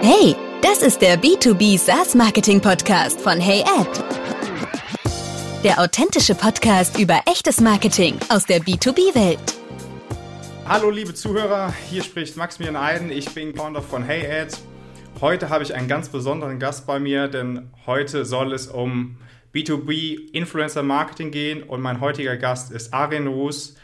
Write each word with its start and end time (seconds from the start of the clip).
Hey, 0.00 0.36
das 0.62 0.82
ist 0.82 1.02
der 1.02 1.20
B2B 1.20 1.76
SaaS 1.76 2.14
Marketing 2.14 2.60
Podcast 2.60 3.20
von 3.20 3.40
Hey 3.40 3.64
Ad. 3.64 3.90
Der 5.64 5.80
authentische 5.80 6.36
Podcast 6.36 7.00
über 7.00 7.20
echtes 7.26 7.60
Marketing 7.60 8.14
aus 8.28 8.44
der 8.44 8.60
B2B-Welt. 8.60 9.40
Hallo 10.66 10.90
liebe 10.90 11.14
Zuhörer, 11.14 11.74
hier 11.90 12.04
spricht 12.04 12.36
Maximilian 12.36 12.76
Eiden, 12.76 13.10
ich 13.10 13.28
bin 13.34 13.56
Founder 13.56 13.82
von 13.82 14.04
Hey 14.04 14.24
Ad. 14.40 14.56
Heute 15.20 15.48
habe 15.48 15.64
ich 15.64 15.74
einen 15.74 15.88
ganz 15.88 16.08
besonderen 16.08 16.60
Gast 16.60 16.86
bei 16.86 17.00
mir, 17.00 17.26
denn 17.26 17.68
heute 17.84 18.24
soll 18.24 18.52
es 18.52 18.68
um 18.68 19.18
B2B 19.52 20.30
Influencer 20.32 20.84
Marketing 20.84 21.32
gehen 21.32 21.64
und 21.64 21.80
mein 21.80 22.00
heutiger 22.00 22.36
Gast 22.36 22.70
ist 22.70 22.94
Arjen 22.94 23.26
Ruß, 23.26 23.74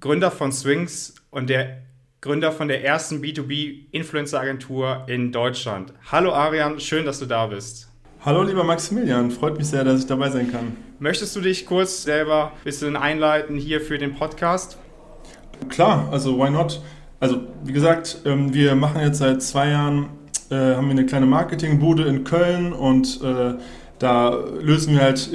Gründer 0.00 0.30
von 0.30 0.52
Swings 0.52 1.16
und 1.30 1.50
der 1.50 1.82
Gründer 2.22 2.52
von 2.52 2.68
der 2.68 2.84
ersten 2.84 3.22
B2B-Influencer-Agentur 3.22 5.04
in 5.06 5.32
Deutschland. 5.32 5.94
Hallo 6.12 6.32
Arian, 6.32 6.78
schön, 6.78 7.06
dass 7.06 7.18
du 7.18 7.24
da 7.24 7.46
bist. 7.46 7.88
Hallo 8.22 8.42
lieber 8.42 8.62
Maximilian, 8.62 9.30
freut 9.30 9.56
mich 9.56 9.68
sehr, 9.68 9.84
dass 9.84 10.00
ich 10.00 10.06
dabei 10.06 10.28
sein 10.28 10.52
kann. 10.52 10.76
Möchtest 10.98 11.34
du 11.34 11.40
dich 11.40 11.64
kurz 11.64 12.02
selber 12.02 12.52
ein 12.54 12.64
bisschen 12.64 12.96
einleiten 12.96 13.56
hier 13.56 13.80
für 13.80 13.96
den 13.96 14.14
Podcast? 14.14 14.76
Klar, 15.70 16.10
also 16.12 16.38
why 16.38 16.50
not? 16.50 16.82
Also 17.20 17.40
wie 17.64 17.72
gesagt, 17.72 18.18
ähm, 18.26 18.52
wir 18.52 18.74
machen 18.74 19.00
jetzt 19.00 19.16
seit 19.16 19.40
zwei 19.42 19.70
Jahren, 19.70 20.10
äh, 20.50 20.56
haben 20.56 20.88
wir 20.88 20.90
eine 20.90 21.06
kleine 21.06 21.24
Marketingbude 21.24 22.02
in 22.04 22.24
Köln 22.24 22.74
und 22.74 23.22
äh, 23.22 23.54
da 23.98 24.34
lösen 24.60 24.92
wir 24.92 25.00
halt 25.00 25.32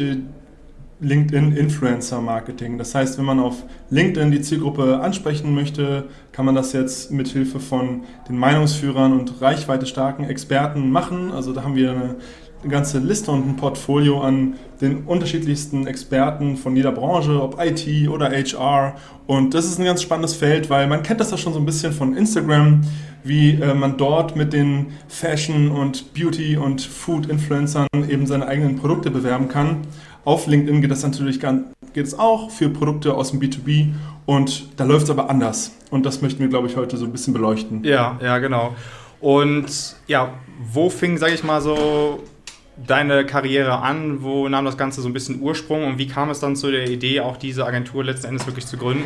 äh, 1.02 1.06
LinkedIn 1.06 1.56
Influencer 1.56 2.22
Marketing. 2.22 2.78
Das 2.78 2.96
heißt, 2.96 3.18
wenn 3.18 3.26
man 3.26 3.40
auf 3.40 3.64
LinkedIn 3.90 4.32
die 4.32 4.42
Zielgruppe 4.42 5.00
ansprechen 5.00 5.54
möchte, 5.54 6.06
kann 6.32 6.46
man 6.46 6.56
das 6.56 6.74
jetzt 6.74 7.12
mit 7.12 7.28
Hilfe 7.28 7.60
von 7.60 8.04
den 8.30 8.38
Meinungsführern 8.38 9.14
und 9.20 9.42
reichweite 9.42 9.86
starken 9.86 10.24
Experten 10.24 10.90
machen. 10.90 11.32
Also 11.32 11.54
da 11.54 11.64
haben 11.64 11.76
wir 11.76 11.92
eine, 11.92 12.16
eine 12.62 12.72
ganze 12.72 13.00
Liste 13.00 13.32
und 13.32 13.48
ein 13.48 13.56
Portfolio 13.56 14.22
an 14.22 14.56
den 14.82 15.04
unterschiedlichsten 15.06 15.88
Experten 15.88 16.58
von 16.58 16.76
jeder 16.76 16.92
Branche, 16.92 17.42
ob 17.42 17.62
IT 17.62 18.10
oder 18.10 18.32
HR. 18.32 18.96
Und 19.28 19.54
das 19.54 19.66
ist 19.66 19.80
ein 19.80 19.86
ganz 19.86 20.02
spannendes 20.02 20.36
Feld, 20.36 20.70
weil 20.70 20.88
man 20.88 21.04
kennt 21.04 21.20
das 21.20 21.32
ja 21.32 21.38
schon 21.38 21.54
so 21.54 21.60
ein 21.60 21.66
bisschen 21.66 21.94
von 21.94 22.16
Instagram, 22.16 22.82
wie 23.24 23.52
äh, 23.52 23.74
man 23.74 23.98
dort 23.98 24.36
mit 24.36 24.54
den 24.54 24.88
Fashion 25.08 25.72
und 25.72 26.14
Beauty 26.14 26.58
und 26.58 26.82
Food 26.82 27.28
Influencern 27.28 27.88
eben 28.08 28.28
seine 28.28 28.48
eigenen 28.48 28.76
Produkte 28.76 29.10
bewerben 29.10 29.48
kann. 29.48 29.80
Auf 30.26 30.48
LinkedIn 30.48 30.82
geht 30.82 30.92
das 30.92 31.04
natürlich 31.04 31.40
geht 31.40 32.06
es 32.06 32.18
auch 32.18 32.50
für 32.50 32.70
Produkte 32.70 33.14
aus 33.14 33.32
dem 33.32 33.40
B2B 33.40 33.94
und 34.26 34.68
da 34.76 34.84
läuft 34.84 35.06
es 35.06 35.10
aber 35.10 35.30
anders. 35.30 35.72
Und 35.92 36.06
das 36.06 36.22
möchten 36.22 36.40
wir, 36.40 36.50
glaube 36.50 36.68
ich, 36.68 36.76
heute 36.76 36.98
so 36.98 37.06
ein 37.06 37.12
bisschen 37.12 37.34
beleuchten. 37.34 37.84
Ja, 37.84 38.20
ja, 38.22 38.40
genau. 38.40 38.76
Und 39.22 39.96
ja, 40.08 40.34
wo 40.74 40.90
fing, 40.90 41.18
sage 41.18 41.34
ich 41.34 41.44
mal 41.44 41.62
so, 41.62 42.24
deine 42.86 43.26
Karriere 43.26 43.80
an? 43.80 44.24
Wo 44.24 44.50
nahm 44.50 44.66
das 44.66 44.78
Ganze 44.78 45.02
so 45.02 45.08
ein 45.08 45.14
bisschen 45.14 45.42
Ursprung 45.42 45.86
und 45.86 45.98
wie 45.98 46.08
kam 46.08 46.30
es 46.30 46.40
dann 46.40 46.56
zu 46.56 46.72
der 46.72 46.90
Idee, 46.90 47.22
auch 47.22 47.38
diese 47.38 47.66
Agentur 47.66 48.04
letzten 48.04 48.28
Endes 48.28 48.46
wirklich 48.46 48.66
zu 48.66 48.78
gründen? 48.78 49.06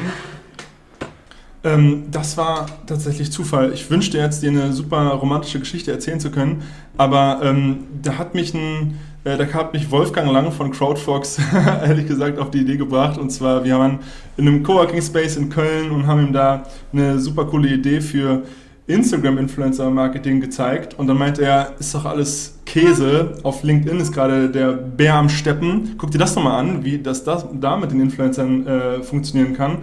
Ähm, 1.63 2.05
das 2.09 2.37
war 2.37 2.67
tatsächlich 2.87 3.31
Zufall. 3.31 3.73
Ich 3.73 3.89
wünschte 3.89 4.17
jetzt, 4.17 4.41
dir 4.41 4.49
eine 4.49 4.71
super 4.71 5.09
romantische 5.09 5.59
Geschichte 5.59 5.91
erzählen 5.91 6.19
zu 6.19 6.31
können, 6.31 6.63
aber 6.97 7.41
ähm, 7.43 7.83
da 8.01 8.17
hat 8.17 8.33
mich 8.33 8.53
ein 8.53 8.97
äh, 9.23 9.37
da 9.37 9.45
hat 9.53 9.73
mich 9.73 9.91
Wolfgang 9.91 10.31
Lang 10.31 10.51
von 10.51 10.71
CrowdFox 10.71 11.39
ehrlich 11.83 12.07
gesagt 12.07 12.39
auf 12.39 12.51
die 12.51 12.59
Idee 12.59 12.77
gebracht. 12.77 13.17
Und 13.17 13.31
zwar, 13.31 13.63
wir 13.63 13.77
waren 13.77 13.99
in 14.37 14.47
einem 14.47 14.63
Coworking 14.63 15.01
Space 15.01 15.35
in 15.35 15.49
Köln 15.49 15.91
und 15.91 16.07
haben 16.07 16.27
ihm 16.27 16.33
da 16.33 16.63
eine 16.93 17.19
super 17.19 17.45
coole 17.45 17.69
Idee 17.69 18.01
für 18.01 18.43
Instagram-Influencer-Marketing 18.87 20.41
gezeigt. 20.41 20.97
Und 20.97 21.07
dann 21.07 21.17
meinte 21.17 21.43
er, 21.43 21.73
ist 21.79 21.93
doch 21.93 22.05
alles 22.05 22.59
Käse. 22.65 23.35
Auf 23.43 23.63
LinkedIn 23.63 23.99
ist 23.99 24.11
gerade 24.11 24.49
der 24.49 24.71
Bär 24.71 25.15
am 25.15 25.29
Steppen. 25.29 25.95
Guck 25.97 26.11
dir 26.11 26.17
das 26.17 26.35
nochmal 26.35 26.59
an, 26.59 26.83
wie 26.83 26.97
das, 26.97 27.23
das 27.23 27.45
da 27.53 27.77
mit 27.77 27.91
den 27.91 28.01
Influencern 28.01 28.65
äh, 28.65 29.03
funktionieren 29.03 29.53
kann. 29.55 29.79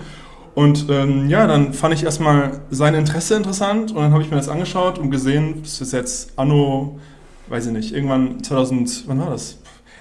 Und 0.54 0.86
ähm, 0.88 1.28
ja, 1.28 1.47
dann 1.47 1.74
fand 1.74 1.92
ich 1.94 2.03
erstmal 2.03 2.62
sein 2.70 2.94
Interesse 2.94 3.34
interessant 3.34 3.91
und 3.91 3.98
dann 3.98 4.12
habe 4.12 4.22
ich 4.22 4.30
mir 4.30 4.38
das 4.38 4.48
angeschaut 4.48 4.98
und 4.98 5.10
gesehen, 5.10 5.60
das 5.62 5.82
ist 5.82 5.92
jetzt 5.92 6.32
Anno 6.36 6.98
weiß 7.48 7.66
ich 7.66 7.72
nicht, 7.72 7.94
irgendwann 7.94 8.42
2000, 8.42 9.04
wann 9.06 9.20
war 9.20 9.30
das? 9.30 9.58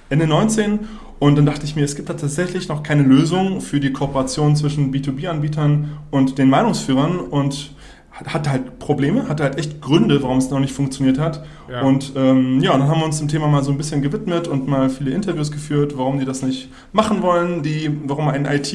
Ende 0.09 0.27
19. 0.27 0.79
Und 1.17 1.37
dann 1.37 1.45
dachte 1.45 1.65
ich 1.65 1.75
mir, 1.75 1.83
es 1.83 1.95
gibt 1.95 2.09
da 2.09 2.13
tatsächlich 2.13 2.67
noch 2.67 2.83
keine 2.83 3.03
Lösung 3.03 3.61
für 3.61 3.79
die 3.79 3.93
Kooperation 3.93 4.55
zwischen 4.55 4.93
B2B-Anbietern 4.93 5.97
und 6.11 6.37
den 6.37 6.49
Meinungsführern 6.49 7.19
und 7.19 7.71
hatte 8.11 8.49
halt 8.49 8.79
Probleme, 8.79 9.27
hatte 9.27 9.43
halt 9.43 9.57
echt 9.57 9.81
Gründe, 9.81 10.21
warum 10.23 10.37
es 10.37 10.49
noch 10.49 10.59
nicht 10.59 10.73
funktioniert 10.73 11.19
hat. 11.19 11.45
Ja. 11.69 11.81
Und 11.81 12.13
ähm, 12.15 12.61
ja, 12.61 12.71
dann 12.77 12.87
haben 12.87 12.99
wir 12.99 13.05
uns 13.05 13.19
dem 13.19 13.27
Thema 13.27 13.47
mal 13.47 13.63
so 13.63 13.71
ein 13.71 13.77
bisschen 13.77 14.01
gewidmet 14.01 14.47
und 14.47 14.67
mal 14.67 14.89
viele 14.89 15.11
Interviews 15.11 15.51
geführt, 15.51 15.97
warum 15.97 16.19
die 16.19 16.25
das 16.25 16.41
nicht 16.41 16.69
machen 16.93 17.21
wollen, 17.21 17.61
die, 17.61 17.91
warum 18.05 18.29
ein 18.29 18.45
IT, 18.45 18.73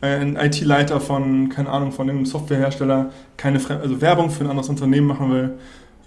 ein 0.00 0.36
IT-Leiter 0.36 1.00
von, 1.00 1.48
keine 1.48 1.70
Ahnung, 1.70 1.92
von 1.92 2.08
einem 2.08 2.26
Softwarehersteller 2.26 3.10
keine 3.36 3.58
also 3.80 4.00
Werbung 4.00 4.30
für 4.30 4.44
ein 4.44 4.50
anderes 4.50 4.68
Unternehmen 4.68 5.06
machen 5.06 5.30
will. 5.30 5.54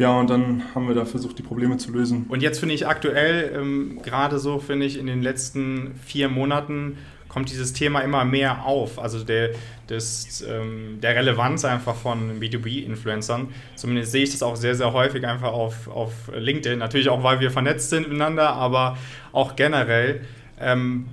Ja, 0.02 0.20
und 0.20 0.32
dann 0.32 0.64
haben 0.74 0.88
wir 0.88 0.96
da 0.96 1.06
versucht, 1.06 1.38
die 1.38 1.44
Probleme 1.44 1.78
zu 1.78 1.92
lösen. 1.92 2.26
Und 2.28 2.42
jetzt 2.42 2.58
finde 2.58 2.74
ich 2.74 2.88
aktuell, 2.88 3.52
ähm, 3.56 4.00
gerade 4.02 4.40
so 4.40 4.58
finde 4.58 4.88
ich 4.88 4.98
in 4.98 5.06
den 5.06 5.22
letzten 5.22 5.94
vier 6.04 6.28
Monaten, 6.28 6.98
kommt 7.30 7.52
dieses 7.52 7.72
Thema 7.74 8.00
immer 8.00 8.26
mehr 8.26 8.66
auf. 8.66 8.98
Also 8.98 9.24
der, 9.24 9.52
des, 9.88 10.42
ähm, 10.42 10.98
der 11.04 11.18
Relevanz 11.18 11.66
einfach 11.66 11.96
von 11.96 12.40
B2B-Influencern. 12.40 13.50
Zumindest 13.76 14.12
sehe 14.12 14.24
ich 14.24 14.32
das 14.32 14.42
auch 14.42 14.56
sehr, 14.56 14.74
sehr 14.74 14.92
häufig 14.92 15.24
einfach 15.28 15.54
auf, 15.54 15.88
auf 15.88 16.14
LinkedIn. 16.36 16.80
Natürlich 16.80 17.10
auch, 17.10 17.22
weil 17.22 17.40
wir 17.40 17.52
vernetzt 17.52 17.92
sind 17.92 18.08
miteinander, 18.08 18.54
aber 18.54 18.98
auch 19.34 19.56
generell. 19.56 20.22
Ähm, 20.60 21.10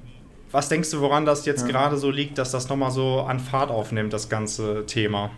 was 0.50 0.70
denkst 0.70 0.92
du, 0.92 1.00
woran 1.02 1.26
das 1.26 1.44
jetzt 1.44 1.66
ja. 1.66 1.72
gerade 1.72 1.98
so 1.98 2.10
liegt, 2.10 2.38
dass 2.38 2.52
das 2.52 2.70
nochmal 2.70 2.90
so 2.90 3.20
an 3.20 3.38
Fahrt 3.38 3.70
aufnimmt, 3.70 4.14
das 4.14 4.30
ganze 4.30 4.86
Thema? 4.86 5.30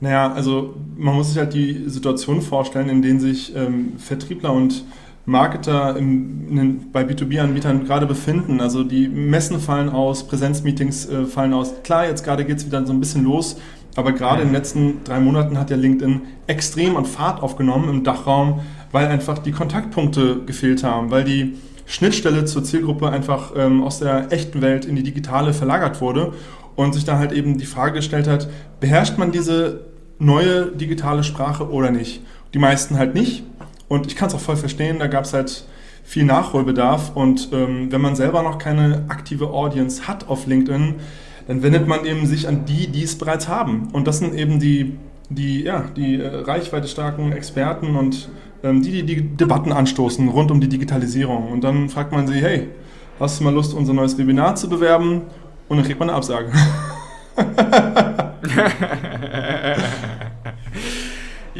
Naja, 0.00 0.32
also 0.32 0.74
man 0.96 1.14
muss 1.14 1.28
sich 1.28 1.38
halt 1.38 1.52
die 1.52 1.88
Situation 1.88 2.40
vorstellen, 2.40 2.88
in 2.88 3.02
denen 3.02 3.20
sich 3.20 3.54
ähm, 3.54 3.98
Vertriebler 3.98 4.52
und 4.52 4.84
Marketer 5.26 5.96
im, 5.96 6.58
in, 6.58 6.92
bei 6.92 7.02
B2B-Anbietern 7.02 7.84
gerade 7.84 8.06
befinden. 8.06 8.60
Also 8.60 8.82
die 8.82 9.08
Messen 9.08 9.60
fallen 9.60 9.90
aus, 9.90 10.26
Präsenzmeetings 10.26 11.08
äh, 11.08 11.24
fallen 11.26 11.52
aus. 11.52 11.74
Klar, 11.84 12.06
jetzt 12.06 12.24
gerade 12.24 12.44
geht 12.46 12.56
es 12.56 12.66
wieder 12.66 12.84
so 12.86 12.92
ein 12.92 13.00
bisschen 13.00 13.24
los, 13.24 13.58
aber 13.94 14.12
gerade 14.12 14.40
in 14.42 14.48
den 14.48 14.54
letzten 14.54 15.04
drei 15.04 15.20
Monaten 15.20 15.58
hat 15.58 15.70
ja 15.70 15.76
LinkedIn 15.76 16.22
extrem 16.46 16.96
an 16.96 17.04
Fahrt 17.04 17.42
aufgenommen 17.42 17.90
im 17.90 18.02
Dachraum, 18.02 18.60
weil 18.92 19.06
einfach 19.06 19.38
die 19.38 19.52
Kontaktpunkte 19.52 20.44
gefehlt 20.46 20.82
haben, 20.82 21.10
weil 21.10 21.24
die 21.24 21.56
Schnittstelle 21.84 22.46
zur 22.46 22.64
Zielgruppe 22.64 23.10
einfach 23.10 23.52
ähm, 23.56 23.82
aus 23.82 23.98
der 23.98 24.32
echten 24.32 24.62
Welt 24.62 24.84
in 24.84 24.96
die 24.96 25.02
digitale 25.02 25.52
verlagert 25.52 26.00
wurde 26.00 26.32
und 26.76 26.94
sich 26.94 27.04
da 27.04 27.18
halt 27.18 27.32
eben 27.32 27.58
die 27.58 27.66
Frage 27.66 27.94
gestellt 27.94 28.26
hat, 28.26 28.48
beherrscht 28.80 29.18
man 29.18 29.32
diese 29.32 29.89
neue 30.20 30.66
digitale 30.66 31.24
Sprache 31.24 31.68
oder 31.68 31.90
nicht. 31.90 32.20
Die 32.54 32.58
meisten 32.58 32.96
halt 32.96 33.14
nicht. 33.14 33.42
Und 33.88 34.06
ich 34.06 34.14
kann 34.14 34.28
es 34.28 34.34
auch 34.34 34.40
voll 34.40 34.56
verstehen, 34.56 35.00
da 35.00 35.08
gab 35.08 35.24
es 35.24 35.32
halt 35.32 35.64
viel 36.04 36.24
Nachholbedarf. 36.24 37.16
Und 37.16 37.48
ähm, 37.52 37.90
wenn 37.90 38.00
man 38.00 38.14
selber 38.14 38.42
noch 38.42 38.58
keine 38.58 39.04
aktive 39.08 39.50
Audience 39.50 40.06
hat 40.06 40.28
auf 40.28 40.46
LinkedIn, 40.46 40.96
dann 41.48 41.62
wendet 41.62 41.88
man 41.88 42.04
eben 42.04 42.26
sich 42.26 42.46
an 42.46 42.64
die, 42.66 42.86
die 42.86 43.02
es 43.02 43.18
bereits 43.18 43.48
haben. 43.48 43.88
Und 43.92 44.06
das 44.06 44.18
sind 44.18 44.34
eben 44.34 44.60
die, 44.60 44.96
die, 45.30 45.64
ja, 45.64 45.84
die 45.96 46.20
äh, 46.20 46.28
reichweite 46.28 46.86
starken 46.86 47.32
Experten 47.32 47.96
und 47.96 48.28
ähm, 48.62 48.82
die, 48.82 48.90
die 48.90 49.02
die 49.02 49.36
Debatten 49.36 49.72
anstoßen 49.72 50.28
rund 50.28 50.50
um 50.50 50.60
die 50.60 50.68
Digitalisierung. 50.68 51.50
Und 51.50 51.64
dann 51.64 51.88
fragt 51.88 52.12
man 52.12 52.28
sie, 52.28 52.40
hey, 52.40 52.68
hast 53.18 53.40
du 53.40 53.44
mal 53.44 53.54
Lust, 53.54 53.74
unser 53.74 53.94
neues 53.94 54.18
Webinar 54.18 54.54
zu 54.54 54.68
bewerben? 54.68 55.22
Und 55.68 55.78
dann 55.78 55.86
kriegt 55.86 55.98
man 55.98 56.10
eine 56.10 56.18
Absage. 56.18 56.52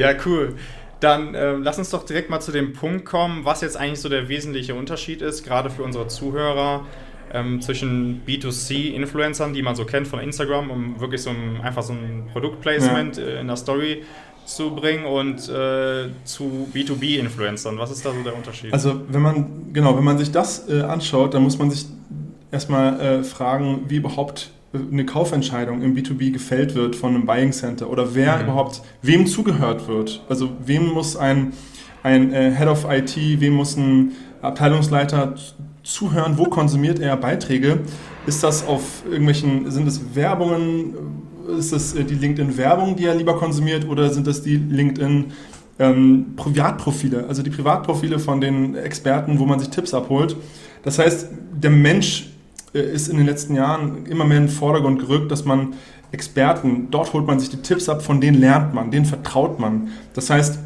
ja, 0.01 0.15
cool. 0.27 0.57
Dann 1.01 1.35
äh, 1.35 1.53
lass 1.53 1.79
uns 1.79 1.91
doch 1.91 2.05
direkt 2.05 2.29
mal 2.29 2.41
zu 2.41 2.53
dem 2.53 2.75
Punkt 2.75 3.07
kommen, 3.07 3.45
was 3.45 3.63
jetzt 3.63 3.77
eigentlich 3.77 4.01
so 4.01 4.09
der 4.09 4.29
wesentliche 4.29 4.75
Unterschied 4.75 5.23
ist, 5.23 5.45
gerade 5.45 5.71
für 5.71 5.83
unsere 5.83 6.09
Zuhörer, 6.09 6.85
ähm, 7.33 7.61
zwischen 7.61 8.23
B2C-Influencern, 8.27 9.55
die 9.55 9.63
man 9.63 9.77
so 9.77 9.85
kennt 9.85 10.09
von 10.09 10.21
Instagram, 10.21 10.71
um 10.71 11.01
wirklich 11.01 11.23
so 11.23 11.31
ein, 11.31 11.61
einfach 11.63 11.83
so 11.83 11.93
ein 11.93 12.29
Produktplacement 12.33 13.17
ja. 13.17 13.25
Äh, 13.25 13.41
in 13.41 13.47
der 13.47 13.57
Story 13.57 14.03
zu 14.45 14.75
bringen 14.75 15.05
und 15.05 15.49
äh, 15.49 16.09
zu 16.25 16.69
B2B-Influencern. 16.75 17.79
Was 17.79 17.91
ist 17.93 18.05
da 18.05 18.13
so 18.13 18.23
der 18.23 18.35
Unterschied? 18.35 18.73
Also 18.73 19.01
wenn 19.09 19.23
man, 19.23 19.73
genau, 19.73 19.97
wenn 19.97 20.05
man 20.05 20.19
sich 20.19 20.33
das 20.33 20.69
äh, 20.69 20.83
anschaut, 20.83 21.35
dann 21.35 21.43
muss 21.43 21.59
man 21.59 21.71
sich 21.71 21.87
erstmal 22.51 23.01
äh, 23.01 23.23
fragen, 23.23 23.85
wie 23.89 23.97
überhaupt 23.97 24.51
eine 24.73 25.05
Kaufentscheidung 25.05 25.83
im 25.83 25.97
B2B 25.97 26.33
gefällt 26.33 26.75
wird 26.75 26.95
von 26.95 27.15
einem 27.15 27.27
Buying 27.27 27.53
Center 27.53 27.91
oder 27.91 28.15
wer 28.15 28.37
mhm. 28.37 28.45
überhaupt, 28.45 28.83
wem 29.03 29.27
zugehört 29.27 29.89
wird. 29.89 30.25
Also 30.29 30.51
wem 30.65 30.87
muss 30.89 31.17
ein, 31.17 31.53
ein 32.03 32.33
äh, 32.33 32.55
Head 32.55 32.69
of 32.69 32.87
IT, 32.89 33.17
wem 33.17 33.55
muss 33.55 33.77
ein 33.77 34.13
Abteilungsleiter 34.43 35.35
zuhören, 35.83 36.39
wo 36.39 36.45
konsumiert 36.45 37.01
er 37.01 37.17
Beiträge? 37.17 37.81
Ist 38.27 38.45
das 38.45 38.67
auf 38.67 39.03
irgendwelchen, 39.07 39.71
sind 39.71 39.89
es 39.89 40.15
Werbungen, 40.15 40.95
ist 41.59 41.73
das 41.73 41.95
äh, 41.95 42.05
die 42.05 42.15
LinkedIn-Werbung, 42.15 42.95
die 42.95 43.07
er 43.07 43.15
lieber 43.17 43.37
konsumiert 43.37 43.89
oder 43.89 44.11
sind 44.11 44.27
das 44.27 44.43
die 44.43 44.57
LinkedIn- 44.57 45.33
ähm, 45.81 46.35
Privatprofile, 46.37 47.25
also 47.27 47.43
die 47.43 47.49
Privatprofile 47.49 48.19
von 48.19 48.41
den 48.41 48.77
Experten, 48.77 49.39
wo 49.39 49.47
man 49.47 49.59
sich 49.59 49.71
Tipps 49.71 49.95
abholt. 49.95 50.37
Das 50.83 50.99
heißt, 50.99 51.29
der 51.55 51.71
Mensch 51.71 52.30
ist 52.73 53.09
in 53.09 53.17
den 53.17 53.27
letzten 53.27 53.55
Jahren 53.55 54.07
immer 54.07 54.25
mehr 54.25 54.39
in 54.39 54.47
den 54.47 54.53
Vordergrund 54.53 55.01
gerückt, 55.01 55.31
dass 55.31 55.45
man 55.45 55.75
Experten, 56.13 56.89
dort 56.91 57.13
holt 57.13 57.27
man 57.27 57.39
sich 57.39 57.51
die 57.51 57.59
Tipps 57.59 57.89
ab, 57.89 58.03
von 58.03 58.21
denen 58.21 58.41
lernt 58.41 58.75
man, 58.75 58.91
denen 58.91 59.07
vertraut 59.07 59.61
man. 59.61 59.89
Das 60.15 60.31
heißt, 60.31 60.59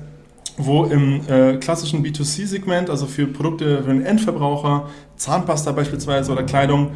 wo 0.56 0.84
im 0.84 1.20
äh, 1.28 1.56
klassischen 1.56 2.04
B2C-Segment, 2.04 2.88
also 2.88 3.06
für 3.06 3.26
Produkte 3.26 3.82
für 3.82 3.92
den 3.92 4.04
Endverbraucher, 4.04 4.88
Zahnpasta 5.16 5.72
beispielsweise 5.72 6.32
oder 6.32 6.44
Kleidung, 6.44 6.92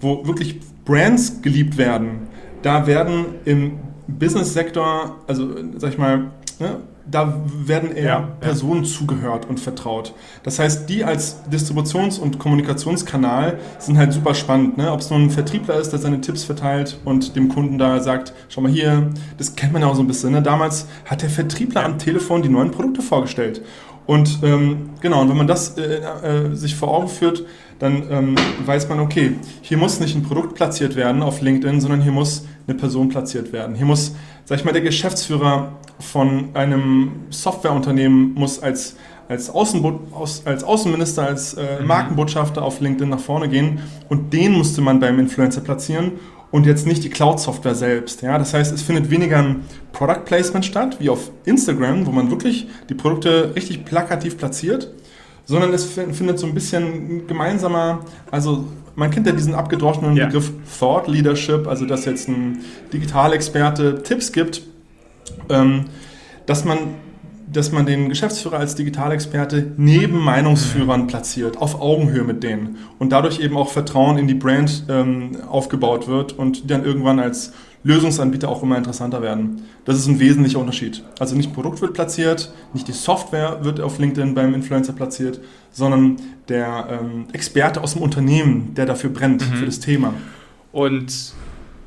wo 0.00 0.26
wirklich 0.26 0.60
Brands 0.84 1.42
geliebt 1.42 1.76
werden, 1.76 2.28
da 2.62 2.86
werden 2.86 3.26
im 3.44 3.78
Business-Sektor, 4.08 5.16
also 5.26 5.48
sag 5.76 5.92
ich 5.92 5.98
mal, 5.98 6.30
ne, 6.58 6.78
da 7.10 7.40
werden 7.46 7.92
eher 7.94 8.04
ja, 8.04 8.28
Personen 8.40 8.84
ja. 8.84 8.90
zugehört 8.90 9.48
und 9.48 9.60
vertraut. 9.60 10.14
Das 10.42 10.58
heißt, 10.58 10.88
die 10.88 11.04
als 11.04 11.44
Distributions- 11.50 12.18
und 12.18 12.38
Kommunikationskanal 12.38 13.58
sind 13.78 13.98
halt 13.98 14.12
super 14.12 14.34
spannend. 14.34 14.78
Ne? 14.78 14.92
Ob 14.92 15.00
es 15.00 15.10
nun 15.10 15.24
ein 15.24 15.30
Vertriebler 15.30 15.76
ist, 15.76 15.90
der 15.90 15.98
seine 15.98 16.20
Tipps 16.20 16.44
verteilt 16.44 16.98
und 17.04 17.36
dem 17.36 17.48
Kunden 17.48 17.78
da 17.78 18.00
sagt, 18.00 18.32
schau 18.48 18.60
mal 18.60 18.70
hier, 18.70 19.10
das 19.38 19.56
kennt 19.56 19.72
man 19.72 19.82
ja 19.82 19.88
auch 19.88 19.96
so 19.96 20.02
ein 20.02 20.06
bisschen. 20.06 20.32
Ne? 20.32 20.42
Damals 20.42 20.86
hat 21.04 21.22
der 21.22 21.30
Vertriebler 21.30 21.84
am 21.84 21.98
Telefon 21.98 22.42
die 22.42 22.48
neuen 22.48 22.70
Produkte 22.70 23.02
vorgestellt. 23.02 23.62
Und 24.06 24.40
ähm, 24.42 24.90
genau, 25.00 25.22
und 25.22 25.28
wenn 25.30 25.36
man 25.36 25.46
das 25.46 25.76
äh, 25.78 26.00
äh, 26.00 26.54
sich 26.54 26.74
vor 26.74 26.88
Augen 26.88 27.08
führt, 27.08 27.44
dann 27.78 28.04
ähm, 28.10 28.34
weiß 28.64 28.88
man, 28.88 29.00
okay, 29.00 29.34
hier 29.60 29.76
muss 29.76 30.00
nicht 30.00 30.14
ein 30.14 30.22
Produkt 30.22 30.54
platziert 30.54 30.96
werden 30.96 31.22
auf 31.22 31.40
LinkedIn, 31.40 31.80
sondern 31.80 32.00
hier 32.00 32.12
muss 32.12 32.46
eine 32.66 32.76
Person 32.76 33.08
platziert 33.08 33.52
werden. 33.52 33.74
Hier 33.74 33.86
muss, 33.86 34.14
sag 34.44 34.58
ich 34.58 34.64
mal, 34.64 34.72
der 34.72 34.82
Geschäftsführer 34.82 35.72
von 35.98 36.50
einem 36.54 37.12
Softwareunternehmen 37.30 38.34
muss 38.34 38.60
als, 38.60 38.96
als, 39.28 39.50
Außenbo 39.50 40.00
als 40.44 40.64
Außenminister, 40.64 41.26
als 41.26 41.54
äh, 41.54 41.80
mhm. 41.80 41.86
Markenbotschafter 41.86 42.62
auf 42.62 42.80
LinkedIn 42.80 43.08
nach 43.08 43.20
vorne 43.20 43.48
gehen 43.48 43.80
und 44.08 44.32
den 44.32 44.52
musste 44.52 44.80
man 44.80 45.00
beim 45.00 45.18
Influencer 45.18 45.60
platzieren 45.60 46.12
und 46.52 46.66
jetzt 46.66 46.86
nicht 46.86 47.02
die 47.02 47.10
Cloud-Software 47.10 47.74
selbst. 47.74 48.22
Ja? 48.22 48.38
Das 48.38 48.54
heißt, 48.54 48.72
es 48.72 48.82
findet 48.82 49.10
weniger 49.10 49.38
ein 49.38 49.64
Product 49.92 50.24
Placement 50.24 50.64
statt, 50.64 50.98
wie 51.00 51.08
auf 51.08 51.32
Instagram, 51.44 52.06
wo 52.06 52.12
man 52.12 52.30
wirklich 52.30 52.68
die 52.88 52.94
Produkte 52.94 53.52
richtig 53.56 53.84
plakativ 53.84 54.38
platziert, 54.38 54.88
sondern 55.44 55.72
es 55.72 55.86
findet 55.86 56.38
so 56.38 56.46
ein 56.46 56.54
bisschen 56.54 57.26
gemeinsamer, 57.26 58.04
also 58.30 58.66
man 58.94 59.10
kennt 59.10 59.26
ja 59.26 59.32
diesen 59.32 59.54
abgedroschenen 59.54 60.14
ja. 60.16 60.26
Begriff 60.26 60.52
Thought 60.78 61.08
Leadership, 61.08 61.66
also 61.66 61.86
dass 61.86 62.04
jetzt 62.04 62.28
ein 62.28 62.60
Digitalexperte 62.92 64.02
Tipps 64.02 64.30
gibt, 64.30 64.62
ähm, 65.48 65.86
dass 66.46 66.64
man 66.64 66.78
dass 67.52 67.72
man 67.72 67.86
den 67.86 68.08
Geschäftsführer 68.08 68.58
als 68.58 68.74
Digitalexperte 68.74 69.72
neben 69.76 70.18
Meinungsführern 70.18 71.06
platziert, 71.06 71.58
auf 71.58 71.80
Augenhöhe 71.80 72.24
mit 72.24 72.42
denen 72.42 72.78
und 72.98 73.12
dadurch 73.12 73.40
eben 73.40 73.56
auch 73.56 73.70
Vertrauen 73.70 74.18
in 74.18 74.26
die 74.26 74.34
Brand 74.34 74.86
ähm, 74.88 75.38
aufgebaut 75.48 76.08
wird 76.08 76.32
und 76.38 76.64
die 76.64 76.66
dann 76.66 76.84
irgendwann 76.84 77.18
als 77.18 77.52
Lösungsanbieter 77.84 78.48
auch 78.48 78.62
immer 78.62 78.76
interessanter 78.76 79.22
werden. 79.22 79.62
Das 79.84 79.96
ist 79.96 80.06
ein 80.06 80.20
wesentlicher 80.20 80.60
Unterschied. 80.60 81.02
Also 81.18 81.34
nicht 81.34 81.50
ein 81.50 81.52
Produkt 81.52 81.80
wird 81.80 81.94
platziert, 81.94 82.52
nicht 82.72 82.86
die 82.86 82.92
Software 82.92 83.64
wird 83.64 83.80
auf 83.80 83.98
LinkedIn 83.98 84.34
beim 84.34 84.54
Influencer 84.54 84.92
platziert, 84.92 85.40
sondern 85.72 86.16
der 86.48 86.86
ähm, 86.90 87.26
Experte 87.32 87.82
aus 87.82 87.94
dem 87.94 88.02
Unternehmen, 88.02 88.74
der 88.74 88.86
dafür 88.86 89.10
brennt, 89.10 89.42
mhm. 89.42 89.54
für 89.54 89.66
das 89.66 89.80
Thema. 89.80 90.14
Und 90.70 91.34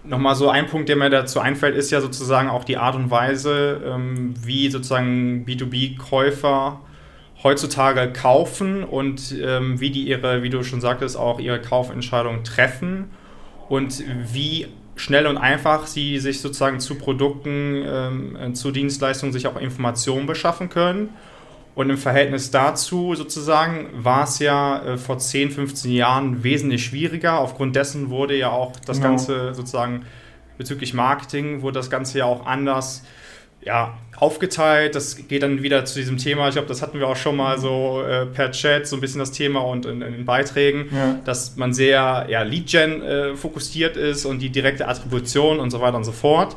Nochmal 0.08 0.36
so 0.36 0.50
ein 0.50 0.68
Punkt, 0.68 0.90
der 0.90 0.96
mir 0.96 1.10
dazu 1.10 1.40
einfällt, 1.40 1.76
ist 1.76 1.92
ja 1.92 2.02
sozusagen 2.02 2.50
auch 2.50 2.64
die 2.64 2.78
Art 2.78 2.96
und 2.96 3.10
Weise, 3.10 3.82
ähm, 3.86 4.34
wie 4.44 4.70
sozusagen 4.70 5.46
B2B-Käufer 5.46 6.80
heutzutage 7.44 8.12
kaufen 8.14 8.84
und 8.84 9.36
ähm, 9.42 9.80
wie 9.80 9.92
die 9.92 10.08
ihre, 10.08 10.44
wie 10.44 10.50
du 10.50 10.64
schon 10.64 10.82
sagtest, 10.82 11.18
auch 11.18 11.40
ihre 11.40 11.62
Kaufentscheidung 11.62 12.44
treffen 12.44 13.10
und 13.70 14.04
wie 14.32 14.68
schnell 14.96 15.28
und 15.28 15.38
einfach 15.38 15.88
sie 15.88 16.20
sich 16.20 16.42
sozusagen 16.42 16.80
zu 16.80 16.96
Produkten, 16.96 17.84
ähm, 17.86 18.56
zu 18.56 18.72
Dienstleistungen 18.72 19.34
sich 19.34 19.48
auch 19.48 19.60
Informationen 19.60 20.26
beschaffen 20.26 20.70
können 20.70 21.10
und 21.76 21.90
im 21.90 21.98
Verhältnis 21.98 22.52
dazu 22.52 23.16
sozusagen 23.16 23.90
war 23.94 24.24
es 24.24 24.40
ja 24.40 24.82
äh, 24.84 24.98
vor 24.98 25.18
10, 25.18 25.52
15 25.52 25.92
Jahren 25.92 26.44
wesentlich 26.44 26.86
schwieriger. 26.86 27.40
Aufgrund 27.40 27.76
dessen 27.76 28.10
wurde 28.10 28.36
ja 28.36 28.50
auch 28.50 28.72
das 28.86 28.98
genau. 28.98 29.10
Ganze 29.10 29.54
sozusagen 29.54 30.06
bezüglich 30.58 30.94
Marketing, 30.94 31.62
wurde 31.62 31.80
das 31.80 31.90
Ganze 31.90 32.20
ja 32.20 32.26
auch 32.26 32.46
anders 32.46 33.04
ja, 33.62 33.98
aufgeteilt. 34.16 34.96
Das 34.96 35.28
geht 35.28 35.44
dann 35.44 35.64
wieder 35.64 35.84
zu 35.84 36.00
diesem 36.00 36.18
Thema. 36.18 36.48
Ich 36.48 36.54
glaube, 36.54 36.70
das 36.70 36.82
hatten 36.82 37.00
wir 37.00 37.10
auch 37.10 37.18
schon 37.18 37.36
mal 37.36 37.60
so 37.60 38.02
äh, 38.04 38.26
per 38.26 38.52
Chat, 38.52 38.88
so 38.88 38.96
ein 38.96 39.02
bisschen 39.02 39.20
das 39.20 39.32
Thema 39.32 39.60
und 39.60 39.86
in, 39.86 40.02
in 40.02 40.14
den 40.14 40.26
Beiträgen, 40.26 40.90
ja. 40.96 41.20
dass 41.26 41.58
man 41.58 41.74
sehr 41.74 42.28
ja, 42.30 42.44
Lead-Gen 42.44 43.02
äh, 43.02 43.36
fokussiert 43.36 43.98
ist 43.98 44.26
und 44.26 44.40
die 44.40 44.50
direkte 44.50 44.88
Attribution 44.88 45.60
und 45.60 45.72
so 45.72 45.82
weiter 45.82 45.98
und 45.98 46.06
so 46.06 46.14
fort. 46.14 46.56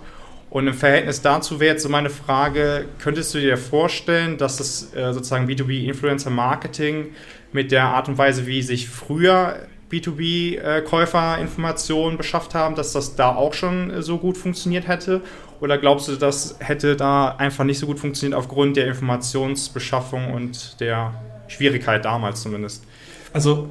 Und 0.50 0.66
im 0.66 0.74
Verhältnis 0.74 1.20
dazu 1.20 1.60
wäre 1.60 1.74
jetzt 1.74 1.82
so 1.82 1.88
meine 1.88 2.10
Frage, 2.10 2.86
könntest 2.98 3.34
du 3.34 3.38
dir 3.38 3.58
vorstellen, 3.58 4.38
dass 4.38 4.56
das 4.56 4.94
äh, 4.94 5.12
sozusagen 5.12 5.46
B2B-Influencer-Marketing 5.46 7.08
mit 7.52 7.70
der 7.70 7.84
Art 7.84 8.08
und 8.08 8.16
Weise, 8.16 8.46
wie 8.46 8.62
sich 8.62 8.88
früher 8.88 9.66
B2B-Käufer 9.90 11.38
äh, 11.38 11.40
Informationen 11.42 12.16
beschafft 12.16 12.54
haben, 12.54 12.74
dass 12.74 12.92
das 12.92 13.14
da 13.14 13.34
auch 13.34 13.52
schon 13.52 13.90
äh, 13.90 14.02
so 14.02 14.16
gut 14.16 14.38
funktioniert 14.38 14.88
hätte? 14.88 15.20
Oder 15.60 15.76
glaubst 15.76 16.08
du, 16.08 16.16
das 16.16 16.56
hätte 16.60 16.96
da 16.96 17.34
einfach 17.36 17.64
nicht 17.64 17.78
so 17.78 17.86
gut 17.86 17.98
funktioniert 17.98 18.38
aufgrund 18.38 18.76
der 18.76 18.86
Informationsbeschaffung 18.86 20.32
und 20.32 20.80
der 20.80 21.12
Schwierigkeit 21.48 22.04
damals 22.04 22.42
zumindest? 22.42 22.84
Also 23.34 23.68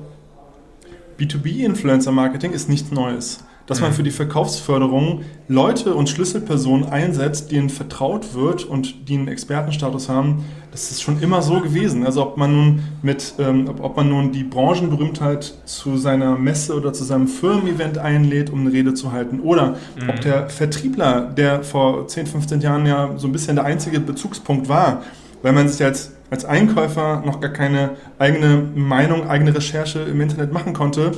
B2B-Influencer-Marketing 1.18 2.52
ist 2.52 2.70
nichts 2.70 2.92
Neues 2.92 3.44
dass 3.68 3.82
man 3.82 3.92
mhm. 3.92 3.96
für 3.96 4.04
die 4.04 4.12
Verkaufsförderung 4.12 5.22
Leute 5.48 5.94
und 5.94 6.10
Schlüsselpersonen 6.10 6.88
einsetzt, 6.90 7.52
denen 7.52 7.70
vertraut 7.70 8.34
wird 8.34 8.64
und 8.64 9.10
die 9.10 9.16
einen 9.16 9.28
Expertenstatus 9.28 10.10
haben, 10.10 10.46
das 10.72 10.90
ist 10.92 11.02
schon 11.02 11.22
immer 11.22 11.42
so 11.42 11.60
gewesen. 11.60 12.06
Also 12.06 12.24
ob 12.24 12.38
man 12.38 12.56
nun 12.56 12.84
mit, 13.02 13.34
ähm, 13.40 13.68
ob, 13.68 13.84
ob 13.84 13.98
man 13.98 14.10
nun 14.10 14.32
die 14.32 14.44
Branchenberühmtheit 14.44 15.54
zu 15.66 15.98
seiner 15.98 16.38
Messe 16.38 16.76
oder 16.76 16.94
zu 16.94 17.04
seinem 17.04 17.28
Firmen-Event 17.28 17.98
einlädt, 17.98 18.50
um 18.50 18.62
eine 18.62 18.72
Rede 18.72 18.94
zu 18.94 19.12
halten, 19.12 19.42
oder 19.42 19.76
mhm. 20.02 20.10
ob 20.10 20.22
der 20.22 20.50
Vertriebler, 20.50 21.22
der 21.22 21.64
vor 21.64 22.08
10, 22.08 22.28
15 22.28 22.62
Jahren 22.62 22.86
ja 22.86 23.12
so 23.18 23.28
ein 23.28 23.32
bisschen 23.32 23.56
der 23.56 23.66
einzige 23.66 24.00
Bezugspunkt 24.00 24.70
war, 24.70 25.04
weil 25.42 25.54
man 25.54 25.68
sich 25.68 25.84
als 25.84 26.14
als 26.30 26.46
Einkäufer 26.46 27.24
noch 27.26 27.40
gar 27.40 27.52
keine 27.52 27.92
eigene 28.20 28.62
Meinung, 28.76 29.30
eigene 29.30 29.56
Recherche 29.56 30.00
im 30.00 30.20
Internet 30.20 30.52
machen 30.52 30.74
konnte, 30.74 31.14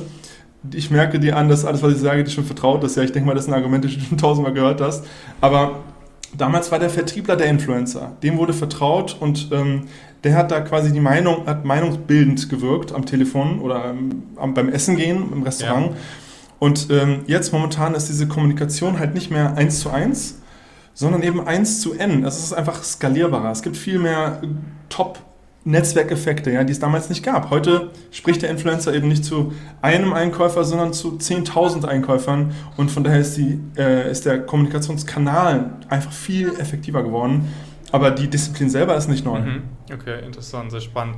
ich 0.72 0.90
merke 0.90 1.18
dir 1.18 1.36
an, 1.36 1.48
dass 1.48 1.64
alles, 1.64 1.82
was 1.82 1.94
ich 1.94 2.00
sage, 2.00 2.24
dir 2.24 2.30
schon 2.30 2.44
vertraut 2.44 2.84
ist. 2.84 2.96
Ja, 2.96 3.02
ich 3.02 3.12
denke 3.12 3.26
mal, 3.26 3.34
das 3.34 3.46
sind 3.46 3.54
Argumente, 3.54 3.88
die 3.88 3.96
du 3.96 4.04
schon 4.04 4.18
tausendmal 4.18 4.52
gehört 4.52 4.80
hast. 4.80 5.06
Aber 5.40 5.80
damals 6.36 6.70
war 6.70 6.78
der 6.78 6.90
Vertriebler 6.90 7.36
der 7.36 7.46
Influencer. 7.46 8.12
Dem 8.22 8.36
wurde 8.36 8.52
vertraut 8.52 9.16
und 9.18 9.48
ähm, 9.52 9.84
der 10.22 10.36
hat 10.36 10.50
da 10.50 10.60
quasi 10.60 10.92
die 10.92 11.00
Meinung, 11.00 11.46
hat 11.46 11.64
meinungsbildend 11.64 12.48
gewirkt 12.50 12.92
am 12.92 13.06
Telefon 13.06 13.60
oder 13.60 13.86
ähm, 13.86 14.22
beim 14.54 14.68
Essen 14.68 14.96
gehen, 14.96 15.32
im 15.32 15.42
Restaurant. 15.42 15.92
Ja. 15.92 15.96
Und 16.58 16.88
ähm, 16.90 17.20
jetzt 17.26 17.52
momentan 17.54 17.94
ist 17.94 18.08
diese 18.08 18.28
Kommunikation 18.28 18.98
halt 18.98 19.14
nicht 19.14 19.30
mehr 19.30 19.56
eins 19.56 19.80
zu 19.80 19.88
eins, 19.88 20.40
sondern 20.92 21.22
eben 21.22 21.46
eins 21.46 21.80
zu 21.80 21.94
n. 21.94 22.20
Das 22.22 22.38
ist 22.38 22.52
einfach 22.52 22.84
skalierbarer. 22.84 23.50
Es 23.50 23.62
gibt 23.62 23.78
viel 23.78 23.98
mehr 23.98 24.42
Top- 24.90 25.20
Netzwerkeffekte, 25.64 26.50
ja, 26.50 26.64
die 26.64 26.72
es 26.72 26.78
damals 26.78 27.10
nicht 27.10 27.22
gab. 27.22 27.50
Heute 27.50 27.90
spricht 28.10 28.42
der 28.42 28.50
Influencer 28.50 28.94
eben 28.94 29.08
nicht 29.08 29.24
zu 29.24 29.52
einem 29.82 30.12
Einkäufer, 30.12 30.64
sondern 30.64 30.92
zu 30.92 31.18
10.000 31.18 31.84
Einkäufern 31.84 32.54
und 32.76 32.90
von 32.90 33.04
daher 33.04 33.20
ist, 33.20 33.36
die, 33.36 33.60
äh, 33.76 34.10
ist 34.10 34.24
der 34.24 34.40
Kommunikationskanal 34.40 35.70
einfach 35.88 36.12
viel 36.12 36.48
effektiver 36.58 37.02
geworden. 37.02 37.52
Aber 37.92 38.10
die 38.10 38.28
Disziplin 38.28 38.70
selber 38.70 38.96
ist 38.96 39.08
nicht 39.08 39.24
neu. 39.24 39.40
Mhm. 39.40 39.62
Okay, 39.92 40.24
interessant, 40.24 40.70
sehr 40.70 40.80
spannend. 40.80 41.16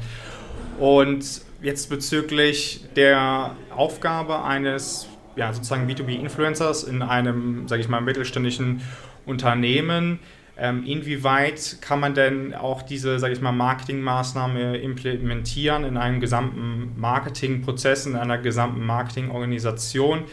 Und 0.80 1.42
jetzt 1.60 1.88
bezüglich 1.90 2.84
der 2.96 3.54
Aufgabe 3.76 4.42
eines 4.42 5.06
ja, 5.36 5.52
sozusagen 5.52 5.88
B2B-Influencers 5.88 6.84
in 6.84 7.02
einem, 7.02 7.68
sage 7.68 7.80
ich 7.80 7.88
mal, 7.88 8.00
mittelständischen 8.00 8.82
Unternehmen, 9.24 10.18
ähm, 10.58 10.84
inwieweit 10.84 11.78
kann 11.80 11.98
man 11.98 12.14
denn 12.14 12.54
auch 12.54 12.82
diese, 12.82 13.18
sage 13.18 13.32
ich 13.32 13.40
mal, 13.40 13.52
Marketingmaßnahme 13.52 14.76
implementieren 14.76 15.84
in 15.84 15.96
einem 15.96 16.20
gesamten 16.20 16.92
Marketingprozess, 17.00 18.06
in 18.06 18.16
einer 18.16 18.38
gesamten 18.38 18.84
Marketingorganisation? 18.84 20.24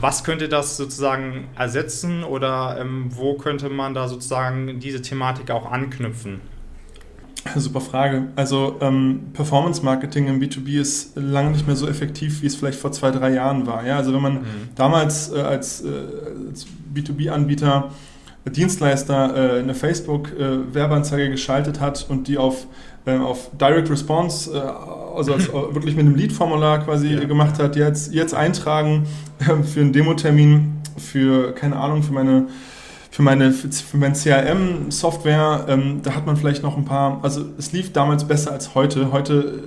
Was 0.00 0.24
könnte 0.24 0.48
das 0.48 0.76
sozusagen 0.76 1.48
ersetzen 1.56 2.24
oder 2.24 2.78
ähm, 2.80 3.06
wo 3.10 3.34
könnte 3.34 3.68
man 3.68 3.94
da 3.94 4.08
sozusagen 4.08 4.80
diese 4.80 5.00
Thematik 5.00 5.50
auch 5.50 5.70
anknüpfen? 5.70 6.40
Super 7.54 7.80
Frage. 7.80 8.28
Also 8.36 8.76
ähm, 8.80 9.30
Performance 9.32 9.82
Marketing 9.82 10.26
im 10.26 10.40
B2B 10.40 10.80
ist 10.80 11.16
lange 11.16 11.52
nicht 11.52 11.66
mehr 11.66 11.76
so 11.76 11.88
effektiv, 11.88 12.42
wie 12.42 12.46
es 12.46 12.56
vielleicht 12.56 12.78
vor 12.78 12.92
zwei, 12.92 13.10
drei 13.10 13.32
Jahren 13.32 13.66
war. 13.66 13.86
Ja, 13.86 13.96
also 13.96 14.12
wenn 14.12 14.22
man 14.22 14.34
mhm. 14.34 14.68
damals 14.74 15.32
äh, 15.32 15.40
als, 15.40 15.84
äh, 15.84 15.88
als 16.48 16.66
B2B-Anbieter 16.94 17.90
Dienstleister 18.50 19.56
äh, 19.56 19.60
eine 19.60 19.74
Facebook-Werbeanzeige 19.74 21.30
geschaltet 21.30 21.80
hat 21.80 22.06
und 22.08 22.28
die 22.28 22.38
auf, 22.38 22.66
äh, 23.06 23.16
auf 23.16 23.50
Direct 23.58 23.90
Response, 23.90 24.50
äh, 24.52 25.16
also 25.16 25.34
als, 25.34 25.52
wirklich 25.52 25.96
mit 25.96 26.06
einem 26.06 26.14
Lead-Formular 26.14 26.84
quasi 26.84 27.14
ja. 27.14 27.24
gemacht 27.24 27.58
hat, 27.58 27.76
jetzt, 27.76 28.12
jetzt 28.12 28.34
eintragen 28.34 29.06
äh, 29.40 29.62
für 29.62 29.80
einen 29.80 29.92
Demotermin, 29.92 30.82
für, 30.96 31.52
keine 31.52 31.76
Ahnung, 31.76 32.02
für 32.02 32.12
meine 32.12 32.46
für 33.18 33.22
meine, 33.22 33.50
für 33.50 33.96
mein 33.96 34.12
CRM-Software, 34.12 35.64
ähm, 35.68 36.02
da 36.04 36.14
hat 36.14 36.24
man 36.24 36.36
vielleicht 36.36 36.62
noch 36.62 36.76
ein 36.76 36.84
paar, 36.84 37.18
also 37.22 37.44
es 37.58 37.72
lief 37.72 37.92
damals 37.92 38.22
besser 38.24 38.52
als 38.52 38.76
heute. 38.76 39.10
Heute, 39.10 39.64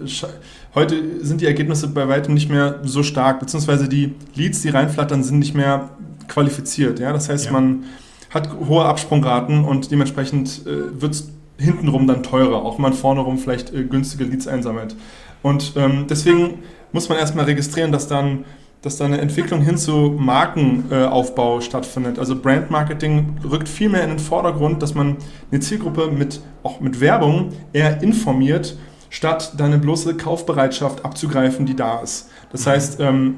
heute 0.73 1.25
sind 1.25 1.41
die 1.41 1.47
Ergebnisse 1.47 1.89
bei 1.89 2.07
weitem 2.07 2.33
nicht 2.33 2.50
mehr 2.50 2.79
so 2.83 3.03
stark, 3.03 3.41
beziehungsweise 3.41 3.89
die 3.89 4.13
Leads, 4.35 4.61
die 4.61 4.69
reinflattern, 4.69 5.21
sind 5.23 5.39
nicht 5.39 5.53
mehr 5.53 5.89
qualifiziert. 6.29 7.00
Ja? 7.00 7.11
Das 7.11 7.27
heißt, 7.27 7.47
ja. 7.47 7.51
man 7.51 7.83
hat 8.31 8.50
hohe 8.67 8.85
Absprungraten 8.85 9.63
und 9.63 9.91
dementsprechend 9.91 10.65
äh, 10.65 11.01
wird 11.01 11.13
es 11.13 11.29
hintenrum 11.57 12.07
dann 12.07 12.23
teurer, 12.23 12.63
auch 12.63 12.75
wenn 12.75 12.83
man 12.83 12.93
vorne 12.93 13.21
rum 13.21 13.38
vielleicht 13.38 13.73
äh, 13.73 13.83
günstige 13.83 14.23
Leads 14.23 14.47
einsammelt. 14.47 14.95
Und 15.43 15.73
ähm, 15.75 16.05
deswegen 16.09 16.59
muss 16.91 17.09
man 17.09 17.17
erstmal 17.17 17.45
registrieren, 17.45 17.91
dass 17.91 18.07
dann 18.07 18.45
dass 18.81 18.97
da 18.97 19.05
eine 19.05 19.21
Entwicklung 19.21 19.61
hin 19.61 19.77
zu 19.77 20.15
Markenaufbau 20.17 21.59
äh, 21.59 21.61
stattfindet. 21.61 22.17
Also 22.17 22.35
Brandmarketing 22.35 23.39
rückt 23.43 23.69
viel 23.69 23.89
mehr 23.89 24.03
in 24.03 24.09
den 24.09 24.19
Vordergrund, 24.19 24.81
dass 24.81 24.95
man 24.95 25.17
eine 25.51 25.59
Zielgruppe 25.59 26.09
mit, 26.09 26.41
auch 26.63 26.79
mit 26.79 27.00
Werbung 27.00 27.50
eher 27.73 28.01
informiert, 28.01 28.77
statt 29.09 29.53
deine 29.57 29.77
bloße 29.77 30.15
Kaufbereitschaft 30.17 31.05
abzugreifen, 31.05 31.65
die 31.65 31.75
da 31.75 32.00
ist. 32.00 32.29
Das 32.51 32.65
mhm. 32.65 32.69
heißt, 32.69 33.00
ähm, 33.00 33.35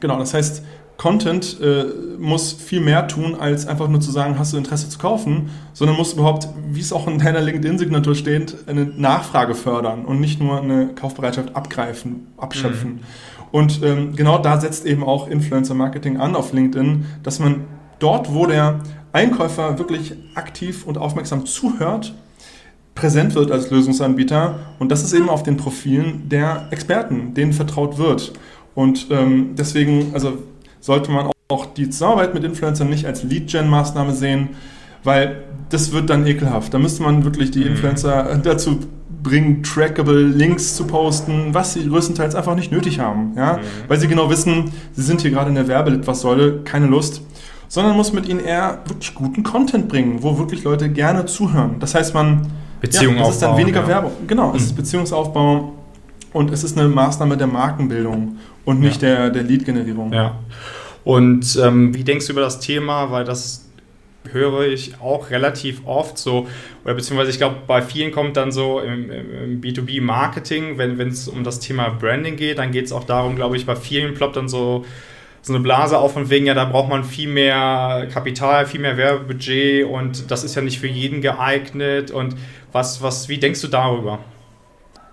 genau, 0.00 0.18
das 0.18 0.32
heißt, 0.32 0.64
Content 1.00 1.58
äh, 1.62 1.86
muss 2.18 2.52
viel 2.52 2.82
mehr 2.82 3.08
tun, 3.08 3.34
als 3.34 3.66
einfach 3.66 3.88
nur 3.88 4.02
zu 4.02 4.10
sagen, 4.10 4.38
hast 4.38 4.52
du 4.52 4.58
Interesse 4.58 4.86
zu 4.90 4.98
kaufen, 4.98 5.48
sondern 5.72 5.96
muss 5.96 6.12
überhaupt, 6.12 6.46
wie 6.72 6.80
es 6.80 6.92
auch 6.92 7.08
in 7.08 7.18
deiner 7.18 7.40
LinkedIn-Signatur 7.40 8.14
steht, 8.14 8.54
eine 8.66 8.84
Nachfrage 8.84 9.54
fördern 9.54 10.04
und 10.04 10.20
nicht 10.20 10.42
nur 10.42 10.60
eine 10.60 10.88
Kaufbereitschaft 10.88 11.56
abgreifen, 11.56 12.26
abschöpfen. 12.36 12.90
Mhm. 12.90 13.00
Und 13.50 13.82
ähm, 13.82 14.14
genau 14.14 14.36
da 14.36 14.60
setzt 14.60 14.84
eben 14.84 15.02
auch 15.02 15.26
Influencer 15.26 15.72
Marketing 15.72 16.18
an 16.18 16.36
auf 16.36 16.52
LinkedIn, 16.52 17.06
dass 17.22 17.38
man 17.38 17.64
dort, 17.98 18.34
wo 18.34 18.44
der 18.44 18.80
Einkäufer 19.12 19.78
wirklich 19.78 20.12
aktiv 20.34 20.86
und 20.86 20.98
aufmerksam 20.98 21.46
zuhört, 21.46 22.12
präsent 22.94 23.34
wird 23.36 23.50
als 23.50 23.70
Lösungsanbieter. 23.70 24.58
Und 24.78 24.92
das 24.92 25.02
ist 25.02 25.14
eben 25.14 25.30
auf 25.30 25.44
den 25.44 25.56
Profilen 25.56 26.28
der 26.28 26.68
Experten, 26.72 27.32
denen 27.32 27.54
vertraut 27.54 27.96
wird. 27.96 28.34
Und 28.74 29.06
ähm, 29.10 29.54
deswegen, 29.56 30.10
also 30.12 30.36
sollte 30.80 31.10
man 31.10 31.30
auch 31.48 31.66
die 31.66 31.90
Zusammenarbeit 31.90 32.34
mit 32.34 32.44
Influencern 32.44 32.88
nicht 32.88 33.06
als 33.06 33.22
Lead-Gen-Maßnahme 33.22 34.12
sehen, 34.12 34.50
weil 35.04 35.44
das 35.68 35.92
wird 35.92 36.10
dann 36.10 36.26
ekelhaft. 36.26 36.74
Da 36.74 36.78
müsste 36.78 37.02
man 37.02 37.24
wirklich 37.24 37.50
die 37.50 37.60
mhm. 37.60 37.68
Influencer 37.68 38.38
dazu 38.42 38.80
bringen, 39.22 39.62
trackable 39.62 40.22
Links 40.22 40.76
zu 40.76 40.86
posten, 40.86 41.52
was 41.52 41.74
sie 41.74 41.86
größtenteils 41.86 42.34
einfach 42.34 42.54
nicht 42.54 42.72
nötig 42.72 43.00
haben. 43.00 43.32
Ja? 43.36 43.54
Mhm. 43.54 43.58
Weil 43.88 44.00
sie 44.00 44.08
genau 44.08 44.30
wissen, 44.30 44.72
sie 44.92 45.02
sind 45.02 45.20
hier 45.20 45.30
gerade 45.30 45.50
in 45.50 45.54
der 45.54 45.68
Werbelitfaßsäule, 45.68 46.60
keine 46.64 46.86
Lust. 46.86 47.22
Sondern 47.68 47.96
muss 47.96 48.12
mit 48.12 48.28
ihnen 48.28 48.40
eher 48.40 48.80
wirklich 48.86 49.14
guten 49.14 49.44
Content 49.44 49.88
bringen, 49.88 50.22
wo 50.22 50.38
wirklich 50.38 50.64
Leute 50.64 50.88
gerne 50.88 51.26
zuhören. 51.26 51.76
Das 51.78 51.94
heißt, 51.94 52.14
man. 52.14 52.48
Beziehung 52.80 53.14
ja, 53.14 53.20
das 53.20 53.34
ist 53.34 53.42
dann 53.42 53.56
weniger 53.56 53.82
ja. 53.82 53.88
Werbung. 53.88 54.12
Genau, 54.26 54.54
es 54.56 54.62
ist 54.62 54.72
mhm. 54.72 54.76
Beziehungsaufbau 54.76 55.74
und 56.32 56.50
es 56.50 56.64
ist 56.64 56.78
eine 56.78 56.88
Maßnahme 56.88 57.36
der 57.36 57.46
Markenbildung 57.46 58.38
und 58.64 58.80
nicht 58.80 59.02
ja. 59.02 59.08
der, 59.08 59.30
der 59.30 59.42
Lead-Generierung. 59.42 60.12
Ja. 60.12 60.38
Und 61.04 61.58
ähm, 61.62 61.94
wie 61.94 62.04
denkst 62.04 62.26
du 62.26 62.32
über 62.32 62.42
das 62.42 62.60
Thema? 62.60 63.10
Weil 63.10 63.24
das 63.24 63.70
höre 64.32 64.66
ich 64.66 65.00
auch 65.00 65.30
relativ 65.30 65.86
oft 65.86 66.18
so, 66.18 66.46
oder 66.84 66.94
beziehungsweise 66.94 67.30
ich 67.30 67.38
glaube, 67.38 67.56
bei 67.66 67.80
vielen 67.82 68.12
kommt 68.12 68.36
dann 68.36 68.52
so 68.52 68.80
im, 68.80 69.10
im 69.10 69.60
B2B-Marketing, 69.60 70.78
wenn 70.78 70.98
es 71.00 71.26
um 71.26 71.42
das 71.42 71.60
Thema 71.60 71.88
Branding 71.88 72.36
geht, 72.36 72.58
dann 72.58 72.70
geht 72.70 72.86
es 72.86 72.92
auch 72.92 73.04
darum, 73.04 73.36
glaube 73.36 73.56
ich, 73.56 73.66
bei 73.66 73.76
vielen 73.76 74.14
ploppt 74.14 74.36
dann 74.36 74.48
so, 74.48 74.84
so 75.42 75.54
eine 75.54 75.62
Blase 75.62 75.98
auf 75.98 76.16
und 76.16 76.28
wegen, 76.28 76.46
ja, 76.46 76.54
da 76.54 76.66
braucht 76.66 76.90
man 76.90 77.02
viel 77.02 77.28
mehr 77.28 78.06
Kapital, 78.12 78.66
viel 78.66 78.80
mehr 78.80 78.96
Werbebudget 78.96 79.86
und 79.86 80.30
das 80.30 80.44
ist 80.44 80.54
ja 80.54 80.62
nicht 80.62 80.78
für 80.78 80.86
jeden 80.86 81.22
geeignet. 81.22 82.10
Und 82.10 82.36
was, 82.72 83.02
was, 83.02 83.28
wie 83.28 83.38
denkst 83.38 83.62
du 83.62 83.68
darüber? 83.68 84.18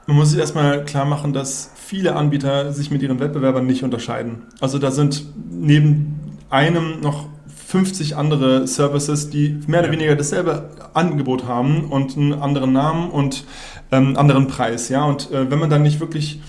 Man 0.06 0.18
muss 0.18 0.32
sich 0.32 0.40
erstmal 0.40 0.84
klar 0.84 1.06
machen, 1.06 1.34
dass 1.34 1.72
viele 1.88 2.18
Anbieter 2.18 2.74
sich 2.74 2.92
mit 2.92 3.02
ihren 3.02 3.22
Wettbewerbern 3.22 3.66
nicht 3.66 3.82
unterscheiden. 3.84 4.44
Also 4.60 4.78
da 4.78 4.92
sind 4.92 5.26
neben 5.50 6.20
einem 6.50 7.00
noch 7.00 7.28
50 7.68 8.18
andere 8.18 8.68
Services, 8.68 9.30
die 9.30 9.58
mehr 9.68 9.80
oder 9.80 9.92
weniger 9.92 10.16
dasselbe 10.18 10.70
Angebot 10.94 11.46
haben 11.46 11.86
und 11.86 12.18
einen 12.18 12.34
anderen 12.34 12.74
Namen 12.74 13.10
und 13.10 13.46
einen 13.90 14.10
ähm, 14.10 14.18
anderen 14.18 14.48
Preis. 14.48 14.90
Ja? 14.90 15.06
Und 15.06 15.32
äh, 15.32 15.50
wenn 15.50 15.60
man 15.60 15.70
dann 15.70 15.82
nicht 15.82 16.02
wirklich 16.02 16.42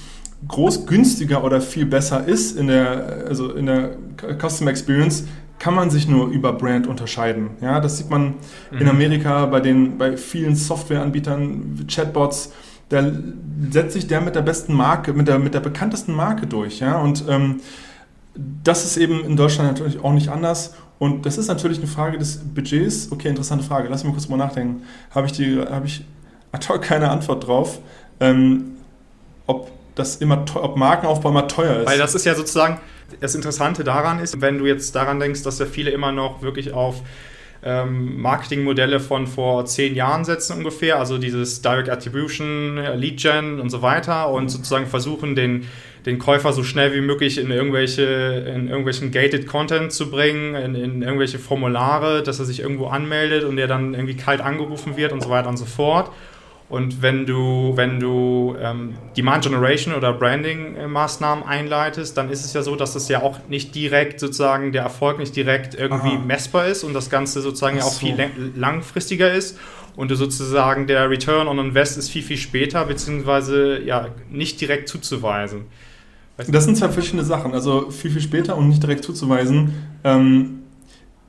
groß 0.48 0.86
günstiger 0.86 1.44
oder 1.44 1.60
viel 1.60 1.86
besser 1.86 2.26
ist 2.26 2.56
in 2.56 2.66
der, 2.66 3.26
also 3.28 3.52
in 3.52 3.66
der 3.66 3.90
Customer 4.40 4.70
Experience, 4.70 5.24
kann 5.60 5.74
man 5.74 5.90
sich 5.90 6.08
nur 6.08 6.28
über 6.28 6.52
Brand 6.52 6.88
unterscheiden. 6.88 7.50
Ja, 7.60 7.80
das 7.80 7.98
sieht 7.98 8.10
man 8.10 8.34
mhm. 8.72 8.78
in 8.78 8.88
Amerika 8.88 9.46
bei 9.46 9.60
den 9.60 9.98
bei 9.98 10.16
vielen 10.16 10.56
Softwareanbietern, 10.56 11.86
Chatbots. 11.88 12.52
Da 12.88 13.12
setzt 13.70 13.92
sich 13.92 14.06
der 14.06 14.20
mit 14.20 14.34
der 14.34 14.42
besten 14.42 14.72
Marke, 14.72 15.12
mit 15.12 15.28
der 15.28 15.38
mit 15.38 15.54
der 15.54 15.60
bekanntesten 15.60 16.12
Marke 16.12 16.46
durch. 16.46 16.80
Ja, 16.80 16.98
und 16.98 17.24
ähm, 17.28 17.60
das 18.34 18.84
ist 18.84 18.96
eben 18.96 19.24
in 19.24 19.36
Deutschland 19.36 19.70
natürlich 19.70 20.02
auch 20.02 20.12
nicht 20.12 20.28
anders. 20.28 20.74
Und 20.98 21.26
das 21.26 21.38
ist 21.38 21.48
natürlich 21.48 21.78
eine 21.78 21.86
Frage 21.86 22.18
des 22.18 22.38
Budgets. 22.38 23.12
Okay, 23.12 23.28
interessante 23.28 23.64
Frage. 23.64 23.88
Lass 23.88 24.04
mich 24.04 24.12
kurz 24.12 24.28
mal 24.28 24.36
nachdenken. 24.36 24.82
Habe 25.10 25.26
ich, 25.26 25.32
die, 25.32 25.62
ich 25.84 26.04
ad 26.52 26.68
hoc 26.68 26.82
keine 26.82 27.10
Antwort 27.10 27.46
drauf, 27.46 27.78
ähm, 28.20 28.76
ob 29.46 29.70
das 29.94 30.16
immer, 30.16 30.44
ob 30.54 30.76
Markenaufbau 30.76 31.30
immer 31.30 31.46
teuer 31.48 31.80
ist. 31.80 31.86
Weil 31.86 31.98
das 31.98 32.14
ist 32.14 32.24
ja 32.24 32.34
sozusagen 32.34 32.80
das 33.20 33.34
Interessante 33.34 33.84
daran 33.84 34.18
ist, 34.18 34.40
wenn 34.40 34.58
du 34.58 34.66
jetzt 34.66 34.94
daran 34.94 35.18
denkst, 35.18 35.42
dass 35.42 35.58
ja 35.58 35.66
viele 35.66 35.90
immer 35.90 36.12
noch 36.12 36.42
wirklich 36.42 36.72
auf 36.72 37.02
ähm, 37.68 38.20
Marketingmodelle 38.20 38.98
von 38.98 39.26
vor 39.26 39.66
zehn 39.66 39.94
Jahren 39.94 40.24
setzen 40.24 40.56
ungefähr, 40.56 40.98
also 40.98 41.18
dieses 41.18 41.60
Direct 41.60 41.90
Attribution, 41.90 42.78
Lead 42.96 43.20
Gen 43.20 43.60
und 43.60 43.70
so 43.70 43.82
weiter 43.82 44.30
und 44.30 44.48
sozusagen 44.48 44.86
versuchen, 44.86 45.34
den 45.34 45.66
den 46.06 46.18
Käufer 46.18 46.52
so 46.52 46.62
schnell 46.62 46.94
wie 46.94 47.02
möglich 47.02 47.38
in 47.38 47.50
irgendwelche, 47.50 48.02
in 48.56 48.68
irgendwelchen 48.68 49.10
gated 49.10 49.46
Content 49.46 49.92
zu 49.92 50.10
bringen, 50.10 50.54
in, 50.54 50.74
in 50.74 51.02
irgendwelche 51.02 51.38
Formulare, 51.38 52.22
dass 52.22 52.38
er 52.38 52.46
sich 52.46 52.60
irgendwo 52.60 52.86
anmeldet 52.86 53.44
und 53.44 53.56
der 53.56 53.66
dann 53.66 53.92
irgendwie 53.94 54.16
kalt 54.16 54.40
angerufen 54.40 54.96
wird 54.96 55.12
und 55.12 55.22
so 55.22 55.28
weiter 55.28 55.48
und 55.48 55.58
so 55.58 55.66
fort. 55.66 56.10
Und 56.68 57.00
wenn 57.00 57.24
du, 57.24 57.72
wenn 57.76 57.98
du 57.98 58.54
ähm, 58.60 58.94
Demand 59.16 59.44
Generation 59.44 59.94
oder 59.94 60.12
Branding-Maßnahmen 60.12 61.44
einleitest, 61.44 62.16
dann 62.16 62.28
ist 62.28 62.44
es 62.44 62.52
ja 62.52 62.62
so, 62.62 62.76
dass 62.76 62.92
das 62.92 63.08
ja 63.08 63.22
auch 63.22 63.38
nicht 63.48 63.74
direkt 63.74 64.20
sozusagen 64.20 64.72
der 64.72 64.82
Erfolg 64.82 65.18
nicht 65.18 65.34
direkt 65.34 65.74
irgendwie 65.74 66.16
Aha. 66.16 66.24
messbar 66.26 66.66
ist 66.66 66.84
und 66.84 66.92
das 66.92 67.08
Ganze 67.08 67.40
sozusagen 67.40 67.78
ja 67.78 67.84
auch 67.84 67.94
viel 67.94 68.14
langfristiger 68.54 69.32
ist 69.32 69.58
und 69.96 70.10
du 70.10 70.14
sozusagen 70.14 70.86
der 70.86 71.08
Return 71.08 71.48
on 71.48 71.58
Invest 71.58 71.96
ist 71.96 72.10
viel, 72.10 72.22
viel 72.22 72.36
später, 72.36 72.84
beziehungsweise 72.84 73.80
ja 73.82 74.08
nicht 74.30 74.60
direkt 74.60 74.88
zuzuweisen. 74.88 75.62
Das 76.46 76.64
sind 76.64 76.76
zwei 76.76 76.88
verschiedene 76.90 77.24
Sachen. 77.24 77.52
Also 77.52 77.90
viel, 77.90 78.10
viel 78.10 78.20
später 78.20 78.56
und 78.56 78.68
nicht 78.68 78.82
direkt 78.82 79.02
zuzuweisen. 79.02 79.74
Ähm, 80.04 80.60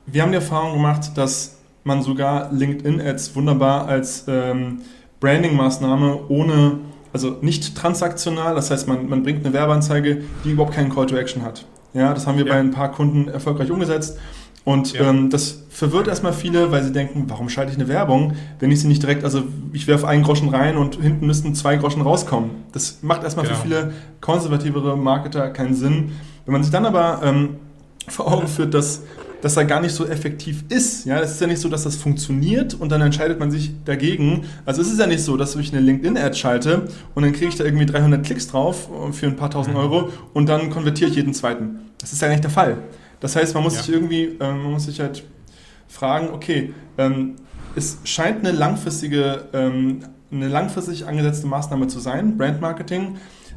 wir 0.06 0.22
haben 0.22 0.30
die 0.30 0.36
Erfahrung 0.36 0.74
gemacht, 0.74 1.16
dass 1.16 1.58
man 1.82 2.02
sogar 2.02 2.52
LinkedIn-Ads 2.52 3.34
wunderbar 3.34 3.88
als 3.88 4.26
ähm, 4.28 4.82
Branding-Maßnahme 5.20 6.20
ohne, 6.28 6.78
also 7.12 7.36
nicht 7.40 7.76
transaktional, 7.76 8.54
das 8.54 8.70
heißt, 8.70 8.88
man, 8.88 9.08
man 9.08 9.22
bringt 9.22 9.44
eine 9.44 9.54
Werbeanzeige, 9.54 10.22
die 10.44 10.50
überhaupt 10.52 10.74
keinen 10.74 10.92
Call 10.92 11.06
to 11.06 11.16
Action 11.16 11.42
hat. 11.42 11.66
Ja, 11.92 12.14
das 12.14 12.26
haben 12.26 12.38
wir 12.38 12.46
ja. 12.46 12.52
bei 12.52 12.60
ein 12.60 12.70
paar 12.70 12.90
Kunden 12.90 13.28
erfolgreich 13.28 13.70
umgesetzt. 13.70 14.18
Und 14.64 14.92
ja. 14.92 15.08
ähm, 15.08 15.30
das 15.30 15.64
verwirrt 15.70 16.06
erstmal 16.06 16.32
viele, 16.32 16.70
weil 16.70 16.82
sie 16.84 16.92
denken, 16.92 17.24
warum 17.28 17.48
schalte 17.48 17.72
ich 17.72 17.78
eine 17.78 17.88
Werbung, 17.88 18.34
wenn 18.58 18.70
ich 18.70 18.80
sie 18.80 18.88
nicht 18.88 19.02
direkt, 19.02 19.24
also 19.24 19.42
ich 19.72 19.86
werfe 19.86 20.06
einen 20.06 20.22
Groschen 20.22 20.50
rein 20.50 20.76
und 20.76 20.96
hinten 20.96 21.26
müssten 21.26 21.54
zwei 21.54 21.76
Groschen 21.76 22.02
rauskommen. 22.02 22.50
Das 22.72 22.98
macht 23.02 23.24
erstmal 23.24 23.46
genau. 23.46 23.56
für 23.56 23.62
viele 23.62 23.92
konservativere 24.20 24.96
Marketer 24.98 25.48
keinen 25.50 25.74
Sinn. 25.74 26.12
Wenn 26.44 26.52
man 26.52 26.62
sich 26.62 26.70
dann 26.70 26.84
aber 26.84 27.20
ähm, 27.24 27.56
vor 28.08 28.30
Augen 28.30 28.48
führt, 28.48 28.74
dass 28.74 29.02
das 29.42 29.54
da 29.54 29.62
gar 29.62 29.80
nicht 29.80 29.94
so 29.94 30.06
effektiv 30.06 30.64
ist. 30.68 31.06
Ja, 31.06 31.20
es 31.20 31.32
ist 31.32 31.40
ja 31.40 31.46
nicht 31.46 31.60
so, 31.60 31.68
dass 31.68 31.84
das 31.84 31.96
funktioniert 31.96 32.74
und 32.74 32.90
dann 32.90 33.00
entscheidet 33.00 33.38
man 33.38 33.50
sich 33.50 33.72
dagegen. 33.84 34.44
Also 34.66 34.82
es 34.82 34.90
ist 34.90 35.00
ja 35.00 35.06
nicht 35.06 35.22
so, 35.22 35.36
dass 35.36 35.56
ich 35.56 35.72
eine 35.72 35.80
LinkedIn-Ad 35.80 36.36
schalte 36.36 36.88
und 37.14 37.22
dann 37.22 37.32
kriege 37.32 37.46
ich 37.46 37.56
da 37.56 37.64
irgendwie 37.64 37.86
300 37.86 38.24
Klicks 38.24 38.48
drauf 38.48 38.88
für 39.12 39.26
ein 39.26 39.36
paar 39.36 39.50
tausend 39.50 39.74
mhm. 39.74 39.80
Euro 39.80 40.08
und 40.34 40.48
dann 40.48 40.70
konvertiere 40.70 41.10
ich 41.10 41.16
jeden 41.16 41.34
zweiten. 41.34 41.80
Das 41.98 42.12
ist 42.12 42.22
ja 42.22 42.28
nicht 42.28 42.44
der 42.44 42.50
Fall. 42.50 42.78
Das 43.20 43.36
heißt, 43.36 43.54
man 43.54 43.62
muss 43.62 43.76
ja. 43.76 43.82
sich 43.82 43.94
irgendwie, 43.94 44.24
ähm, 44.40 44.62
man 44.62 44.72
muss 44.72 44.84
sich 44.84 45.00
halt 45.00 45.24
fragen, 45.88 46.28
okay, 46.32 46.72
ähm, 46.98 47.36
es 47.76 47.98
scheint 48.04 48.40
eine 48.40 48.56
langfristige, 48.56 49.44
ähm, 49.52 50.00
eine 50.32 50.48
langfristig 50.48 51.06
angesetzte 51.06 51.46
Maßnahme 51.46 51.86
zu 51.88 52.00
sein, 52.00 52.36
Brandmarketing. 52.36 53.16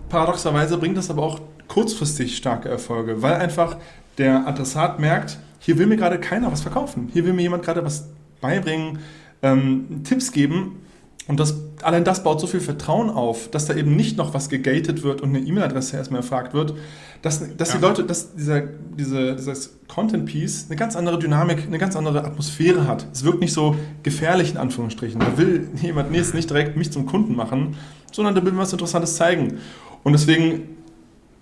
Paradoxerweise 0.09 0.77
bringt 0.77 0.97
das 0.97 1.09
aber 1.09 1.23
auch 1.23 1.39
kurzfristig 1.67 2.35
starke 2.35 2.69
Erfolge, 2.69 3.21
weil 3.21 3.35
einfach 3.35 3.77
der 4.17 4.47
Adressat 4.47 4.99
merkt, 4.99 5.39
hier 5.63 5.77
will 5.77 5.87
mir 5.87 5.95
gerade 5.95 6.19
keiner 6.19 6.51
was 6.51 6.61
verkaufen. 6.61 7.09
Hier 7.13 7.25
will 7.25 7.31
mir 7.31 7.41
jemand 7.41 7.63
gerade 7.63 7.85
was 7.85 8.09
beibringen, 8.41 8.99
ähm, 9.41 10.03
Tipps 10.03 10.33
geben. 10.33 10.81
Und 11.29 11.39
das, 11.39 11.55
allein 11.81 12.03
das 12.03 12.21
baut 12.21 12.41
so 12.41 12.47
viel 12.47 12.59
Vertrauen 12.59 13.09
auf, 13.09 13.49
dass 13.49 13.65
da 13.65 13.73
eben 13.73 13.95
nicht 13.95 14.17
noch 14.17 14.33
was 14.33 14.49
gegated 14.49 15.03
wird 15.03 15.21
und 15.21 15.29
eine 15.29 15.39
E-Mail-Adresse 15.39 15.95
erstmal 15.95 16.19
erfragt 16.19 16.53
wird, 16.53 16.73
dass, 17.21 17.55
dass 17.55 17.69
ja. 17.69 17.75
die 17.75 17.81
Leute, 17.81 18.03
dass 18.03 18.35
dieser, 18.35 18.59
diese, 18.61 19.37
dieses 19.37 19.77
Content-Piece 19.87 20.65
eine 20.67 20.75
ganz 20.75 20.97
andere 20.97 21.17
Dynamik, 21.17 21.65
eine 21.65 21.77
ganz 21.77 21.95
andere 21.95 22.25
Atmosphäre 22.25 22.85
hat. 22.85 23.07
Es 23.13 23.23
wirkt 23.23 23.39
nicht 23.39 23.53
so 23.53 23.77
gefährlich 24.03 24.51
in 24.51 24.57
Anführungsstrichen. 24.57 25.21
Da 25.21 25.37
will 25.37 25.69
jemand 25.81 26.11
nee, 26.11 26.21
nicht 26.33 26.49
direkt 26.49 26.75
mich 26.75 26.91
zum 26.91 27.05
Kunden 27.05 27.37
machen, 27.37 27.77
sondern 28.11 28.35
da 28.35 28.43
will 28.43 28.57
was 28.57 28.73
Interessantes 28.73 29.15
zeigen. 29.15 29.59
Und 30.03 30.11
deswegen 30.11 30.67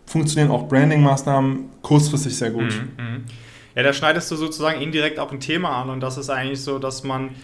funktionieren 0.06 0.52
auch 0.52 0.68
Branding-Maßnahmen 0.68 1.70
kurzfristig 1.82 2.38
sehr 2.38 2.52
gut. 2.52 2.66
Mhm, 2.66 3.04
mhm. 3.04 3.24
Ja, 3.76 3.84
da 3.84 3.94
schneidest 3.94 4.30
du 4.32 4.36
sozusagen 4.36 4.82
indirekt 4.82 5.20
auch 5.20 5.32
ein 5.32 5.40
Thema 5.40 5.82
an 5.82 5.90
und 5.90 6.02
das 6.02 6.18
ist 6.18 6.30
eigentlich 6.30 6.62
so, 6.62 6.80
dass 6.80 7.04
man 7.04 7.36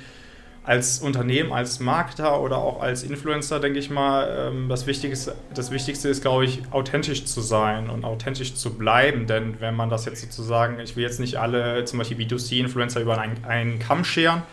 als 0.67 1.00
Unternehmen, 1.00 1.53
als 1.53 1.79
Marketer 1.79 2.41
oder 2.41 2.57
auch 2.57 2.81
als 2.81 3.03
Influencer, 3.03 3.62
denke 3.62 3.79
ich 3.79 3.89
mal, 3.89 4.50
ähm, 4.51 4.67
das 4.67 4.86
Wichtigste, 4.86 5.34
das 5.53 5.72
Wichtigste 5.72 6.10
ist, 6.10 6.22
glaube 6.22 6.43
ich, 6.43 6.62
authentisch 6.72 7.24
zu 7.24 7.39
sein 7.39 7.89
und 7.89 8.03
authentisch 8.03 8.53
zu 8.53 8.77
bleiben. 8.77 9.27
Denn 9.27 9.62
wenn 9.62 9.75
man 9.75 9.89
das 9.89 10.03
jetzt 10.03 10.19
sozusagen, 10.22 10.77
ich 10.81 10.98
will 10.98 11.03
jetzt 11.03 11.22
nicht 11.22 11.38
alle, 11.38 11.86
zum 11.86 12.00
Beispiel 12.00 12.17
B2C-Influencer 12.17 13.00
über 13.00 13.17
einen, 13.17 13.46
einen 13.46 13.79
Kamm 13.79 14.03
scheren, 14.03 14.43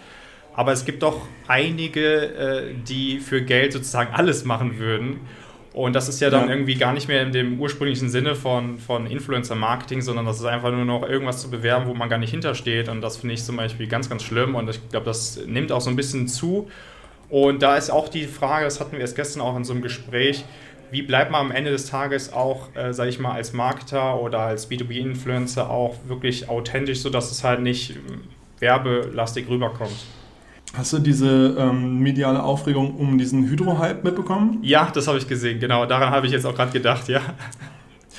aber 0.55 0.71
es 0.71 0.85
gibt 0.85 1.03
doch 1.03 1.23
einige, 1.49 2.27
äh, 2.27 2.75
die 2.87 3.19
für 3.19 3.43
Geld 3.43 3.73
sozusagen 3.73 4.15
alles 4.15 4.45
machen 4.45 4.79
würden. 4.79 5.19
Und 5.75 5.93
das 5.95 6.09
ist 6.09 6.21
ja 6.21 6.31
dann 6.31 6.47
ja. 6.47 6.55
irgendwie 6.55 6.77
gar 6.77 6.93
nicht 6.93 7.09
mehr 7.09 7.21
in 7.23 7.33
dem 7.33 7.61
ursprünglichen 7.61 8.09
Sinne 8.09 8.37
von, 8.37 8.79
von 8.79 9.07
Influencer-Marketing, 9.07 10.03
sondern 10.03 10.25
das 10.25 10.39
ist 10.39 10.45
einfach 10.45 10.71
nur 10.71 10.85
noch 10.85 11.03
irgendwas 11.03 11.43
zu 11.43 11.51
bewerben, 11.51 11.87
wo 11.89 11.95
man 11.95 12.09
gar 12.09 12.19
nicht 12.19 12.31
hintersteht. 12.31 12.89
Und 12.89 13.01
das 13.01 13.17
finde 13.17 13.35
ich 13.35 13.43
zum 13.43 13.57
Beispiel 13.57 13.89
ganz, 13.89 14.09
ganz 14.09 14.23
schlimm. 14.23 14.55
Und 14.55 14.71
ich 14.71 14.89
glaube, 14.91 15.05
das 15.05 15.41
nimmt 15.47 15.73
auch 15.73 15.81
so 15.81 15.91
ein 15.91 15.97
bisschen 15.97 16.29
zu. 16.29 16.71
Und 17.29 17.61
da 17.63 17.77
ist 17.77 17.91
auch 17.91 18.09
die 18.09 18.27
Frage, 18.27 18.67
das 18.67 18.79
hatten 18.79 18.93
wir 18.93 19.01
erst 19.01 19.17
gestern 19.17 19.43
auch 19.43 19.57
in 19.57 19.65
so 19.65 19.73
einem 19.73 19.83
Gespräch, 19.83 20.45
wie 20.93 21.03
bleibt 21.03 21.33
man 21.33 21.41
am 21.41 21.51
Ende 21.51 21.73
des 21.73 21.87
Tages 21.87 22.33
auch, 22.33 22.69
äh, 22.77 22.95
sage 22.95 23.11
ich 23.11 23.19
mal, 23.19 23.33
als 23.33 23.53
Marketer 23.53 24.21
oder 24.21 24.41
als 24.41 24.71
B2B-Influencer 24.71 25.69
auch 25.69 25.97
wirklich 26.07 26.49
authentisch, 26.49 27.01
sodass 27.01 27.33
es 27.33 27.43
halt 27.43 27.61
nicht 27.63 27.97
ähm, 27.97 28.21
werbelastig 28.61 29.49
rüberkommt? 29.49 30.05
Hast 30.77 30.93
du 30.93 30.99
diese 30.99 31.57
ähm, 31.57 32.01
mediale 32.01 32.43
Aufregung 32.43 32.97
um 32.97 33.17
diesen 33.17 33.49
Hydro-Hype 33.49 34.03
mitbekommen? 34.03 34.59
Ja, 34.63 34.91
das 34.93 35.07
habe 35.07 35.19
ich 35.19 35.29
gesehen, 35.29 35.61
genau. 35.61 35.87
Daran 35.87 36.11
habe 36.11 36.27
ich 36.27 36.33
jetzt 36.33 36.45
auch 36.45 36.55
gerade 36.55 36.73
gedacht, 36.73 37.09
ja. 37.09 37.21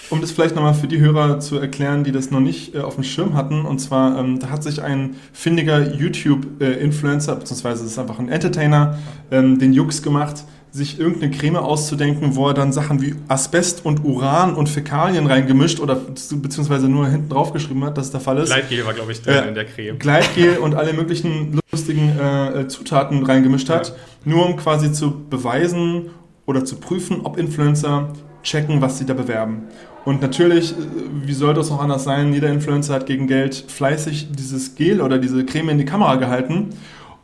Um 0.09 0.21
das 0.21 0.31
vielleicht 0.31 0.55
nochmal 0.55 0.73
für 0.73 0.87
die 0.87 0.99
Hörer 0.99 1.41
zu 1.41 1.57
erklären, 1.57 2.05
die 2.05 2.13
das 2.13 2.31
noch 2.31 2.39
nicht 2.39 2.73
äh, 2.73 2.79
auf 2.79 2.95
dem 2.95 3.03
Schirm 3.03 3.33
hatten, 3.33 3.65
und 3.65 3.79
zwar, 3.79 4.17
ähm, 4.17 4.39
da 4.39 4.51
hat 4.51 4.63
sich 4.63 4.81
ein 4.81 5.15
findiger 5.33 5.95
YouTube-Influencer, 5.95 7.33
äh, 7.33 7.35
beziehungsweise 7.35 7.83
es 7.83 7.91
ist 7.91 7.99
einfach 7.99 8.19
ein 8.19 8.29
Entertainer, 8.29 8.99
ähm, 9.31 9.59
den 9.59 9.73
Jux 9.73 10.01
gemacht, 10.01 10.45
sich 10.75 10.99
irgendeine 10.99 11.31
Creme 11.31 11.55
auszudenken, 11.55 12.35
wo 12.35 12.49
er 12.49 12.53
dann 12.53 12.73
Sachen 12.73 13.01
wie 13.01 13.15
Asbest 13.29 13.85
und 13.85 14.03
Uran 14.03 14.55
und 14.55 14.67
Fäkalien 14.67 15.25
reingemischt 15.25 15.79
oder 15.79 15.95
beziehungsweise 15.95 16.89
nur 16.89 17.07
hinten 17.07 17.29
drauf 17.29 17.53
geschrieben 17.53 17.85
hat, 17.85 17.97
dass 17.97 18.11
der 18.11 18.19
Fall 18.19 18.39
ist. 18.39 18.49
Gleitgel 18.49 18.85
war, 18.85 18.93
glaube 18.93 19.13
ich, 19.13 19.21
drin 19.21 19.35
äh, 19.35 19.47
in 19.47 19.55
der 19.55 19.63
Creme. 19.63 19.97
Gleitgel 19.97 20.57
und 20.57 20.75
alle 20.75 20.91
möglichen 20.91 21.61
lustigen 21.71 22.19
äh, 22.19 22.67
Zutaten 22.67 23.25
reingemischt 23.25 23.69
hat, 23.69 23.87
ja. 23.87 23.95
nur 24.25 24.45
um 24.45 24.57
quasi 24.57 24.91
zu 24.91 25.25
beweisen 25.29 26.09
oder 26.45 26.65
zu 26.65 26.75
prüfen, 26.75 27.21
ob 27.23 27.37
Influencer 27.37 28.09
checken, 28.43 28.81
was 28.81 28.97
sie 28.97 29.05
da 29.05 29.13
bewerben. 29.13 29.67
Und 30.03 30.21
natürlich, 30.21 30.73
äh, 30.73 30.75
wie 31.23 31.33
soll 31.33 31.53
das 31.53 31.71
auch 31.71 31.81
anders 31.81 32.03
sein? 32.03 32.33
Jeder 32.33 32.49
Influencer 32.49 32.95
hat 32.95 33.05
gegen 33.05 33.27
Geld 33.27 33.63
fleißig 33.69 34.27
dieses 34.33 34.75
Gel 34.75 34.99
oder 34.99 35.19
diese 35.19 35.45
Creme 35.45 35.69
in 35.69 35.77
die 35.77 35.85
Kamera 35.85 36.15
gehalten 36.15 36.71
äh, 36.71 36.75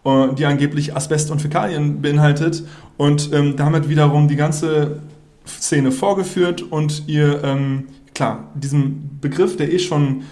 die 0.03 0.45
angeblich 0.45 0.95
Asbest 0.95 1.29
und 1.29 1.41
Fäkalien 1.41 2.01
beinhaltet 2.01 2.63
und 2.97 3.31
ähm, 3.33 3.55
damit 3.55 3.87
wiederum 3.87 4.27
die 4.27 4.35
ganze 4.35 5.01
Szene 5.45 5.91
vorgeführt 5.91 6.63
und 6.63 7.03
ihr, 7.07 7.43
ähm, 7.43 7.85
klar, 8.15 8.49
diesem 8.55 9.19
Begriff, 9.21 9.57
der 9.57 9.71
eh 9.71 9.79
schon 9.79 10.23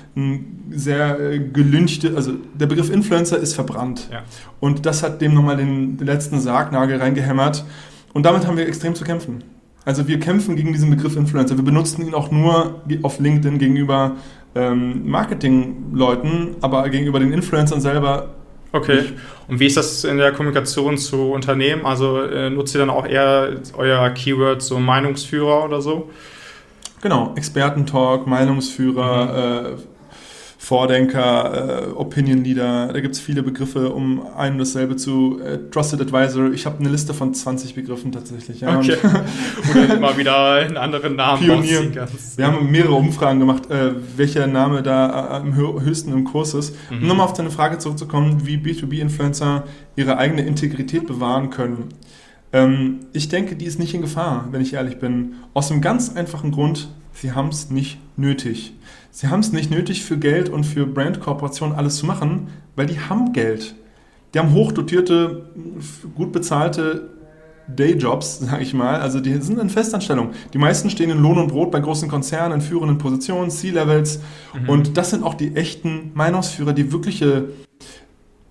sehr 0.71 1.19
äh, 1.19 1.39
gelünchte, 1.39 2.15
also 2.15 2.33
der 2.59 2.67
Begriff 2.67 2.89
Influencer 2.89 3.37
ist 3.37 3.53
verbrannt. 3.53 4.07
Ja. 4.11 4.23
Und 4.59 4.85
das 4.85 5.03
hat 5.03 5.21
dem 5.21 5.33
nochmal 5.33 5.57
den, 5.57 5.97
den 5.97 6.07
letzten 6.07 6.39
Sargnagel 6.39 6.97
reingehämmert. 6.97 7.63
Und 8.13 8.25
damit 8.25 8.47
haben 8.47 8.57
wir 8.57 8.67
extrem 8.67 8.95
zu 8.95 9.03
kämpfen. 9.03 9.43
Also 9.85 10.07
wir 10.07 10.19
kämpfen 10.19 10.55
gegen 10.55 10.73
diesen 10.73 10.89
Begriff 10.89 11.15
Influencer. 11.15 11.57
Wir 11.57 11.63
benutzen 11.63 12.05
ihn 12.05 12.13
auch 12.13 12.31
nur 12.31 12.81
auf 13.03 13.19
LinkedIn 13.19 13.59
gegenüber 13.59 14.17
ähm, 14.55 15.09
Marketingleuten, 15.09 16.55
aber 16.61 16.89
gegenüber 16.89 17.19
den 17.19 17.31
Influencern 17.31 17.81
selber 17.81 18.35
Okay. 18.71 19.13
Und 19.47 19.59
wie 19.59 19.65
ist 19.65 19.77
das 19.77 20.03
in 20.03 20.17
der 20.17 20.31
Kommunikation 20.31 20.97
zu 20.97 21.31
Unternehmen? 21.31 21.85
Also 21.85 22.21
äh, 22.21 22.49
nutzt 22.49 22.75
ihr 22.75 22.79
dann 22.79 22.89
auch 22.89 23.05
eher 23.05 23.57
euer 23.75 24.09
Keyword 24.11 24.61
so 24.61 24.79
Meinungsführer 24.79 25.65
oder 25.65 25.81
so? 25.81 26.09
Genau, 27.01 27.33
Expertentalk, 27.35 28.27
Meinungsführer, 28.27 29.71
mhm. 29.71 29.77
äh, 29.77 29.77
Vordenker, 30.61 31.87
äh, 31.87 31.91
Opinion 31.93 32.43
Leader, 32.43 32.91
da 32.91 32.99
gibt 32.99 33.15
es 33.15 33.21
viele 33.21 33.41
Begriffe, 33.43 33.91
um 33.93 34.21
ein 34.35 34.51
und 34.53 34.59
dasselbe 34.59 34.97
zu 34.97 35.39
äh, 35.39 35.57
Trusted 35.71 36.01
Advisor. 36.01 36.51
Ich 36.51 36.65
habe 36.65 36.79
eine 36.79 36.89
Liste 36.89 37.13
von 37.13 37.33
20 37.33 37.75
Begriffen 37.75 38.11
tatsächlich. 38.11 38.59
Ja. 38.59 38.77
Okay. 38.77 38.97
Oder 39.71 39.95
immer 39.95 40.17
wieder 40.17 40.55
einen 40.55 40.75
anderen 40.75 41.15
Namen 41.15 41.45
Pionier. 41.45 41.89
Wir 42.35 42.45
haben 42.45 42.69
mehrere 42.69 42.93
Umfragen 42.93 43.39
gemacht, 43.39 43.71
äh, 43.71 43.93
welcher 44.17 44.47
Name 44.47 44.83
da 44.83 45.07
äh, 45.07 45.35
am 45.37 45.55
höchsten 45.55 46.11
im 46.11 46.25
Kurs 46.25 46.53
ist. 46.53 46.75
Mhm. 46.91 47.03
Um 47.03 47.07
nochmal 47.07 47.25
auf 47.27 47.33
deine 47.33 47.51
Frage 47.51 47.77
zurückzukommen, 47.77 48.45
wie 48.45 48.57
B2B-Influencer 48.57 49.63
ihre 49.95 50.17
eigene 50.17 50.41
Integrität 50.41 51.07
bewahren 51.07 51.51
können. 51.51 51.85
Ähm, 52.51 52.99
ich 53.13 53.29
denke, 53.29 53.55
die 53.55 53.65
ist 53.65 53.79
nicht 53.79 53.93
in 53.93 54.01
Gefahr, 54.01 54.49
wenn 54.51 54.59
ich 54.59 54.73
ehrlich 54.73 54.99
bin. 54.99 55.35
Aus 55.53 55.71
einem 55.71 55.79
ganz 55.79 56.13
einfachen 56.17 56.51
Grund, 56.51 56.89
sie 57.13 57.31
haben 57.31 57.47
es 57.47 57.69
nicht 57.69 57.97
nötig. 58.17 58.73
Sie 59.11 59.27
haben 59.27 59.39
es 59.39 59.51
nicht 59.51 59.71
nötig, 59.71 60.03
für 60.03 60.17
Geld 60.17 60.49
und 60.49 60.63
für 60.63 60.85
Brandkooperationen 60.85 61.75
alles 61.75 61.97
zu 61.97 62.05
machen, 62.05 62.47
weil 62.75 62.85
die 62.85 62.99
haben 62.99 63.33
Geld. 63.33 63.75
Die 64.33 64.39
haben 64.39 64.53
hochdotierte, 64.53 65.49
gut 66.15 66.31
bezahlte 66.31 67.09
Dayjobs, 67.75 68.39
sage 68.39 68.63
ich 68.63 68.73
mal. 68.73 68.99
Also 68.99 69.19
die 69.19 69.33
sind 69.37 69.59
in 69.59 69.69
Festanstellung. 69.69 70.31
Die 70.53 70.57
meisten 70.57 70.89
stehen 70.89 71.09
in 71.09 71.21
Lohn 71.21 71.37
und 71.37 71.47
Brot 71.47 71.71
bei 71.71 71.79
großen 71.79 72.09
Konzernen, 72.09 72.59
in 72.59 72.61
führenden 72.61 72.97
Positionen, 72.97 73.49
C-Levels. 73.49 74.19
Mhm. 74.53 74.69
Und 74.69 74.97
das 74.97 75.09
sind 75.11 75.23
auch 75.23 75.33
die 75.33 75.55
echten 75.55 76.11
Meinungsführer, 76.13 76.73
die 76.73 76.91
wirkliche 76.91 77.49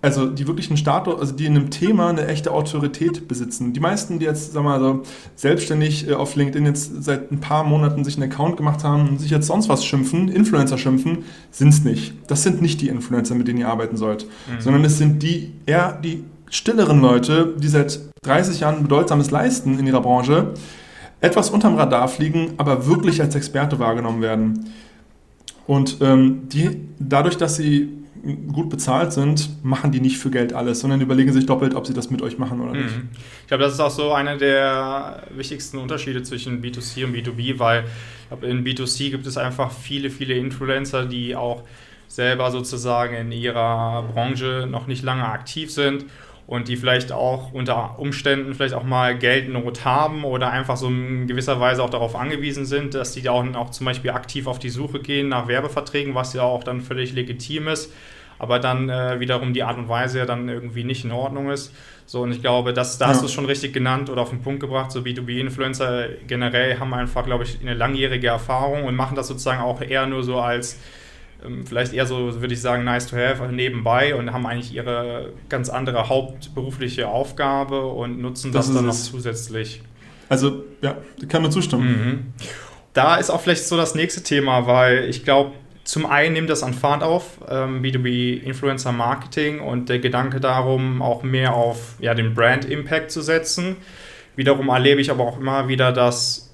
also 0.01 0.27
die 0.27 0.47
wirklich 0.47 0.69
einen 0.69 0.77
Status, 0.77 1.19
also 1.19 1.35
die 1.35 1.45
in 1.45 1.55
einem 1.55 1.69
Thema 1.71 2.09
eine 2.09 2.27
echte 2.27 2.51
Autorität 2.51 3.27
besitzen. 3.27 3.73
Die 3.73 3.79
meisten, 3.79 4.19
die 4.19 4.25
jetzt, 4.25 4.53
sagen 4.53 4.65
wir 4.65 4.77
mal, 4.77 4.79
so 4.79 5.03
selbstständig 5.35 6.07
äh, 6.07 6.13
auf 6.13 6.35
LinkedIn 6.35 6.65
jetzt 6.65 7.03
seit 7.03 7.31
ein 7.31 7.41
paar 7.41 7.63
Monaten 7.65 8.03
sich 8.05 8.15
einen 8.15 8.31
Account 8.31 8.55
gemacht 8.55 8.83
haben 8.83 9.09
und 9.09 9.19
sich 9.19 9.29
jetzt 9.29 9.47
sonst 9.47 9.67
was 9.67 9.83
schimpfen, 9.83 10.29
Influencer 10.29 10.77
schimpfen, 10.77 11.25
sind 11.51 11.69
es 11.69 11.83
nicht. 11.83 12.13
Das 12.27 12.43
sind 12.43 12.61
nicht 12.61 12.79
die 12.79 12.87
Influencer, 12.87 13.35
mit 13.35 13.47
denen 13.47 13.59
ihr 13.59 13.67
arbeiten 13.67 13.97
sollt, 13.97 14.25
mhm. 14.25 14.61
sondern 14.61 14.85
es 14.85 14.97
sind 14.97 15.21
die 15.21 15.53
eher 15.65 15.93
die 15.93 16.23
stilleren 16.49 17.01
Leute, 17.01 17.53
die 17.57 17.67
seit 17.67 17.99
30 18.23 18.61
Jahren 18.61 18.81
Bedeutsames 18.83 19.31
leisten 19.31 19.77
in 19.77 19.85
ihrer 19.85 20.01
Branche, 20.01 20.53
etwas 21.21 21.49
unterm 21.49 21.75
Radar 21.75 22.07
fliegen, 22.07 22.53
aber 22.57 22.87
wirklich 22.87 23.21
als 23.21 23.35
Experte 23.35 23.79
wahrgenommen 23.79 24.21
werden. 24.21 24.69
Und 25.67 25.97
ähm, 26.01 26.47
die, 26.49 26.81
dadurch, 26.97 27.37
dass 27.37 27.57
sie 27.57 27.89
gut 28.51 28.69
bezahlt 28.69 29.13
sind, 29.13 29.63
machen 29.63 29.91
die 29.91 29.99
nicht 29.99 30.17
für 30.17 30.29
Geld 30.29 30.53
alles, 30.53 30.79
sondern 30.79 31.01
überlegen 31.01 31.31
sich 31.31 31.45
doppelt, 31.45 31.73
ob 31.73 31.87
sie 31.87 31.93
das 31.93 32.09
mit 32.09 32.21
euch 32.21 32.37
machen 32.37 32.61
oder 32.61 32.73
nicht. 32.73 32.95
Mhm. 32.95 33.09
Ich 33.41 33.47
glaube, 33.47 33.63
das 33.63 33.73
ist 33.73 33.79
auch 33.79 33.91
so 33.91 34.13
einer 34.13 34.37
der 34.37 35.23
wichtigsten 35.35 35.77
Unterschiede 35.77 36.23
zwischen 36.23 36.61
B2C 36.61 37.05
und 37.05 37.15
B2B, 37.15 37.59
weil 37.59 37.85
in 38.41 38.63
B2C 38.63 39.11
gibt 39.11 39.25
es 39.25 39.37
einfach 39.37 39.71
viele, 39.71 40.09
viele 40.09 40.35
Influencer, 40.35 41.05
die 41.05 41.35
auch 41.35 41.63
selber 42.07 42.51
sozusagen 42.51 43.15
in 43.15 43.31
ihrer 43.31 44.03
Branche 44.03 44.67
noch 44.69 44.87
nicht 44.87 45.03
lange 45.03 45.25
aktiv 45.25 45.71
sind 45.71 46.05
und 46.49 46.67
die 46.67 46.77
vielleicht 46.77 47.11
auch 47.11 47.53
unter 47.53 47.99
Umständen 47.99 48.55
vielleicht 48.55 48.73
auch 48.73 48.83
mal 48.83 49.15
Geldnot 49.15 49.85
haben 49.85 50.23
oder 50.23 50.49
einfach 50.49 50.77
so 50.77 50.87
in 50.87 51.27
gewisser 51.27 51.59
Weise 51.59 51.83
auch 51.83 51.91
darauf 51.91 52.15
angewiesen 52.15 52.65
sind, 52.65 52.95
dass 52.95 53.11
die 53.11 53.29
auch, 53.29 53.45
auch 53.53 53.69
zum 53.69 53.85
Beispiel 53.85 54.09
aktiv 54.09 54.47
auf 54.47 54.57
die 54.57 54.69
Suche 54.71 54.99
gehen 54.99 55.29
nach 55.29 55.47
Werbeverträgen, 55.47 56.15
was 56.15 56.33
ja 56.33 56.41
auch 56.41 56.63
dann 56.63 56.81
völlig 56.81 57.13
legitim 57.13 57.67
ist, 57.67 57.93
aber 58.39 58.57
dann 58.57 58.89
äh, 58.89 59.19
wiederum 59.19 59.53
die 59.53 59.61
Art 59.61 59.77
und 59.77 59.89
Weise 59.89 60.17
ja 60.17 60.25
dann 60.25 60.49
irgendwie 60.49 60.83
nicht 60.83 61.05
in 61.05 61.11
Ordnung 61.11 61.51
ist. 61.51 61.71
So, 62.07 62.21
und 62.21 62.31
ich 62.31 62.41
glaube, 62.41 62.73
das, 62.73 62.97
da 62.97 63.05
ja. 63.05 63.11
hast 63.11 63.21
du 63.21 63.27
es 63.27 63.31
schon 63.31 63.45
richtig 63.45 63.71
genannt 63.71 64.09
oder 64.09 64.23
auf 64.23 64.31
den 64.31 64.41
Punkt 64.41 64.59
gebracht. 64.59 64.91
So 64.91 65.01
B2B-Influencer 65.01 66.07
generell 66.25 66.79
haben 66.79 66.95
einfach, 66.95 67.25
glaube 67.27 67.43
ich, 67.43 67.61
eine 67.61 67.75
langjährige 67.75 68.25
Erfahrung 68.25 68.85
und 68.85 68.95
machen 68.95 69.15
das 69.15 69.27
sozusagen 69.27 69.61
auch 69.61 69.81
eher 69.81 70.07
nur 70.07 70.23
so 70.23 70.39
als 70.39 70.79
vielleicht 71.65 71.93
eher 71.93 72.05
so, 72.05 72.41
würde 72.41 72.53
ich 72.53 72.61
sagen, 72.61 72.83
nice 72.83 73.07
to 73.07 73.15
have 73.15 73.45
nebenbei 73.51 74.15
und 74.15 74.33
haben 74.33 74.45
eigentlich 74.45 74.73
ihre 74.73 75.33
ganz 75.47 75.69
andere 75.69 76.09
hauptberufliche 76.09 77.07
Aufgabe 77.07 77.85
und 77.85 78.19
nutzen 78.19 78.51
das, 78.51 78.67
das 78.67 78.75
dann 78.75 78.85
noch 78.85 78.93
zusätzlich. 78.93 79.81
Also, 80.27 80.63
ja, 80.81 80.97
kann 81.27 81.41
man 81.41 81.51
zustimmen. 81.51 81.87
Mhm. 81.87 82.33
Da 82.93 83.15
ist 83.15 83.29
auch 83.29 83.41
vielleicht 83.41 83.65
so 83.65 83.77
das 83.77 83.95
nächste 83.95 84.23
Thema, 84.23 84.67
weil 84.67 85.09
ich 85.09 85.23
glaube, 85.23 85.53
zum 85.83 86.05
einen 86.05 86.33
nimmt 86.33 86.49
das 86.49 86.61
an 86.61 86.73
Fahrt 86.73 87.01
auf, 87.01 87.39
ähm, 87.49 87.81
B2B 87.81 88.41
Influencer 88.43 88.91
Marketing 88.91 89.59
und 89.59 89.89
der 89.89 89.99
Gedanke 89.99 90.39
darum, 90.39 91.01
auch 91.01 91.23
mehr 91.23 91.55
auf 91.55 91.95
ja, 91.99 92.13
den 92.13 92.35
Brand 92.35 92.65
Impact 92.65 93.09
zu 93.09 93.21
setzen. 93.21 93.75
Wiederum 94.35 94.69
erlebe 94.69 95.01
ich 95.01 95.09
aber 95.09 95.23
auch 95.23 95.39
immer 95.39 95.67
wieder, 95.67 95.91
dass 95.91 96.48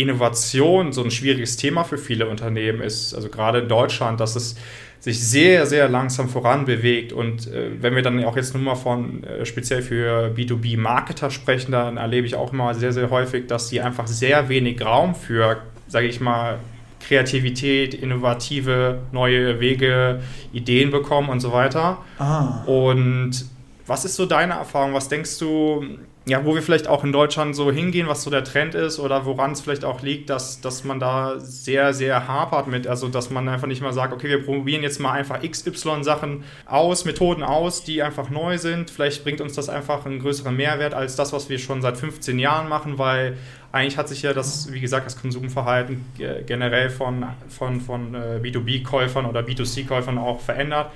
Innovation 0.00 0.92
so 0.92 1.02
ein 1.02 1.10
schwieriges 1.10 1.56
Thema 1.56 1.84
für 1.84 1.98
viele 1.98 2.28
Unternehmen 2.28 2.80
ist, 2.80 3.14
also 3.14 3.28
gerade 3.28 3.60
in 3.60 3.68
Deutschland, 3.68 4.20
dass 4.20 4.36
es 4.36 4.56
sich 5.00 5.18
sehr, 5.26 5.66
sehr 5.66 5.88
langsam 5.88 6.28
voran 6.28 6.66
bewegt. 6.66 7.12
Und 7.12 7.46
äh, 7.46 7.70
wenn 7.80 7.94
wir 7.94 8.02
dann 8.02 8.22
auch 8.24 8.36
jetzt 8.36 8.54
nur 8.54 8.62
mal 8.62 8.74
von 8.74 9.24
äh, 9.24 9.46
speziell 9.46 9.80
für 9.82 10.32
B2B-Marketer 10.36 11.30
sprechen, 11.30 11.72
dann 11.72 11.96
erlebe 11.96 12.26
ich 12.26 12.34
auch 12.34 12.52
immer 12.52 12.74
sehr, 12.74 12.92
sehr 12.92 13.10
häufig, 13.10 13.46
dass 13.46 13.70
sie 13.70 13.80
einfach 13.80 14.06
sehr 14.06 14.50
wenig 14.50 14.84
Raum 14.84 15.14
für, 15.14 15.62
sage 15.88 16.06
ich 16.06 16.20
mal, 16.20 16.58
Kreativität, 17.00 17.94
innovative 17.94 18.98
neue 19.10 19.58
Wege, 19.58 20.20
Ideen 20.52 20.90
bekommen 20.90 21.30
und 21.30 21.40
so 21.40 21.50
weiter. 21.50 21.98
Ah. 22.18 22.62
Und 22.66 23.46
was 23.86 24.04
ist 24.04 24.16
so 24.16 24.26
deine 24.26 24.52
Erfahrung? 24.52 24.92
Was 24.92 25.08
denkst 25.08 25.38
du, 25.38 25.82
ja, 26.30 26.44
wo 26.44 26.54
wir 26.54 26.62
vielleicht 26.62 26.86
auch 26.86 27.02
in 27.02 27.10
Deutschland 27.10 27.56
so 27.56 27.72
hingehen, 27.72 28.06
was 28.06 28.22
so 28.22 28.30
der 28.30 28.44
Trend 28.44 28.76
ist 28.76 29.00
oder 29.00 29.24
woran 29.26 29.50
es 29.50 29.62
vielleicht 29.62 29.84
auch 29.84 30.00
liegt, 30.00 30.30
dass, 30.30 30.60
dass 30.60 30.84
man 30.84 31.00
da 31.00 31.40
sehr, 31.40 31.92
sehr 31.92 32.28
hapert 32.28 32.68
mit, 32.68 32.86
also 32.86 33.08
dass 33.08 33.30
man 33.30 33.48
einfach 33.48 33.66
nicht 33.66 33.82
mal 33.82 33.92
sagt, 33.92 34.12
okay, 34.12 34.28
wir 34.28 34.44
probieren 34.44 34.84
jetzt 34.84 35.00
mal 35.00 35.10
einfach 35.10 35.42
XY-Sachen 35.42 36.44
aus, 36.66 37.04
Methoden 37.04 37.42
aus, 37.42 37.82
die 37.82 38.00
einfach 38.00 38.30
neu 38.30 38.58
sind. 38.58 38.90
Vielleicht 38.90 39.24
bringt 39.24 39.40
uns 39.40 39.54
das 39.54 39.68
einfach 39.68 40.06
einen 40.06 40.20
größeren 40.20 40.54
Mehrwert 40.54 40.94
als 40.94 41.16
das, 41.16 41.32
was 41.32 41.48
wir 41.48 41.58
schon 41.58 41.82
seit 41.82 41.96
15 41.96 42.38
Jahren 42.38 42.68
machen, 42.68 42.96
weil 42.96 43.36
eigentlich 43.72 43.98
hat 43.98 44.08
sich 44.08 44.22
ja 44.22 44.32
das, 44.32 44.72
wie 44.72 44.80
gesagt, 44.80 45.06
das 45.06 45.20
Konsumverhalten 45.20 46.04
generell 46.46 46.90
von, 46.90 47.26
von, 47.48 47.80
von 47.80 48.14
äh, 48.14 48.38
B2B-Käufern 48.40 49.26
oder 49.26 49.40
B2C-Käufern 49.40 50.16
auch 50.16 50.40
verändert 50.40 50.92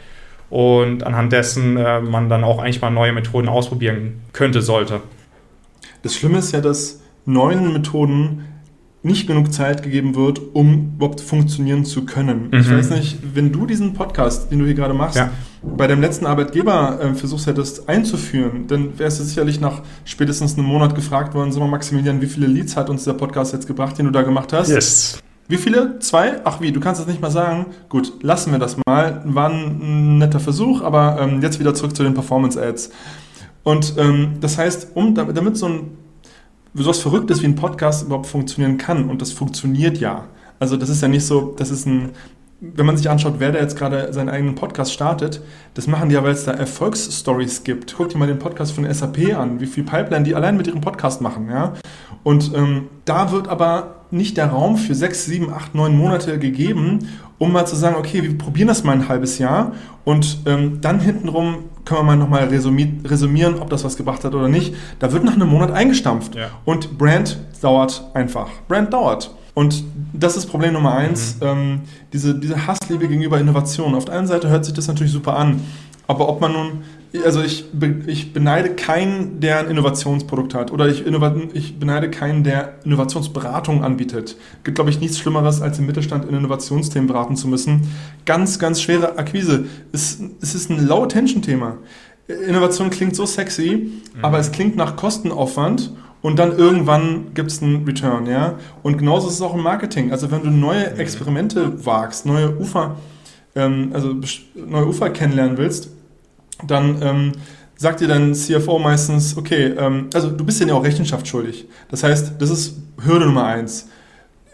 und 0.48 1.02
anhand 1.02 1.32
dessen 1.32 1.76
äh, 1.76 2.00
man 2.00 2.28
dann 2.28 2.44
auch 2.44 2.60
eigentlich 2.60 2.80
mal 2.80 2.90
neue 2.90 3.12
Methoden 3.12 3.48
ausprobieren 3.48 4.22
könnte, 4.32 4.62
sollte. 4.62 5.00
Das 6.02 6.14
Schlimme 6.14 6.38
ist 6.38 6.52
ja, 6.52 6.60
dass 6.60 7.00
neuen 7.26 7.72
Methoden 7.72 8.44
nicht 9.04 9.26
genug 9.26 9.52
Zeit 9.52 9.82
gegeben 9.82 10.14
wird, 10.14 10.40
um 10.54 10.94
überhaupt 10.96 11.20
funktionieren 11.20 11.84
zu 11.84 12.06
können. 12.06 12.48
Mhm. 12.50 12.58
Ich 12.58 12.70
weiß 12.70 12.90
nicht, 12.90 13.18
wenn 13.34 13.52
du 13.52 13.66
diesen 13.66 13.92
Podcast, 13.92 14.50
den 14.50 14.60
du 14.60 14.64
hier 14.64 14.74
gerade 14.74 14.94
machst, 14.94 15.16
ja. 15.16 15.30
bei 15.62 15.86
deinem 15.86 16.00
letzten 16.00 16.24
Arbeitgeber 16.24 16.98
äh, 17.00 17.14
versuchst 17.14 17.46
hättest 17.46 17.86
einzuführen, 17.86 18.66
dann 18.66 18.98
wärst 18.98 19.20
du 19.20 19.24
sicherlich 19.24 19.60
nach 19.60 19.82
spätestens 20.06 20.56
einem 20.56 20.66
Monat 20.66 20.94
gefragt 20.94 21.34
worden, 21.34 21.52
sag 21.52 21.60
mal 21.60 21.68
Maximilian, 21.68 22.22
wie 22.22 22.26
viele 22.26 22.46
Leads 22.46 22.76
hat 22.76 22.88
uns 22.88 23.04
der 23.04 23.12
Podcast 23.12 23.52
jetzt 23.52 23.66
gebracht, 23.66 23.98
den 23.98 24.06
du 24.06 24.10
da 24.10 24.22
gemacht 24.22 24.54
hast? 24.54 24.70
Yes. 24.70 25.18
Wie 25.48 25.58
viele? 25.58 25.98
Zwei? 25.98 26.40
Ach 26.44 26.62
wie, 26.62 26.72
du 26.72 26.80
kannst 26.80 27.02
das 27.02 27.06
nicht 27.06 27.20
mal 27.20 27.30
sagen. 27.30 27.66
Gut, 27.90 28.14
lassen 28.22 28.52
wir 28.52 28.58
das 28.58 28.78
mal. 28.86 29.20
War 29.26 29.50
ein 29.50 30.16
netter 30.16 30.40
Versuch, 30.40 30.80
aber 30.80 31.18
ähm, 31.20 31.42
jetzt 31.42 31.60
wieder 31.60 31.74
zurück 31.74 31.94
zu 31.94 32.02
den 32.02 32.14
Performance-Ads. 32.14 32.90
Und 33.64 33.94
ähm, 33.98 34.35
das 34.40 34.59
heißt, 34.59 34.88
um, 34.94 35.14
damit 35.14 35.57
so 35.57 35.66
ein 35.66 35.98
so 36.74 36.90
was 36.90 37.00
Verrücktes 37.00 37.40
wie 37.42 37.46
ein 37.46 37.55
Podcast 37.55 38.05
überhaupt 38.05 38.27
funktionieren 38.27 38.79
kann, 38.79 39.09
und 39.09 39.22
das 39.22 39.33
funktioniert 39.33 39.98
ja. 39.98 40.27
Also 40.59 40.77
das 40.77 40.88
ist 40.88 41.03
ja 41.03 41.09
nicht 41.09 41.24
so, 41.24 41.55
das 41.57 41.70
ist 41.70 41.87
ein, 41.87 42.11
wenn 42.61 42.87
man 42.87 42.96
sich 42.96 43.11
anschaut, 43.11 43.35
wer 43.38 43.53
da 43.53 43.59
jetzt 43.59 43.77
gerade 43.77 44.12
seinen 44.12 44.29
eigenen 44.29 44.55
Podcast 44.55 44.92
startet, 44.92 45.40
das 45.74 45.87
machen 45.87 46.09
die 46.09 46.14
ja, 46.14 46.22
weil 46.22 46.33
es 46.33 46.44
da 46.44 46.53
Erfolgsstories 46.53 47.64
gibt. 47.64 47.94
Guck 47.96 48.09
dir 48.09 48.18
mal 48.18 48.27
den 48.27 48.38
Podcast 48.38 48.72
von 48.72 48.92
SAP 48.92 49.37
an, 49.37 49.61
wie 49.61 49.66
viel 49.66 49.85
Pipeline 49.85 50.24
die 50.24 50.35
allein 50.35 50.57
mit 50.57 50.66
ihrem 50.66 50.81
Podcast 50.81 51.20
machen, 51.20 51.48
ja. 51.50 51.74
Und 52.22 52.53
ähm, 52.55 52.88
da 53.05 53.33
wird 53.33 53.48
aber 53.48 53.96
nicht 54.11 54.37
der 54.37 54.46
Raum 54.46 54.77
für 54.77 54.94
sechs, 54.94 55.27
sieben, 55.27 55.53
acht, 55.53 55.74
neun 55.74 55.96
Monate 55.96 56.38
gegeben, 56.38 57.09
um 57.38 57.52
mal 57.52 57.66
zu 57.66 57.76
sagen, 57.76 57.96
okay, 57.96 58.22
wir 58.22 58.36
probieren 58.38 58.68
das 58.68 58.84
mal 58.84 58.92
ein 58.92 59.08
halbes 59.08 59.38
Jahr 59.38 59.72
und 60.04 60.38
ähm, 60.46 60.80
dann 60.80 61.00
hintenrum 61.00 61.64
können 61.84 62.00
wir 62.00 62.04
mal 62.04 62.16
nochmal 62.16 62.44
resümieren, 62.44 63.58
ob 63.58 63.70
das 63.70 63.84
was 63.84 63.96
gebracht 63.96 64.24
hat 64.24 64.34
oder 64.34 64.48
nicht. 64.48 64.74
Da 64.98 65.12
wird 65.12 65.24
nach 65.24 65.34
einem 65.34 65.48
Monat 65.48 65.70
eingestampft. 65.70 66.34
Ja. 66.34 66.48
Und 66.64 66.96
Brand 66.96 67.38
dauert 67.60 68.10
einfach. 68.14 68.48
Brand 68.68 68.92
dauert. 68.92 69.34
Und 69.54 69.84
das 70.12 70.36
ist 70.36 70.46
Problem 70.46 70.72
Nummer 70.72 70.94
eins, 70.94 71.36
mhm. 71.40 71.46
ähm, 71.46 71.80
diese, 72.12 72.34
diese 72.34 72.66
Hassliebe 72.66 73.06
gegenüber 73.06 73.38
Innovation. 73.38 73.94
Auf 73.94 74.04
der 74.04 74.16
einen 74.16 74.26
Seite 74.26 74.48
hört 74.48 74.64
sich 74.64 74.74
das 74.74 74.88
natürlich 74.88 75.12
super 75.12 75.36
an, 75.36 75.60
aber 76.06 76.28
ob 76.28 76.40
man 76.40 76.52
nun, 76.52 76.82
also 77.22 77.42
ich, 77.42 77.66
ich 78.07 78.33
beneide 78.33 78.70
keinen, 78.70 79.40
der 79.40 79.61
ein 79.61 79.68
Innovationsprodukt 79.68 80.55
hat 80.55 80.72
oder 80.72 80.88
ich, 80.88 81.05
ich 81.53 81.79
beneide 81.79 82.11
keinen, 82.11 82.42
der 82.42 82.74
Innovationsberatung 82.85 83.85
anbietet. 83.85 84.37
Es 84.59 84.64
gibt, 84.64 84.74
glaube 84.74 84.90
ich, 84.90 85.00
nichts 85.00 85.18
Schlimmeres, 85.18 85.62
als 85.62 85.79
im 85.79 85.87
Mittelstand 85.87 86.29
in 86.29 86.35
Innovationsthemen 86.35 87.07
beraten 87.07 87.37
zu 87.37 87.46
müssen. 87.46 87.88
Ganz, 88.27 88.59
ganz 88.59 88.83
schwere 88.83 89.16
Akquise. 89.16 89.66
Es, 89.92 90.18
es 90.40 90.55
ist 90.55 90.70
ein 90.70 90.85
Low-Attention-Thema. 90.87 91.79
Innovation 92.27 92.90
klingt 92.90 93.14
so 93.14 93.27
sexy, 93.27 93.92
mhm. 94.14 94.24
aber 94.24 94.38
es 94.38 94.50
klingt 94.50 94.77
nach 94.77 94.96
Kostenaufwand 94.96 95.92
und 96.22 96.38
dann 96.38 96.57
irgendwann 96.57 97.35
gibt 97.35 97.50
es 97.50 97.62
einen 97.62 97.85
Return, 97.85 98.27
ja. 98.27 98.59
Und 98.83 98.96
genauso 98.96 99.29
ist 99.29 99.35
es 99.35 99.42
auch 99.42 99.55
im 99.55 99.62
Marketing. 99.62 100.11
Also 100.11 100.31
wenn 100.31 100.42
du 100.42 100.50
neue 100.50 100.90
mhm. 100.90 100.98
Experimente 100.98 101.85
wagst, 101.85 102.24
neue 102.24 102.59
Ufer, 102.59 102.96
ähm, 103.55 103.90
also 103.92 104.14
neue 104.55 104.87
Ufer 104.87 105.11
kennenlernen 105.11 105.59
willst, 105.59 105.90
dann 106.66 107.02
ähm, 107.02 107.32
sagt 107.76 108.00
dir 108.00 108.08
dein 108.08 108.34
CFO 108.34 108.78
meistens, 108.78 109.36
okay, 109.36 109.74
ähm, 109.76 110.08
also 110.14 110.30
du 110.30 110.44
bist 110.44 110.60
ja 110.60 110.72
auch 110.74 110.84
Rechenschaft 110.84 111.26
schuldig. 111.26 111.66
Das 111.90 112.02
heißt, 112.02 112.34
das 112.38 112.50
ist 112.50 112.78
Hürde 113.04 113.26
Nummer 113.26 113.46
eins. 113.46 113.88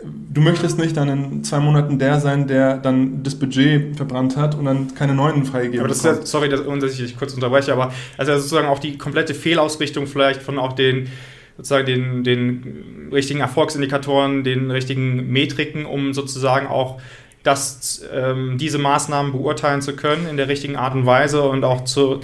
Du 0.02 0.40
möchtest 0.40 0.78
nicht 0.78 0.96
dann 0.96 1.08
in 1.08 1.44
zwei 1.44 1.58
Monaten 1.60 1.98
der 1.98 2.20
sein, 2.20 2.46
der 2.46 2.78
dann 2.78 3.22
das 3.22 3.34
Budget 3.34 3.96
verbrannt 3.96 4.34
hat 4.36 4.54
und 4.54 4.64
dann 4.64 4.94
keine 4.94 5.14
neuen 5.14 5.44
freigegeben 5.44 5.90
ist 5.90 6.04
ja, 6.04 6.24
sorry, 6.24 6.48
dass, 6.48 6.62
dass 6.64 6.98
ich 6.98 7.16
kurz 7.18 7.34
unterbreche, 7.34 7.72
aber 7.72 7.92
also 8.16 8.34
sozusagen 8.36 8.66
auch 8.66 8.78
die 8.78 8.96
komplette 8.96 9.34
Fehlausrichtung 9.34 10.06
vielleicht 10.06 10.40
von 10.40 10.58
auch 10.58 10.72
den 10.72 11.08
sozusagen 11.58 11.84
den, 11.86 12.24
den 12.24 13.10
richtigen 13.12 13.40
Erfolgsindikatoren, 13.40 14.44
den 14.44 14.70
richtigen 14.70 15.30
Metriken, 15.30 15.84
um 15.84 16.14
sozusagen 16.14 16.66
auch 16.66 16.98
das, 17.42 18.03
ähm, 18.12 18.59
diese 18.59 18.76
Maßnahmen 18.79 19.33
beurteilen 19.33 19.81
zu 19.81 19.96
können 19.96 20.29
in 20.29 20.37
der 20.37 20.48
richtigen 20.48 20.76
Art 20.76 20.94
und 20.94 21.07
Weise 21.07 21.42
und 21.42 21.64
auch 21.64 21.85
zu 21.85 22.20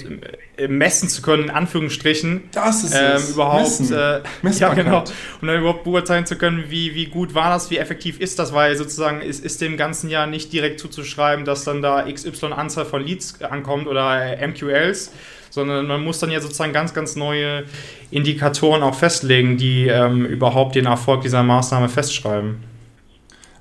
äh, 0.59 0.68
messen 0.68 1.09
zu 1.09 1.22
können, 1.22 1.44
in 1.44 1.50
Anführungsstrichen. 1.50 2.42
Das 2.52 2.85
ist 2.85 2.94
ähm, 2.94 3.12
es. 3.14 3.31
überhaupt. 3.31 3.81
Äh, 3.90 4.20
ja, 4.59 4.74
genau. 4.74 5.05
Und 5.40 5.48
dann 5.48 5.59
überhaupt 5.59 5.85
beurteilen 5.85 6.26
zu 6.26 6.37
können, 6.37 6.64
wie, 6.68 6.94
wie 6.94 7.07
gut 7.07 7.35
war 7.35 7.48
das, 7.48 7.70
wie 7.70 7.79
effektiv 7.79 8.20
ist 8.20 8.38
das, 8.38 8.52
weil 8.52 8.76
sozusagen 8.76 9.22
ist, 9.22 9.42
ist 9.42 9.62
dem 9.62 9.79
ganzen 9.79 10.11
Jahr 10.11 10.26
nicht 10.26 10.52
direkt 10.52 10.81
zuzuschreiben, 10.81 11.46
dass 11.46 11.64
dann 11.64 11.81
da 11.81 12.02
XY 12.11 12.52
Anzahl 12.52 12.85
von 12.85 13.02
Leads 13.02 13.42
ankommt 13.42 13.87
oder 13.87 14.37
MQLs, 14.46 15.12
sondern 15.48 15.87
man 15.87 16.05
muss 16.05 16.18
dann 16.18 16.31
ja 16.31 16.40
sozusagen 16.40 16.74
ganz, 16.74 16.92
ganz 16.92 17.16
neue 17.16 17.64
Indikatoren 18.11 18.83
auch 18.83 18.94
festlegen, 18.94 19.57
die 19.57 19.87
ähm, 19.87 20.26
überhaupt 20.26 20.74
den 20.74 20.85
Erfolg 20.85 21.22
dieser 21.22 21.42
Maßnahme 21.42 21.88
festschreiben. 21.88 22.75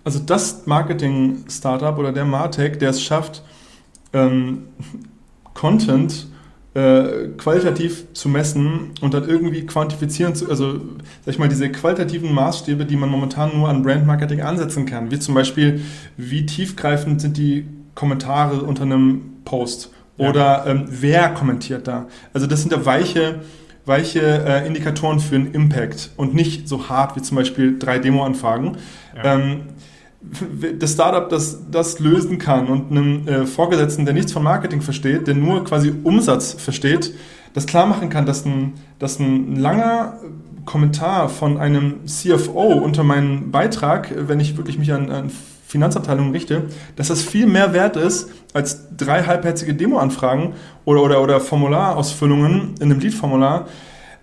Also 0.06 0.20
das 0.20 0.66
Marketing-Startup 0.66 1.98
oder 1.98 2.14
der 2.14 2.26
Martech, 2.26 2.78
der 2.78 2.92
es 2.92 3.02
schafft, 3.02 3.44
ähm, 4.14 4.66
Content 5.56 6.28
äh, 6.76 7.30
qualitativ 7.38 8.14
zu 8.14 8.30
messen 8.30 8.92
und 9.02 9.14
dann 9.14 9.28
irgendwie 9.28 9.66
quantifizieren 9.66 10.36
zu, 10.36 10.50
also 10.50 10.74
sag 11.26 11.34
ich 11.34 11.40
mal, 11.40 11.50
diese 11.50 11.72
qualitativen 11.72 12.34
Maßstäbe, 12.34 12.86
die 12.86 12.98
man 12.98 13.10
momentan 13.10 13.58
nur 13.58 13.68
an 13.68 13.82
Brand-Marketing 13.82 14.42
ansetzen 14.42 14.86
kann, 14.86 15.10
wie 15.10 15.18
zum 15.18 15.34
Beispiel, 15.34 15.82
wie 16.18 16.46
tiefgreifend 16.46 17.20
sind 17.20 17.38
die 17.38 17.66
Kommentare 17.96 18.62
unter 18.62 18.84
einem 18.84 19.22
Post 19.44 19.90
oder 20.18 20.66
ähm, 20.68 20.86
wer 20.88 21.30
kommentiert 21.30 21.88
da? 21.88 22.08
Also 22.34 22.46
das 22.46 22.62
sind 22.62 22.72
ja 22.72 22.86
weiche, 22.86 23.42
weiche 23.86 24.20
äh, 24.22 24.68
Indikatoren 24.68 25.20
für 25.20 25.36
einen 25.36 25.54
Impact 25.54 26.12
und 26.16 26.36
nicht 26.36 26.68
so 26.68 26.90
hart 26.90 27.16
wie 27.16 27.22
zum 27.22 27.38
Beispiel 27.38 27.80
drei 27.80 28.00
Demo-Anfragen. 28.00 28.78
Ja. 29.16 29.36
Ähm, 29.36 29.62
das 30.80 30.94
Startup, 30.94 31.30
das 31.30 31.60
das 31.72 32.00
lösen 32.00 32.38
kann 32.38 32.68
und 32.68 32.92
einem 32.92 33.28
äh, 33.28 33.46
Vorgesetzten, 33.46 34.06
der 34.06 34.14
nichts 34.14 34.32
von 34.32 34.44
Marketing 34.44 34.82
versteht, 34.82 35.28
der 35.28 35.36
nur 35.36 35.64
quasi 35.64 35.94
Umsatz 36.04 36.54
versteht, 36.54 37.14
das 37.54 37.66
klar 37.66 37.86
machen 37.86 38.10
kann, 38.10 38.26
dass 38.26 38.46
ein, 38.46 38.74
dass 39.00 39.20
ein 39.20 39.56
langer 39.56 40.20
Kommentar 40.66 41.30
von 41.30 41.58
einem 41.58 42.06
CFO 42.06 42.74
unter 42.74 43.04
meinen 43.04 43.52
Beitrag, 43.52 44.12
wenn 44.28 44.40
ich 44.40 44.58
wirklich 44.58 44.78
mich 44.78 44.92
an, 44.92 45.12
an 45.12 45.32
Finanzabteilung 45.68 46.32
richte, 46.32 46.64
dass 46.96 47.08
das 47.08 47.22
viel 47.22 47.48
mehr 47.48 47.74
wert 47.74 47.96
ist 47.98 48.30
als 48.54 48.96
drei 48.96 49.24
halbherzige 49.24 49.74
Demo-Anfragen 49.74 50.54
oder, 50.86 51.02
oder, 51.02 51.22
oder 51.22 51.40
Formularausfüllungen 51.40 52.76
in 52.80 52.92
einem 52.92 53.00
Lead-Formular. 53.00 53.68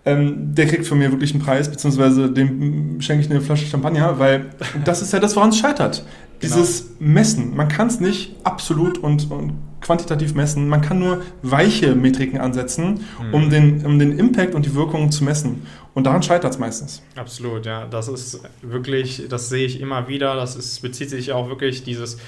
Ähm, 0.05 0.55
der 0.55 0.67
kriegt 0.67 0.87
von 0.87 0.99
mir 0.99 1.12
wirklich 1.12 1.33
einen 1.33 1.43
Preis, 1.43 1.71
beziehungsweise 1.71 2.31
dem 2.31 3.01
schenke 3.01 3.25
ich 3.25 3.31
eine 3.31 3.41
Flasche 3.41 3.67
Champagner, 3.67 4.19
weil 4.19 4.47
das 4.85 5.01
ist 5.01 5.12
ja 5.12 5.21
das, 5.21 5.37
woran 5.37 5.51
es 5.51 5.59
scheitert. 5.59 6.05
Genau. 6.41 6.55
Dieses 6.57 6.97
Messen. 6.99 7.55
Man 7.55 7.69
kann 7.69 7.87
es 7.87 8.01
nicht 8.01 8.35
absolut 8.43 8.99
und, 8.99 9.31
und, 9.31 9.53
quantitativ 9.81 10.35
messen. 10.35 10.69
Man 10.69 10.81
kann 10.81 11.01
nur 11.01 11.23
weiche 11.43 11.97
Metriken 11.97 12.41
ansetzen, 12.41 13.01
mhm. 13.21 13.35
um, 13.35 13.51
den, 13.51 13.85
um 13.85 13.99
den 13.99 14.17
Impact 14.17 14.55
und 14.55 14.65
die 14.65 14.75
Wirkung 14.75 15.11
zu 15.11 15.25
messen. 15.25 15.67
Und 15.95 16.07
daran 16.07 16.23
scheitert 16.23 16.53
es 16.53 16.59
meistens. 16.59 17.03
Absolut, 17.17 17.67
ja. 17.67 17.87
Das 17.87 18.07
ist 18.07 18.43
wirklich, 18.62 19.25
das 19.29 19.49
sehe 19.49 19.67
ich 19.67 19.81
immer 19.81 20.07
wieder. 20.07 20.37
Das 20.37 20.55
ist, 20.55 20.83
bezieht 20.83 21.11
sich 21.11 21.33
auch 21.33 21.49
wirklich 21.49 21.83
dieses 21.83 22.19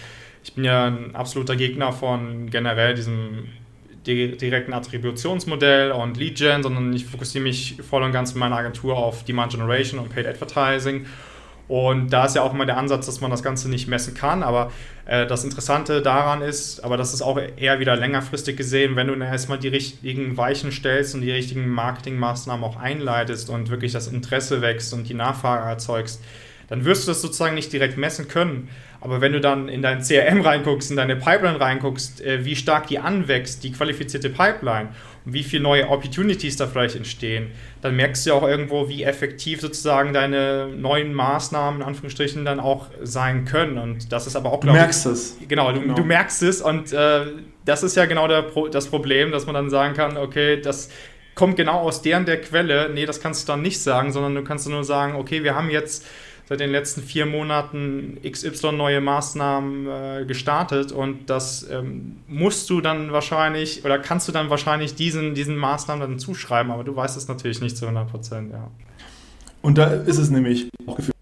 ich 0.44 0.52
bin 0.52 0.64
ja 0.64 0.86
ein 0.86 1.16
absoluter 1.16 1.56
Gegner 1.56 1.92
von 1.92 2.50
generell 2.50 2.94
diesem 2.94 3.48
direkten 4.06 4.72
Attributionsmodell 4.72 5.92
und 5.92 6.16
Lead 6.16 6.38
Gen, 6.38 6.62
sondern 6.62 6.92
ich 6.92 7.06
fokussiere 7.06 7.42
mich 7.42 7.76
voll 7.88 8.02
und 8.02 8.12
ganz 8.12 8.32
in 8.32 8.38
meiner 8.38 8.56
Agentur 8.56 8.96
auf 8.96 9.24
Demand 9.24 9.52
Generation 9.52 10.00
und 10.00 10.14
Paid 10.14 10.26
Advertising. 10.26 11.06
Und 11.66 12.12
da 12.12 12.26
ist 12.26 12.36
ja 12.36 12.42
auch 12.42 12.52
immer 12.52 12.66
der 12.66 12.76
Ansatz, 12.76 13.06
dass 13.06 13.22
man 13.22 13.30
das 13.30 13.42
Ganze 13.42 13.70
nicht 13.70 13.88
messen 13.88 14.14
kann. 14.14 14.42
Aber 14.42 14.70
äh, 15.06 15.26
das 15.26 15.44
Interessante 15.44 16.02
daran 16.02 16.42
ist, 16.42 16.84
aber 16.84 16.96
das 16.96 17.14
ist 17.14 17.22
auch 17.22 17.38
eher 17.56 17.80
wieder 17.80 17.96
längerfristig 17.96 18.56
gesehen, 18.56 18.96
wenn 18.96 19.06
du 19.06 19.14
erstmal 19.14 19.58
die 19.58 19.68
richtigen 19.68 20.36
Weichen 20.36 20.72
stellst 20.72 21.14
und 21.14 21.22
die 21.22 21.30
richtigen 21.30 21.68
Marketingmaßnahmen 21.68 22.64
auch 22.64 22.76
einleitest 22.76 23.48
und 23.48 23.70
wirklich 23.70 23.92
das 23.92 24.08
Interesse 24.08 24.60
wächst 24.60 24.92
und 24.92 25.08
die 25.08 25.14
Nachfrage 25.14 25.66
erzeugst, 25.66 26.22
dann 26.68 26.84
wirst 26.84 27.06
du 27.06 27.10
das 27.10 27.20
sozusagen 27.20 27.54
nicht 27.54 27.72
direkt 27.72 27.96
messen 27.96 28.28
können. 28.28 28.68
Aber 29.00 29.20
wenn 29.20 29.32
du 29.32 29.40
dann 29.40 29.68
in 29.68 29.82
dein 29.82 30.00
CRM 30.00 30.40
reinguckst, 30.40 30.90
in 30.90 30.96
deine 30.96 31.16
Pipeline 31.16 31.60
reinguckst, 31.60 32.22
äh, 32.22 32.44
wie 32.44 32.56
stark 32.56 32.86
die 32.86 32.98
anwächst, 32.98 33.62
die 33.62 33.70
qualifizierte 33.72 34.30
Pipeline 34.30 34.88
und 35.26 35.34
wie 35.34 35.42
viele 35.42 35.62
neue 35.62 35.88
Opportunities 35.88 36.56
da 36.56 36.66
vielleicht 36.66 36.96
entstehen, 36.96 37.48
dann 37.82 37.96
merkst 37.96 38.24
du 38.24 38.30
ja 38.30 38.36
auch 38.36 38.48
irgendwo, 38.48 38.88
wie 38.88 39.02
effektiv 39.02 39.60
sozusagen 39.60 40.14
deine 40.14 40.68
neuen 40.68 41.12
Maßnahmen 41.12 41.82
in 41.82 41.86
Anführungsstrichen 41.86 42.46
dann 42.46 42.60
auch 42.60 42.86
sein 43.02 43.44
können. 43.44 43.76
Und 43.76 44.10
das 44.10 44.26
ist 44.26 44.36
aber 44.36 44.52
auch, 44.52 44.60
glaube 44.60 44.78
Du 44.78 44.82
merkst 44.82 45.06
es. 45.06 45.36
Genau, 45.48 45.70
du, 45.72 45.80
genau. 45.80 45.94
du 45.94 46.04
merkst 46.04 46.42
es 46.42 46.62
und 46.62 46.92
äh, 46.94 47.26
das 47.66 47.82
ist 47.82 47.96
ja 47.96 48.06
genau 48.06 48.26
der, 48.26 48.46
das 48.70 48.88
Problem, 48.88 49.32
dass 49.32 49.44
man 49.44 49.54
dann 49.54 49.68
sagen 49.68 49.94
kann, 49.94 50.16
okay, 50.16 50.60
das 50.60 50.88
kommt 51.34 51.56
genau 51.56 51.80
aus 51.80 52.02
deren 52.02 52.24
der 52.24 52.40
Quelle. 52.40 52.90
Nee, 52.92 53.06
das 53.06 53.20
kannst 53.20 53.46
du 53.46 53.52
dann 53.52 53.62
nicht 53.62 53.80
sagen, 53.80 54.12
sondern 54.12 54.34
du 54.34 54.44
kannst 54.44 54.68
nur 54.68 54.84
sagen, 54.84 55.16
okay, 55.16 55.42
wir 55.42 55.54
haben 55.54 55.70
jetzt 55.70 56.06
seit 56.48 56.60
den 56.60 56.70
letzten 56.70 57.02
vier 57.02 57.26
Monaten 57.26 58.18
XY 58.22 58.72
neue 58.72 59.00
Maßnahmen 59.00 59.86
äh, 59.86 60.24
gestartet 60.26 60.92
und 60.92 61.30
das 61.30 61.66
ähm, 61.70 62.16
musst 62.28 62.68
du 62.70 62.80
dann 62.80 63.12
wahrscheinlich 63.12 63.84
oder 63.84 63.98
kannst 63.98 64.28
du 64.28 64.32
dann 64.32 64.50
wahrscheinlich 64.50 64.94
diesen, 64.94 65.34
diesen 65.34 65.56
Maßnahmen 65.56 66.08
dann 66.08 66.18
zuschreiben, 66.18 66.70
aber 66.72 66.84
du 66.84 66.94
weißt 66.94 67.16
es 67.16 67.28
natürlich 67.28 67.60
nicht 67.60 67.76
zu 67.76 67.86
100 67.86 68.10
Prozent, 68.10 68.52
ja. 68.52 68.70
Und 69.62 69.78
da 69.78 69.86
ist 69.86 70.18
es 70.18 70.28
nämlich 70.28 70.68
Bauchgefühl. 70.84 71.14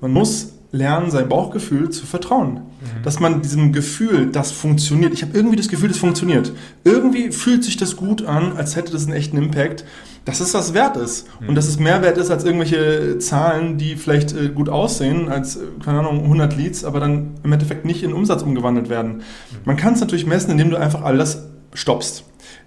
Man 0.00 0.10
muss 0.10 0.54
lernen, 0.72 1.10
sein 1.10 1.28
Bauchgefühl 1.28 1.90
zu 1.90 2.06
vertrauen. 2.06 2.54
Mhm. 2.54 3.02
Dass 3.02 3.20
man 3.20 3.42
diesem 3.42 3.72
Gefühl, 3.72 4.26
das 4.30 4.52
funktioniert, 4.52 5.12
ich 5.12 5.22
habe 5.22 5.36
irgendwie 5.36 5.56
das 5.56 5.68
Gefühl, 5.68 5.88
das 5.88 5.98
funktioniert. 5.98 6.52
Irgendwie 6.84 7.30
fühlt 7.30 7.64
sich 7.64 7.76
das 7.76 7.96
gut 7.96 8.24
an, 8.24 8.56
als 8.56 8.76
hätte 8.76 8.92
das 8.92 9.04
einen 9.04 9.14
echten 9.14 9.36
Impact 9.36 9.84
dass 10.26 10.40
es 10.40 10.52
was 10.52 10.74
wert 10.74 10.96
ist. 10.96 11.26
Und 11.46 11.54
dass 11.54 11.68
es 11.68 11.78
mehr 11.78 12.02
wert 12.02 12.18
ist 12.18 12.30
als 12.30 12.44
irgendwelche 12.44 13.18
Zahlen, 13.18 13.78
die 13.78 13.94
vielleicht 13.96 14.34
äh, 14.34 14.48
gut 14.48 14.68
aussehen, 14.68 15.28
als, 15.28 15.56
äh, 15.56 15.60
keine 15.82 16.00
Ahnung, 16.00 16.24
100 16.24 16.56
Leads, 16.56 16.84
aber 16.84 17.00
dann 17.00 17.34
im 17.42 17.52
Endeffekt 17.52 17.84
nicht 17.84 18.02
in 18.02 18.12
Umsatz 18.12 18.42
umgewandelt 18.42 18.90
werden. 18.90 19.18
Mhm. 19.18 19.22
Man 19.64 19.76
kann 19.76 19.94
es 19.94 20.00
natürlich 20.00 20.26
messen, 20.26 20.50
indem 20.50 20.70
du 20.70 20.76
einfach 20.76 21.02
alles 21.02 21.44
stoppst. 21.72 22.24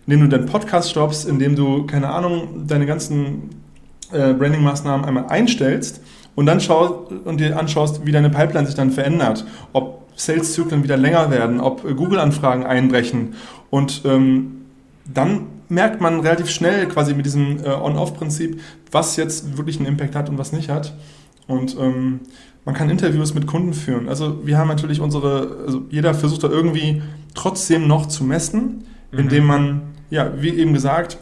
Indem 0.08 0.22
du 0.22 0.28
deinen 0.30 0.48
Podcast 0.48 0.90
stoppst, 0.90 1.28
indem 1.28 1.56
du, 1.56 1.86
keine 1.86 2.10
Ahnung, 2.10 2.66
deine 2.66 2.86
ganzen 2.86 3.50
äh, 4.12 4.34
Branding-Maßnahmen 4.34 5.06
einmal 5.06 5.28
einstellst 5.28 6.02
und 6.36 6.46
dann 6.46 6.62
schaust 6.62 7.12
und 7.26 7.42
dir 7.42 7.60
anschaust, 7.60 8.06
wie 8.06 8.14
deine 8.14 8.30
Pipeline 8.30 8.66
sich 8.66 8.76
dann 8.76 8.92
verändert. 8.92 9.46
Ob 9.74 10.08
Sales-Zyklen 10.16 10.84
wieder 10.84 10.96
länger 10.96 11.30
werden, 11.30 11.60
ob 11.60 11.84
äh, 11.84 11.94
Google-Anfragen 11.94 12.66
einbrechen 12.66 13.36
und 13.70 14.04
ähm, 14.06 14.62
dann 15.14 15.59
merkt 15.70 16.02
man 16.02 16.20
relativ 16.20 16.50
schnell 16.50 16.88
quasi 16.88 17.14
mit 17.14 17.26
diesem 17.26 17.64
äh, 17.64 17.70
On-Off-Prinzip, 17.70 18.60
was 18.92 19.16
jetzt 19.16 19.58
wirklich 19.58 19.78
einen 19.78 19.86
Impact 19.86 20.16
hat 20.16 20.30
und 20.30 20.38
was 20.38 20.52
nicht 20.52 20.70
hat. 20.70 20.96
Und 21.48 21.78
ähm, 21.80 22.22
man 22.66 22.76
kann 22.76 22.90
Interviews 22.90 23.34
mit 23.34 23.48
Kunden 23.48 23.74
führen. 23.74 24.10
Also 24.10 24.46
wir 24.46 24.58
haben 24.58 24.68
natürlich 24.68 25.00
unsere, 25.02 25.64
also 25.66 25.84
jeder 25.90 26.14
versucht 26.14 26.44
da 26.44 26.50
irgendwie 26.50 27.02
trotzdem 27.34 27.88
noch 27.88 28.08
zu 28.08 28.24
messen, 28.24 28.84
mhm. 29.12 29.20
indem 29.20 29.46
man, 29.46 29.82
ja, 30.10 30.34
wie 30.42 30.50
eben 30.50 30.74
gesagt, 30.74 31.18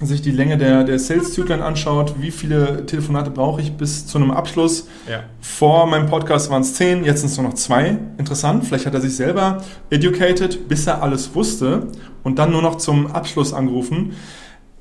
sich 0.00 0.22
die 0.22 0.30
Länge 0.30 0.58
der, 0.58 0.84
der 0.84 0.98
Sales-Zyklen 0.98 1.62
anschaut, 1.62 2.14
wie 2.18 2.30
viele 2.30 2.86
Telefonate 2.86 3.30
brauche 3.30 3.60
ich 3.60 3.72
bis 3.72 4.06
zu 4.06 4.18
einem 4.18 4.30
Abschluss. 4.30 4.88
Ja. 5.08 5.20
Vor 5.40 5.86
meinem 5.86 6.06
Podcast 6.06 6.50
waren 6.50 6.62
es 6.62 6.74
zehn, 6.74 7.04
jetzt 7.04 7.20
sind 7.20 7.30
es 7.30 7.36
nur 7.36 7.46
noch 7.46 7.54
zwei. 7.54 7.96
Interessant, 8.18 8.64
vielleicht 8.64 8.86
hat 8.86 8.94
er 8.94 9.00
sich 9.00 9.14
selber 9.16 9.62
educated, 9.90 10.68
bis 10.68 10.86
er 10.86 11.02
alles 11.02 11.34
wusste 11.34 11.88
und 12.22 12.38
dann 12.38 12.50
nur 12.50 12.62
noch 12.62 12.76
zum 12.76 13.06
Abschluss 13.06 13.52
angerufen. 13.52 14.12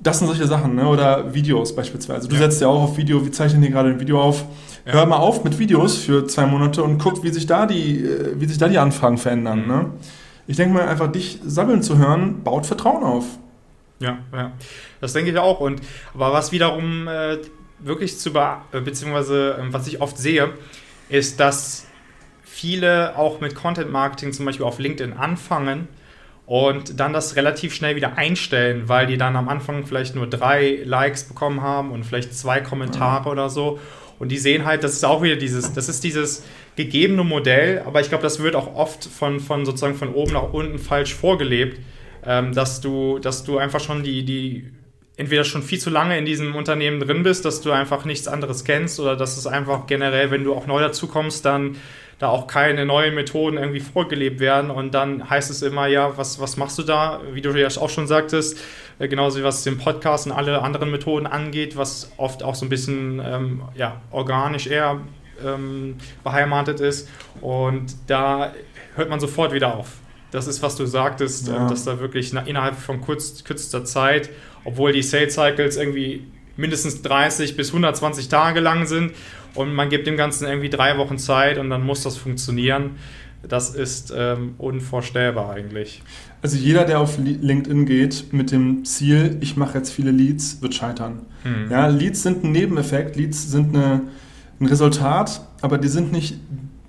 Das 0.02 0.19
sind 0.19 0.28
solche 0.28 0.47
Sachen, 0.47 0.76
ne? 0.76 0.88
oder 0.88 1.34
Videos 1.34 1.76
beispielsweise. 1.76 2.28
Du 2.28 2.36
ja. 2.36 2.41
setzt 2.41 2.60
ja 2.60 2.67
auch 2.67 2.84
auf 2.84 2.97
Video, 2.97 3.23
wir 3.23 3.32
zeichnen 3.32 3.62
hier 3.62 3.71
gerade 3.71 3.89
ein 3.89 3.99
Video 3.99 4.21
auf. 4.21 4.45
Ja. 4.86 4.93
Hör 4.93 5.06
mal 5.06 5.17
auf 5.17 5.45
mit 5.45 5.60
Videos 5.60 5.95
für 5.95 6.28
zwei 6.28 6.45
Monate 6.45 6.84
und 6.84 6.97
guck, 6.97 7.23
wie 7.23 7.30
sich 7.30 7.45
da 7.45 7.65
die, 7.65 8.04
äh, 8.04 8.34
wie 8.36 8.45
sich 8.45 8.58
da 8.58 8.67
die 8.67 8.80
Anfragen 8.80 9.17
verändern. 9.17 9.62
Mhm. 9.62 9.67
Ne? 9.67 9.86
Ich 10.45 10.58
denke 10.58 10.73
mal, 10.73 10.88
einfach 10.88 11.10
dich 11.10 11.39
sammeln 11.45 11.82
zu 11.82 11.97
hören, 11.97 12.43
baut 12.43 12.65
Vertrauen 12.65 13.04
auf. 13.04 13.23
Ja, 14.03 14.19
ja. 14.33 14.51
Das 14.99 15.13
denke 15.13 15.31
ich 15.31 15.37
auch. 15.37 15.61
Und 15.61 15.81
aber 16.13 16.33
was 16.33 16.51
wiederum 16.51 17.07
äh, 17.07 17.37
wirklich 17.79 18.19
zu 18.19 18.33
be 18.33 18.57
äh, 18.73 18.81
beziehungsweise 18.81 19.57
äh, 19.57 19.73
was 19.73 19.87
ich 19.87 20.01
oft 20.01 20.17
sehe, 20.17 20.51
ist, 21.09 21.39
dass 21.39 21.87
viele 22.43 23.17
auch 23.17 23.39
mit 23.39 23.55
Content 23.55 23.91
Marketing 23.91 24.33
zum 24.33 24.45
Beispiel 24.45 24.65
auf 24.65 24.77
LinkedIn 24.77 25.13
anfangen 25.13 25.87
und 26.45 26.99
dann 26.99 27.13
das 27.13 27.37
relativ 27.37 27.73
schnell 27.73 27.95
wieder 27.95 28.17
einstellen, 28.17 28.89
weil 28.89 29.07
die 29.07 29.17
dann 29.17 29.37
am 29.37 29.47
Anfang 29.47 29.85
vielleicht 29.85 30.15
nur 30.15 30.27
drei 30.27 30.81
Likes 30.83 31.23
bekommen 31.23 31.61
haben 31.61 31.91
und 31.91 32.05
vielleicht 32.05 32.35
zwei 32.35 32.59
Kommentare 32.59 33.29
oder 33.29 33.49
so. 33.49 33.79
Und 34.19 34.29
die 34.29 34.37
sehen 34.37 34.65
halt, 34.65 34.83
das 34.83 34.93
ist 34.93 35.05
auch 35.05 35.21
wieder 35.23 35.37
dieses, 35.37 35.73
das 35.73 35.87
ist 35.87 36.03
dieses 36.03 36.43
gegebene 36.75 37.23
Modell, 37.23 37.81
aber 37.85 38.01
ich 38.01 38.09
glaube, 38.09 38.23
das 38.23 38.39
wird 38.41 38.55
auch 38.55 38.75
oft 38.75 39.05
von, 39.05 39.39
von 39.39 39.65
sozusagen 39.65 39.95
von 39.95 40.13
oben 40.13 40.33
nach 40.33 40.51
unten 40.51 40.79
falsch 40.79 41.13
vorgelebt 41.13 41.79
ähm, 42.25 42.53
dass, 42.53 42.81
du, 42.81 43.19
dass 43.19 43.43
du 43.43 43.57
einfach 43.57 43.79
schon 43.79 44.03
die, 44.03 44.23
die, 44.23 44.71
entweder 45.15 45.43
schon 45.43 45.62
viel 45.62 45.79
zu 45.79 45.89
lange 45.89 46.17
in 46.17 46.25
diesem 46.25 46.55
Unternehmen 46.55 46.99
drin 46.99 47.23
bist, 47.23 47.45
dass 47.45 47.62
du 47.62 47.71
einfach 47.71 48.05
nichts 48.05 48.27
anderes 48.27 48.63
kennst 48.63 48.99
oder 48.99 49.15
dass 49.15 49.38
es 49.38 49.45
einfach 49.45 49.86
generell, 49.86 50.31
wenn 50.31 50.43
du 50.43 50.53
auch 50.53 50.65
neu 50.65 50.81
dazukommst, 50.81 51.45
dann 51.45 51.77
da 52.19 52.29
auch 52.29 52.47
keine 52.47 52.86
neuen 52.86 53.15
Methoden 53.15 53.57
irgendwie 53.57 53.79
vorgelebt 53.79 54.39
werden 54.39 54.71
und 54.71 54.93
dann 54.93 55.29
heißt 55.29 55.51
es 55.51 55.62
immer, 55.62 55.88
ja, 55.88 56.17
was, 56.17 56.39
was 56.39 56.57
machst 56.57 56.77
du 56.79 56.83
da? 56.83 57.21
Wie 57.33 57.41
du 57.41 57.51
ja 57.51 57.67
auch 57.67 57.89
schon 57.89 58.07
sagtest, 58.07 58.59
äh, 58.99 59.07
genauso 59.07 59.39
wie 59.39 59.43
was 59.43 59.63
den 59.63 59.77
Podcast 59.77 60.27
und 60.27 60.31
alle 60.31 60.62
anderen 60.62 60.89
Methoden 60.89 61.27
angeht, 61.27 61.75
was 61.75 62.12
oft 62.17 62.41
auch 62.41 62.55
so 62.55 62.65
ein 62.65 62.69
bisschen 62.69 63.21
ähm, 63.23 63.63
ja, 63.75 64.01
organisch 64.12 64.67
eher 64.67 65.01
ähm, 65.45 65.97
beheimatet 66.23 66.79
ist 66.79 67.09
und 67.41 67.93
da 68.07 68.53
hört 68.95 69.09
man 69.09 69.19
sofort 69.19 69.53
wieder 69.53 69.75
auf 69.75 70.02
das 70.33 70.47
ist, 70.47 70.63
was 70.63 70.75
du 70.75 70.87
sagtest, 70.87 71.47
ja. 71.47 71.67
dass 71.67 71.85
da 71.85 71.99
wirklich 71.99 72.33
innerhalb 72.33 72.75
von 72.75 73.01
kurz, 73.01 73.43
kürzester 73.43 73.85
Zeit, 73.85 74.31
obwohl 74.65 74.91
die 74.91 75.03
Sales 75.03 75.35
Cycles 75.35 75.77
irgendwie 75.77 76.23
mindestens 76.57 77.03
30 77.03 77.55
bis 77.55 77.69
120 77.69 78.29
Tage 78.29 78.59
lang 78.59 78.87
sind 78.87 79.11
und 79.53 79.75
man 79.75 79.89
gibt 79.89 80.07
dem 80.07 80.17
Ganzen 80.17 80.47
irgendwie 80.47 80.71
drei 80.71 80.97
Wochen 80.97 81.19
Zeit 81.19 81.59
und 81.59 81.69
dann 81.69 81.85
muss 81.85 82.01
das 82.01 82.17
funktionieren. 82.17 82.95
Das 83.47 83.75
ist 83.75 84.11
ähm, 84.15 84.55
unvorstellbar 84.57 85.51
eigentlich. 85.51 86.01
Also 86.41 86.57
jeder, 86.57 86.85
der 86.85 86.99
auf 86.99 87.19
LinkedIn 87.19 87.85
geht 87.85 88.33
mit 88.33 88.51
dem 88.51 88.85
Ziel, 88.85 89.37
ich 89.39 89.55
mache 89.55 89.77
jetzt 89.77 89.91
viele 89.91 90.09
Leads, 90.09 90.63
wird 90.63 90.73
scheitern. 90.73 91.27
Hm. 91.43 91.69
Ja, 91.69 91.87
Leads 91.87 92.23
sind 92.23 92.43
ein 92.43 92.51
Nebeneffekt, 92.51 93.17
Leads 93.17 93.51
sind 93.51 93.75
eine, 93.75 94.01
ein 94.59 94.65
Resultat, 94.65 95.41
aber 95.61 95.77
die 95.77 95.89
sind 95.89 96.11
nicht 96.11 96.37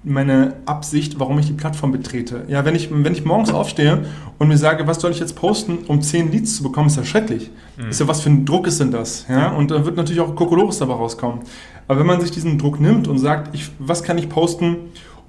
meine 0.04 0.54
Absicht, 0.66 1.18
warum 1.18 1.38
ich 1.38 1.46
die 1.46 1.54
Plattform 1.54 1.92
betrete. 1.92 2.44
Ja, 2.48 2.64
wenn 2.64 2.74
ich, 2.74 2.90
wenn 2.92 3.12
ich 3.12 3.24
morgens 3.24 3.50
aufstehe 3.50 4.04
und 4.38 4.48
mir 4.48 4.58
sage, 4.58 4.86
was 4.86 5.00
soll 5.00 5.10
ich 5.10 5.18
jetzt 5.18 5.34
posten, 5.34 5.78
um 5.88 6.02
10 6.02 6.30
Leads 6.30 6.56
zu 6.56 6.62
bekommen, 6.62 6.88
ist 6.88 6.96
ja 6.96 7.04
schrecklich. 7.04 7.50
Mhm. 7.76 7.88
Ist 7.88 8.00
ja, 8.00 8.08
was 8.08 8.20
für 8.20 8.30
ein 8.30 8.44
Druck 8.44 8.66
ist 8.66 8.80
denn 8.80 8.90
das? 8.90 9.26
Ja, 9.28 9.52
und 9.52 9.70
da 9.70 9.84
wird 9.84 9.96
natürlich 9.96 10.20
auch 10.20 10.34
Kokolores 10.34 10.78
dabei 10.78 10.94
rauskommen. 10.94 11.40
Aber 11.88 11.98
wenn 11.98 12.06
man 12.06 12.20
sich 12.20 12.30
diesen 12.30 12.58
Druck 12.58 12.80
nimmt 12.80 13.08
und 13.08 13.18
sagt, 13.18 13.54
ich, 13.54 13.70
was 13.78 14.02
kann 14.02 14.18
ich 14.18 14.28
posten, 14.28 14.76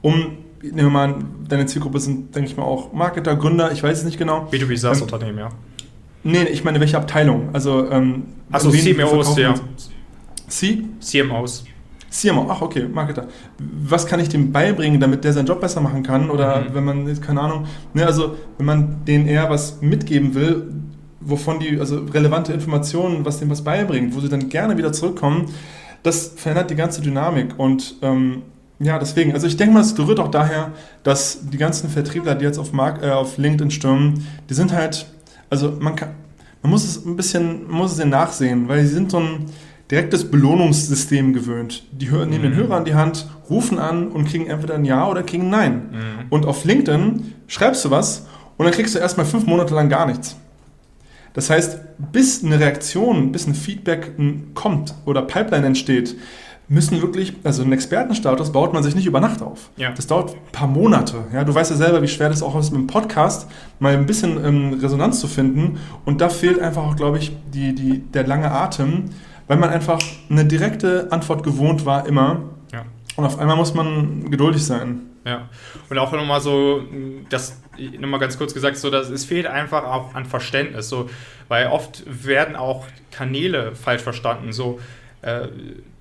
um, 0.02 0.38
nehmen 0.62 0.78
wir 0.78 0.90
mal 0.90 1.16
deine 1.48 1.66
Zielgruppe 1.66 2.00
sind, 2.00 2.36
denke 2.36 2.50
ich 2.50 2.58
mal, 2.58 2.64
auch 2.64 2.92
Marketer, 2.94 3.36
Gründer, 3.36 3.72
ich 3.72 3.82
weiß 3.82 4.00
es 4.00 4.06
nicht 4.06 4.18
genau. 4.18 4.48
B2B 4.52 4.78
SaaS-Unternehmen, 4.78 5.38
ähm, 5.38 5.46
ja. 5.46 5.50
Nee, 6.24 6.44
ich 6.46 6.64
meine, 6.64 6.80
welche 6.80 6.98
Abteilung? 6.98 7.50
Also, 7.54 7.90
ähm, 7.90 8.24
Achso, 8.52 8.72
CMOs, 8.72 9.38
ja. 9.38 9.54
C? 10.48 10.84
CMOs. 11.00 11.66
CMO, 12.15 12.47
ach 12.49 12.62
okay, 12.62 12.88
Marketer. 12.88 13.28
Was 13.60 14.08
kann 14.08 14.19
ich 14.21 14.30
dem 14.30 14.51
beibringen, 14.51 15.01
damit 15.01 15.23
der 15.25 15.34
seinen 15.34 15.47
Job 15.47 15.60
besser 15.60 15.82
machen 15.82 16.01
kann? 16.01 16.30
Oder 16.30 16.62
mhm. 16.62 16.65
wenn 16.73 16.84
man, 16.86 17.21
keine 17.21 17.41
Ahnung, 17.41 17.65
ne, 17.93 18.06
also 18.06 18.36
wenn 18.58 18.65
man 18.65 19.06
denen 19.06 19.28
eher 19.28 19.49
was 19.49 19.82
mitgeben 19.82 20.34
will, 20.34 20.71
wovon 21.19 21.60
die, 21.60 21.80
also 21.80 22.06
relevante 22.13 22.54
Informationen, 22.54 23.25
was 23.25 23.39
dem 23.39 23.49
was 23.49 23.63
beibringt, 23.63 24.15
wo 24.15 24.21
sie 24.21 24.30
dann 24.30 24.47
gerne 24.47 24.78
wieder 24.78 24.93
zurückkommen, 24.93 25.47
das 26.04 26.34
verändert 26.36 26.69
die 26.69 26.75
ganze 26.75 27.01
Dynamik. 27.01 27.60
Und 27.60 27.95
ähm, 28.01 28.43
ja, 28.80 28.97
deswegen, 28.97 29.34
also 29.34 29.47
ich 29.47 29.58
denke 29.58 29.73
mal, 29.73 29.82
es 29.82 29.97
rührt 29.97 30.19
auch 30.19 30.32
daher, 30.32 30.71
dass 31.04 31.49
die 31.49 31.58
ganzen 31.58 31.89
Vertriebler, 31.89 32.36
die 32.36 32.45
jetzt 32.45 32.60
auf, 32.60 32.71
Mark, 32.71 33.04
äh, 33.04 33.10
auf 33.10 33.38
LinkedIn 33.38 33.71
stürmen, 33.71 34.25
die 34.49 34.54
sind 34.54 34.71
halt, 34.71 35.06
also 35.49 35.73
man 35.80 35.95
kann, 35.95 36.10
man 36.62 36.71
muss 36.71 36.84
es 36.84 37.06
ein 37.06 37.15
bisschen, 37.15 37.67
man 37.67 37.78
muss 37.80 37.91
es 37.91 37.99
ihnen 37.99 38.12
nachsehen, 38.12 38.69
weil 38.69 38.82
sie 38.82 38.93
sind 38.93 39.12
so 39.12 39.19
ein, 39.19 39.45
direktes 39.91 40.30
Belohnungssystem 40.30 41.34
gewöhnt. 41.34 41.84
Die 41.91 42.08
nehmen 42.08 42.30
mhm. 42.30 42.41
den 42.41 42.56
Hörer 42.56 42.78
an 42.78 42.86
die 42.86 42.95
Hand, 42.95 43.28
rufen 43.50 43.80
an 43.80 44.08
und 44.08 44.26
kriegen 44.26 44.48
entweder 44.48 44.76
ein 44.76 44.86
Ja 44.86 45.08
oder 45.08 45.24
kriegen 45.24 45.43
ein 45.43 45.50
Nein. 45.50 45.74
Mhm. 45.74 46.26
Und 46.30 46.45
auf 46.45 46.65
LinkedIn 46.65 47.34
schreibst 47.48 47.86
du 47.86 47.91
was 47.91 48.26
und 48.58 48.65
dann 48.65 48.74
kriegst 48.74 48.95
du 48.95 49.00
erstmal 49.00 49.26
fünf 49.26 49.45
Monate 49.45 49.76
lang 49.76 49.89
gar 49.89 50.06
nichts. 50.06 50.36
Das 51.34 51.50
heißt, 51.50 51.80
bis 52.13 52.43
eine 52.43 52.60
Reaktion, 52.60 53.32
bis 53.32 53.45
ein 53.45 53.56
Feedback 53.56 54.13
kommt 54.54 54.95
oder 55.06 55.21
Pipeline 55.21 55.67
entsteht, 55.67 56.15
müssen 56.67 57.02
wirklich, 57.02 57.34
also 57.43 57.62
einen 57.62 57.74
Expertenstatus 57.74 58.52
baut 58.52 58.74
man 58.74 58.82
sich 58.84 58.95
nicht 58.95 59.06
über 59.06 59.19
Nacht 59.19 59.41
auf. 59.41 59.69
Ja. 59.78 59.91
Das 59.91 60.08
dauert 60.08 60.32
ein 60.32 60.52
paar 60.52 60.67
Monate. 60.67 61.26
Ja, 61.34 61.43
du 61.43 61.54
weißt 61.54 61.71
ja 61.71 61.78
selber, 61.78 62.02
wie 62.02 62.08
schwer 62.08 62.30
das 62.30 62.41
auch 62.41 62.58
ist, 62.58 62.71
mit 62.71 62.82
dem 62.82 62.88
Podcast 62.88 63.48
mal 63.80 63.93
ein 63.93 64.06
bisschen 64.06 64.43
ähm, 64.43 64.74
Resonanz 64.82 65.19
zu 65.19 65.28
finden. 65.28 65.78
Und 66.06 66.21
da 66.21 66.30
fehlt 66.30 66.60
einfach 66.60 66.84
auch, 66.84 66.95
glaube 66.95 67.19
ich, 67.19 67.36
die, 67.54 67.76
die, 67.76 68.00
der 68.00 68.26
lange 68.26 68.50
Atem, 68.52 69.10
weil 69.48 69.58
man 69.58 69.70
einfach 69.70 70.00
eine 70.30 70.46
direkte 70.46 71.12
Antwort 71.12 71.44
gewohnt 71.44 71.86
war 71.86 72.08
immer. 72.08 72.44
Ja. 72.72 72.86
Und 73.16 73.26
auf 73.26 73.40
einmal 73.40 73.56
muss 73.56 73.74
man 73.74 74.30
geduldig 74.30 74.64
sein. 74.66 75.02
Ja, 75.26 75.50
und 75.90 75.98
auch 75.98 76.12
nochmal 76.12 76.40
so, 76.40 76.84
das 77.30 77.60
nochmal 78.00 78.20
ganz 78.20 78.38
kurz 78.38 78.54
gesagt, 78.54 78.78
so, 78.78 78.92
dass 78.92 79.10
es 79.10 79.26
fehlt 79.26 79.48
einfach 79.48 79.84
auch 79.84 80.14
an 80.14 80.26
Verständnis, 80.26 80.88
so, 80.88 81.10
weil 81.48 81.68
oft 81.68 82.04
werden 82.06 82.56
auch 82.56 82.86
Kanäle 83.10 83.74
falsch 83.76 84.04
verstanden, 84.04 84.54
so, 84.54 84.80
äh, 85.24 85.48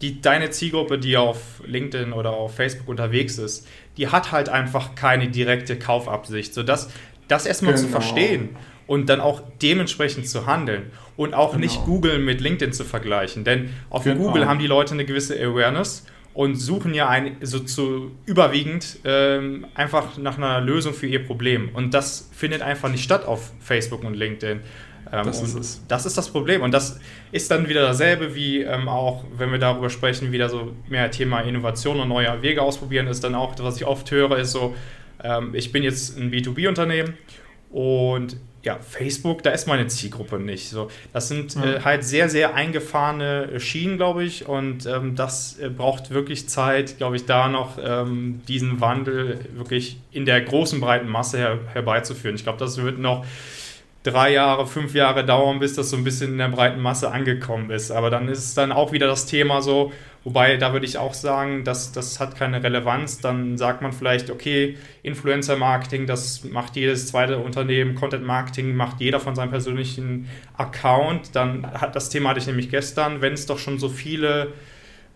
die, 0.03 0.21
deine 0.21 0.51
Zielgruppe, 0.51 0.99
die 0.99 1.17
auf 1.17 1.63
LinkedIn 1.65 2.13
oder 2.13 2.33
auf 2.33 2.55
Facebook 2.55 2.87
unterwegs 2.87 3.39
ist, 3.39 3.67
die 3.97 4.09
hat 4.09 4.31
halt 4.31 4.51
einfach 4.51 4.95
keine 4.95 5.29
direkte 5.29 5.79
Kaufabsicht, 5.79 6.53
so, 6.53 6.63
das, 6.63 6.91
das 7.27 7.47
erstmal 7.47 7.73
genau. 7.73 7.87
zu 7.87 7.91
verstehen 7.91 8.51
und 8.87 9.09
dann 9.09 9.23
auch 9.23 9.41
dementsprechend 9.63 10.29
zu 10.29 10.47
handeln 10.47 10.93
und 11.17 11.35
auch 11.35 11.53
genau. 11.53 11.61
nicht 11.61 11.85
Google 11.85 12.19
mit 12.19 12.41
LinkedIn 12.41 12.73
zu 12.73 12.85
vergleichen, 12.85 13.45
denn 13.45 13.71
auf 13.91 14.05
genau. 14.05 14.27
Google 14.27 14.47
haben 14.47 14.59
die 14.59 14.67
Leute 14.67 14.95
eine 14.95 15.05
gewisse 15.05 15.35
Awareness 15.35 16.07
und 16.35 16.57
suchen 16.57 16.95
ja 16.95 17.09
ein, 17.09 17.37
so 17.41 17.61
zu 17.61 18.11
überwiegend 18.27 18.99
ähm, 19.05 19.67
einfach 19.75 20.19
nach 20.19 20.37
einer 20.37 20.61
Lösung 20.61 20.93
für 20.93 21.07
ihr 21.07 21.25
Problem. 21.25 21.71
Und 21.73 21.95
das 21.95 22.29
findet 22.33 22.61
einfach 22.61 22.91
nicht 22.91 23.05
statt 23.05 23.25
auf 23.25 23.53
Facebook 23.61 24.03
und 24.03 24.15
LinkedIn. 24.15 24.61
Ähm, 25.13 25.27
das, 25.27 25.43
ist 25.43 25.55
es. 25.55 25.83
das 25.87 26.07
ist 26.07 26.19
das 26.19 26.29
Problem. 26.29 26.63
Und 26.63 26.73
das 26.73 26.99
ist 27.31 27.51
dann 27.53 27.69
wieder 27.69 27.83
dasselbe 27.83 28.35
wie 28.35 28.63
ähm, 28.63 28.89
auch, 28.89 29.25
wenn 29.37 29.53
wir 29.53 29.59
darüber 29.59 29.91
sprechen, 29.91 30.33
wieder 30.33 30.49
so 30.49 30.73
mehr 30.89 31.09
Thema 31.13 31.41
Innovation 31.41 32.01
und 32.01 32.09
neue 32.09 32.43
Wege 32.43 32.63
ausprobieren, 32.63 33.07
ist 33.07 33.23
dann 33.23 33.37
auch, 33.37 33.55
was 33.61 33.77
ich 33.77 33.87
oft 33.87 34.11
höre, 34.11 34.37
ist 34.39 34.51
so, 34.51 34.75
ähm, 35.23 35.55
ich 35.55 35.71
bin 35.71 35.85
jetzt 35.85 36.19
ein 36.19 36.33
B2B-Unternehmen 36.33 37.15
und 37.75 38.37
ja, 38.63 38.79
Facebook, 38.79 39.43
da 39.43 39.51
ist 39.51 39.67
meine 39.67 39.89
Zielgruppe 39.89 40.39
nicht. 40.39 40.71
So, 40.71 40.89
das 41.13 41.27
sind 41.29 41.57
ja. 41.57 41.65
äh, 41.65 41.81
halt 41.81 42.05
sehr, 42.05 42.31
sehr 42.31 42.55
eingefahrene 42.55 43.59
Schienen, 43.59 43.97
glaube 43.97 44.23
ich, 44.23 44.49
und 44.49 44.87
ähm, 44.87 45.17
das 45.17 45.59
äh, 45.59 45.69
braucht 45.69 46.11
wirklich 46.11 46.49
Zeit, 46.49 46.97
glaube 46.97 47.17
ich, 47.17 47.27
da 47.27 47.49
noch 47.49 47.77
ähm, 47.83 48.41
diesen 48.47 48.81
Wandel 48.81 49.41
wirklich 49.55 49.99
in 50.13 50.25
der 50.25 50.41
großen, 50.41 50.81
breiten 50.81 51.09
Masse 51.09 51.37
her 51.37 51.59
herbeizuführen. 51.73 52.37
Ich 52.37 52.45
glaube, 52.45 52.59
das 52.59 52.79
wird 52.79 53.01
noch 53.01 53.27
drei 54.05 54.33
Jahre, 54.33 54.67
fünf 54.67 54.95
Jahre 54.95 55.25
dauern, 55.25 55.59
bis 55.59 55.73
das 55.73 55.89
so 55.89 55.97
ein 55.97 56.05
bisschen 56.05 56.33
in 56.33 56.39
der 56.39 56.49
breiten 56.49 56.81
Masse 56.81 57.11
angekommen 57.11 57.71
ist. 57.71 57.91
Aber 57.91 58.11
dann 58.11 58.29
ist 58.29 58.39
es 58.39 58.55
dann 58.55 58.71
auch 58.71 58.93
wieder 58.93 59.07
das 59.07 59.25
Thema 59.25 59.63
so, 59.63 59.93
wobei 60.25 60.59
da 60.59 60.75
würde 60.75 60.85
ich 60.85 60.99
auch 60.99 61.15
sagen, 61.15 61.65
dass 61.65 61.91
das 61.91 62.21
hat 62.21 62.37
keine 62.37 62.63
Relevanz. 62.63 63.21
Dann 63.21 63.57
sagt 63.57 63.81
man 63.81 63.93
vielleicht, 63.93 64.31
okay, 64.31 64.77
Influencer-Marketing, 65.03 66.07
das 66.07 66.45
macht 66.45 66.77
jedes 66.77 67.07
zweite 67.07 67.39
Unternehmen, 67.39 67.95
Content-Marketing 67.95 68.77
macht 68.77 69.01
jeder 69.01 69.21
von 69.21 69.35
seinem 69.35 69.51
persönlichen 69.51 70.29
Account. 70.59 71.35
Dann 71.35 71.67
hat 71.73 71.97
das 71.97 72.11
Thema 72.11 72.31
hatte 72.31 72.41
ich 72.41 72.47
nämlich 72.47 72.69
gestern, 72.69 73.23
wenn 73.23 73.33
es 73.33 73.47
doch 73.47 73.59
schon 73.59 73.79
so 73.79 73.89
viele 73.89 74.53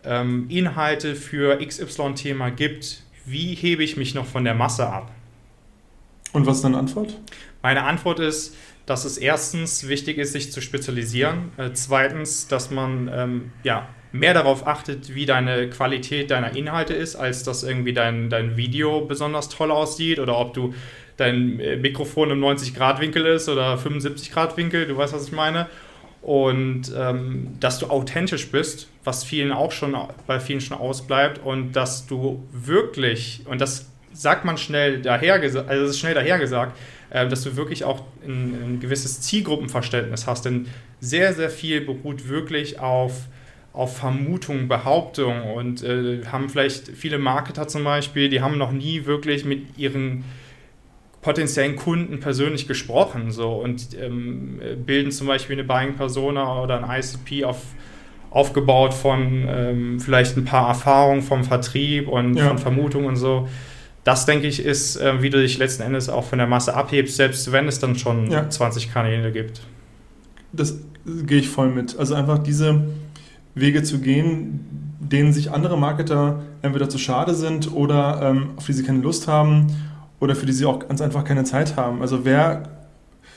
ähm, 0.02 0.46
Inhalte 0.48 1.14
für 1.14 1.58
XY-Thema 1.58 2.50
gibt, 2.50 3.02
wie 3.26 3.54
hebe 3.54 3.84
ich 3.84 3.98
mich 3.98 4.14
noch 4.14 4.24
von 4.24 4.44
der 4.44 4.54
Masse 4.54 4.88
ab? 4.88 5.12
Und 6.32 6.46
was 6.46 6.56
ist 6.56 6.64
deine 6.64 6.78
Antwort? 6.78 7.18
Meine 7.62 7.84
Antwort 7.84 8.20
ist, 8.20 8.54
dass 8.88 9.04
es 9.04 9.18
erstens 9.18 9.86
wichtig 9.86 10.16
ist, 10.16 10.32
sich 10.32 10.50
zu 10.50 10.62
spezialisieren. 10.62 11.52
Äh, 11.58 11.72
zweitens, 11.74 12.48
dass 12.48 12.70
man 12.70 13.10
ähm, 13.12 13.52
ja, 13.62 13.86
mehr 14.12 14.32
darauf 14.32 14.66
achtet, 14.66 15.14
wie 15.14 15.26
deine 15.26 15.68
Qualität 15.68 16.30
deiner 16.30 16.56
Inhalte 16.56 16.94
ist, 16.94 17.14
als 17.14 17.42
dass 17.42 17.64
irgendwie 17.64 17.92
dein, 17.92 18.30
dein 18.30 18.56
Video 18.56 19.02
besonders 19.02 19.50
toll 19.50 19.70
aussieht 19.70 20.18
oder 20.18 20.38
ob 20.38 20.54
du 20.54 20.72
dein 21.18 21.60
äh, 21.60 21.76
Mikrofon 21.76 22.30
im 22.30 22.40
90-Grad-Winkel 22.42 23.26
ist 23.26 23.50
oder 23.50 23.74
75-Grad-Winkel, 23.74 24.86
du 24.86 24.96
weißt, 24.96 25.12
was 25.12 25.26
ich 25.26 25.32
meine. 25.32 25.66
Und 26.22 26.90
ähm, 26.96 27.56
dass 27.60 27.78
du 27.78 27.88
authentisch 27.88 28.50
bist, 28.50 28.88
was 29.04 29.22
vielen 29.22 29.52
auch 29.52 29.70
schon 29.70 29.94
bei 30.26 30.40
vielen 30.40 30.62
schon 30.62 30.78
ausbleibt 30.78 31.44
und 31.44 31.72
dass 31.72 32.06
du 32.06 32.42
wirklich, 32.52 33.42
und 33.44 33.60
das 33.60 33.90
sagt 34.12 34.44
man 34.44 34.56
schnell 34.56 35.02
daher, 35.02 35.34
also 35.34 35.60
das 35.62 35.90
ist 35.90 35.98
schnell 35.98 36.14
dahergesagt, 36.14 36.76
äh, 37.10 37.28
dass 37.28 37.42
du 37.42 37.56
wirklich 37.56 37.84
auch 37.84 38.02
ein, 38.26 38.54
ein, 38.62 38.80
gewisses 38.80 39.20
Zielgruppenverständnis 39.20 40.26
hast. 40.26 40.44
Denn 40.44 40.66
sehr, 41.00 41.32
sehr 41.32 41.50
viel 41.50 41.80
beruht 41.80 42.28
wirklich 42.28 42.80
auf, 42.80 43.26
auf 43.72 43.96
Vermutungen, 43.96 44.68
Behauptungen 44.68 45.42
und 45.42 45.82
äh, 45.82 46.24
haben 46.26 46.48
vielleicht 46.48 46.88
viele 46.88 47.18
Marketer 47.18 47.68
zum 47.68 47.84
Beispiel, 47.84 48.28
die 48.28 48.40
haben 48.40 48.58
noch 48.58 48.72
nie 48.72 49.06
wirklich 49.06 49.44
mit 49.44 49.78
ihren 49.78 50.24
potenziellen 51.20 51.76
Kunden 51.76 52.20
persönlich 52.20 52.68
gesprochen 52.68 53.32
so 53.32 53.52
und 53.54 53.88
ähm, 54.00 54.60
bilden 54.86 55.10
zum 55.10 55.26
Beispiel 55.26 55.56
eine 55.56 55.64
Buying 55.64 55.94
Persona 55.94 56.62
oder 56.62 56.82
ein 56.82 57.00
ICP 57.00 57.44
auf 57.44 57.58
aufgebaut 58.30 58.92
von 58.92 59.46
ähm, 59.48 60.00
vielleicht 60.00 60.36
ein 60.36 60.44
paar 60.44 60.68
Erfahrungen 60.68 61.22
vom 61.22 61.44
Vertrieb 61.44 62.08
und 62.08 62.34
ja. 62.34 62.48
von 62.48 62.58
Vermutungen 62.58 63.06
und 63.06 63.16
so 63.16 63.48
das, 64.08 64.24
denke 64.24 64.46
ich, 64.46 64.64
ist, 64.64 64.96
äh, 64.96 65.20
wie 65.20 65.28
du 65.28 65.38
dich 65.38 65.58
letzten 65.58 65.82
Endes 65.82 66.08
auch 66.08 66.24
von 66.24 66.38
der 66.38 66.46
Masse 66.46 66.74
abhebst, 66.74 67.16
selbst 67.16 67.52
wenn 67.52 67.68
es 67.68 67.78
dann 67.78 67.94
schon 67.94 68.30
ja. 68.30 68.48
20 68.48 68.90
Kanäle 68.90 69.32
gibt. 69.32 69.60
Das 70.50 70.78
gehe 71.04 71.40
ich 71.40 71.50
voll 71.50 71.68
mit. 71.68 71.98
Also 71.98 72.14
einfach 72.14 72.38
diese 72.38 72.86
Wege 73.54 73.82
zu 73.82 73.98
gehen, 73.98 74.96
denen 74.98 75.34
sich 75.34 75.50
andere 75.50 75.76
Marketer 75.76 76.40
entweder 76.62 76.88
zu 76.88 76.96
schade 76.96 77.34
sind 77.34 77.70
oder 77.74 78.22
ähm, 78.22 78.52
auf 78.56 78.64
die 78.64 78.72
sie 78.72 78.82
keine 78.82 79.00
Lust 79.00 79.28
haben 79.28 79.66
oder 80.20 80.34
für 80.34 80.46
die 80.46 80.54
sie 80.54 80.64
auch 80.64 80.78
ganz 80.78 81.02
einfach 81.02 81.22
keine 81.22 81.44
Zeit 81.44 81.76
haben. 81.76 82.00
Also 82.00 82.24
wer 82.24 82.77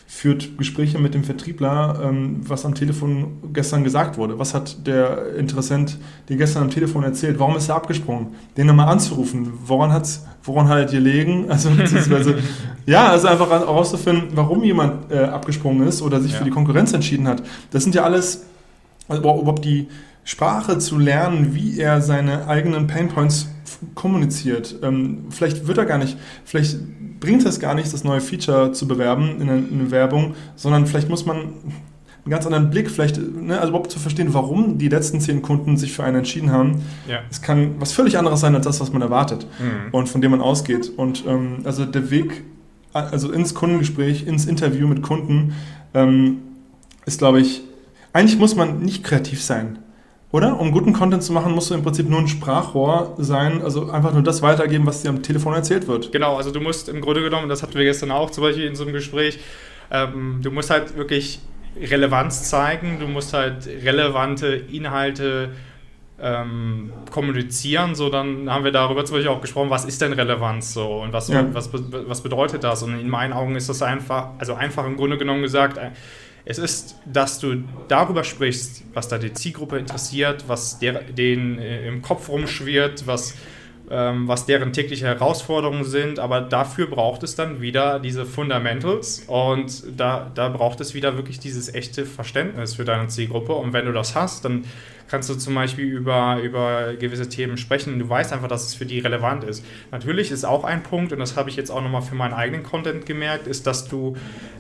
führt 0.08 0.58
Gespräche 0.58 1.00
mit 1.00 1.14
dem 1.14 1.24
Vertriebler, 1.24 2.00
ähm, 2.04 2.42
was 2.48 2.66
am 2.66 2.76
Telefon 2.76 3.40
gestern 3.54 3.84
gesagt 3.84 4.18
wurde. 4.18 4.38
Was 4.40 4.54
hat 4.54 4.86
der 4.86 5.36
Interessent 5.36 5.98
dir 6.30 6.38
gestern 6.38 6.64
am 6.64 6.70
Telefon 6.70 7.04
erzählt? 7.04 7.40
Warum 7.40 7.56
ist 7.56 7.70
er 7.70 7.76
abgesprungen? 7.76 8.28
Den 8.58 8.68
nochmal 8.68 8.90
anzurufen. 8.90 9.54
Woran 9.66 9.92
hat 9.94 10.08
woran 10.44 10.68
halt 10.68 10.92
gelegen? 10.92 11.46
Also 11.50 11.70
beziehungsweise 11.70 12.36
ja, 12.86 13.10
also 13.10 13.28
einfach 13.28 13.50
herauszufinden, 13.50 14.30
warum 14.34 14.64
jemand 14.64 15.12
äh, 15.12 15.20
abgesprungen 15.20 15.88
ist 15.88 16.02
oder 16.02 16.20
sich 16.20 16.32
ja. 16.32 16.40
für 16.40 16.44
die 16.44 16.50
Konkurrenz 16.50 16.94
entschieden 16.94 17.28
hat. 17.28 17.44
Das 17.72 17.84
sind 17.84 17.94
ja 17.94 18.04
alles, 18.04 18.46
also 19.08 19.22
überhaupt 19.22 19.66
die 19.66 19.88
Sprache 20.24 20.78
zu 20.78 20.98
lernen, 20.98 21.54
wie 21.56 21.80
er 21.80 22.02
seine 22.02 22.48
eigenen 22.48 22.88
Painpoints 22.88 23.50
kommuniziert. 23.96 24.76
Ähm, 24.84 25.26
vielleicht 25.30 25.68
wird 25.68 25.78
er 25.78 25.86
gar 25.86 25.98
nicht, 25.98 26.18
vielleicht 26.46 26.78
bringt 27.20 27.46
es 27.46 27.60
gar 27.60 27.76
nicht, 27.76 27.94
das 27.94 28.04
neue 28.04 28.22
Feature 28.22 28.72
zu 28.72 28.88
bewerben 28.88 29.42
in 29.42 29.50
eine, 29.50 29.92
Werbung, 29.92 30.36
sondern 30.56 30.86
vielleicht 30.86 31.10
muss 31.10 31.26
man 31.26 31.38
einen 31.38 32.30
ganz 32.30 32.46
anderen 32.46 32.70
Blick, 32.70 32.92
vielleicht, 32.92 33.18
ne, 33.18 33.60
also 33.60 33.70
überhaupt 33.70 33.92
zu 33.92 34.00
verstehen, 34.00 34.34
warum 34.34 34.78
die 34.78 34.90
letzten 34.90 35.20
zehn 35.20 35.42
Kunden 35.42 35.78
sich 35.78 35.94
für 35.94 36.04
einen 36.04 36.18
entschieden 36.18 36.52
haben. 36.52 36.84
Ja. 37.08 37.20
Es 37.32 37.42
kann 37.42 37.76
was 37.80 37.94
völlig 37.94 38.18
anderes 38.18 38.42
sein 38.42 38.54
als 38.54 38.66
das, 38.66 38.80
was 38.80 38.94
man 38.94 39.02
erwartet 39.02 39.48
mhm. 39.60 39.94
und 39.94 40.08
von 40.08 40.22
dem 40.22 40.32
man 40.32 40.42
ausgeht. 40.42 40.92
Und 40.98 41.24
ähm, 41.28 41.62
also 41.64 41.86
der 41.86 42.12
Weg, 42.12 42.44
also 42.94 43.32
ins 43.32 43.56
Kundengespräch, 43.56 44.28
ins 44.28 44.46
Interview 44.46 44.88
mit 44.88 45.02
Kunden, 45.02 45.56
ähm, 45.94 46.40
ist, 47.06 47.18
glaube 47.18 47.40
ich, 47.40 47.64
eigentlich 48.14 48.38
muss 48.38 48.56
man 48.56 48.82
nicht 48.82 49.04
kreativ 49.04 49.42
sein. 49.42 49.80
Oder? 50.32 50.58
Um 50.60 50.72
guten 50.72 50.94
Content 50.94 51.24
zu 51.24 51.34
machen, 51.34 51.54
musst 51.54 51.70
du 51.70 51.74
im 51.74 51.84
Prinzip 51.84 52.10
nur 52.10 52.20
ein 52.20 52.28
Sprachrohr 52.28 53.16
sein, 53.18 53.62
also 53.62 53.90
einfach 53.90 54.14
nur 54.14 54.24
das 54.24 54.42
weitergeben, 54.42 54.86
was 54.86 55.02
dir 55.02 55.10
am 55.10 55.22
Telefon 55.22 55.54
erzählt 55.54 55.88
wird. 55.88 56.12
Genau, 56.12 56.38
also 56.38 56.52
du 56.52 56.62
musst 56.62 56.88
im 56.88 57.02
Grunde 57.02 57.22
genommen, 57.22 57.50
das 57.50 57.64
hatten 57.64 57.74
wir 57.74 57.84
gestern 57.84 58.12
auch 58.12 58.30
zum 58.30 58.44
Beispiel 58.44 58.66
in 58.66 58.76
so 58.76 58.84
einem 58.84 58.94
Gespräch, 58.94 59.40
ähm, 59.92 60.40
du 60.42 60.52
musst 60.52 60.70
halt 60.70 60.96
wirklich 60.96 61.40
Relevanz 61.76 62.50
zeigen, 62.50 63.00
du 63.00 63.08
musst 63.08 63.34
halt 63.34 63.68
relevante 63.68 64.48
Inhalte 64.48 65.50
ähm, 66.22 66.94
kommunizieren, 67.10 67.96
so 67.96 68.10
dann 68.10 68.50
haben 68.50 68.64
wir 68.64 68.72
darüber 68.72 69.04
zum 69.04 69.18
Beispiel 69.18 69.32
auch 69.32 69.42
gesprochen, 69.42 69.70
was 69.70 69.84
ist 69.86 70.02
denn 70.02 70.14
Relevanz 70.14 70.74
so 70.74 71.02
und 71.02 71.12
was, 71.12 71.28
ja. 71.28 71.46
was, 71.54 71.72
was 71.74 72.22
bedeutet 72.22 72.64
das? 72.64 72.84
Und 72.84 72.98
in 73.00 73.10
meinen 73.10 73.34
Augen 73.34 73.56
ist 73.56 73.68
das 73.68 73.82
einfach, 73.82 74.30
also 74.38 74.54
einfach 74.54 74.86
im 74.86 74.96
Grunde 74.96 75.18
genommen 75.18 75.42
gesagt, 75.42 75.78
es 76.46 76.58
ist, 76.58 76.96
dass 77.06 77.40
du 77.40 77.64
darüber 77.88 78.24
sprichst, 78.24 78.84
was 78.94 79.08
da 79.08 79.18
die 79.18 79.34
Zielgruppe 79.34 79.78
interessiert, 79.78 80.46
was 80.48 80.80
der, 80.80 81.02
denen 81.02 81.60
äh, 81.60 81.88
im 81.88 82.02
Kopf 82.02 82.30
rumschwirrt, 82.30 83.06
was, 83.06 83.36
ähm, 83.90 84.28
was 84.28 84.48
deren 84.48 84.74
tägliche 84.74 85.06
Herausforderungen 85.06 85.84
sind, 85.84 86.18
aber 86.18 86.42
dafür 86.42 86.88
braucht 86.88 87.22
es 87.24 87.36
dann 87.36 87.62
wieder 87.62 88.00
diese 88.00 88.26
Fundamentals. 88.26 89.24
Und 89.28 89.84
da, 89.96 90.32
da 90.34 90.50
braucht 90.50 90.82
es 90.82 90.94
wieder 90.96 91.16
wirklich 91.16 91.40
dieses 91.40 91.74
echte 91.74 92.06
Verständnis 92.06 92.76
für 92.76 92.86
deine 92.86 93.08
Zielgruppe. 93.08 93.54
Und 93.54 93.74
wenn 93.74 93.86
du 93.86 93.92
das 93.92 94.16
hast, 94.16 94.44
dann 94.44 94.66
kannst 95.08 95.30
du 95.30 95.36
zum 95.36 95.54
Beispiel 95.54 95.86
über, 95.86 96.40
über 96.42 96.94
gewisse 96.96 97.30
Themen 97.30 97.58
sprechen. 97.58 98.00
Du 98.00 98.10
weißt 98.10 98.34
einfach, 98.34 98.48
dass 98.48 98.66
es 98.66 98.74
für 98.74 98.86
die 98.86 99.00
relevant 99.00 99.44
ist. 99.44 99.64
Natürlich 99.92 100.32
ist 100.32 100.46
auch 100.46 100.64
ein 100.64 100.82
Punkt, 100.82 101.12
und 101.12 101.20
das 101.20 101.36
habe 101.36 101.50
ich 101.50 101.56
jetzt 101.56 101.70
auch 101.70 101.82
nochmal 101.82 102.02
für 102.02 102.16
meinen 102.16 102.34
eigenen 102.34 102.64
Content 102.64 103.06
gemerkt, 103.06 103.46
ist, 103.46 103.68
dass 103.68 103.88
du 103.88 104.16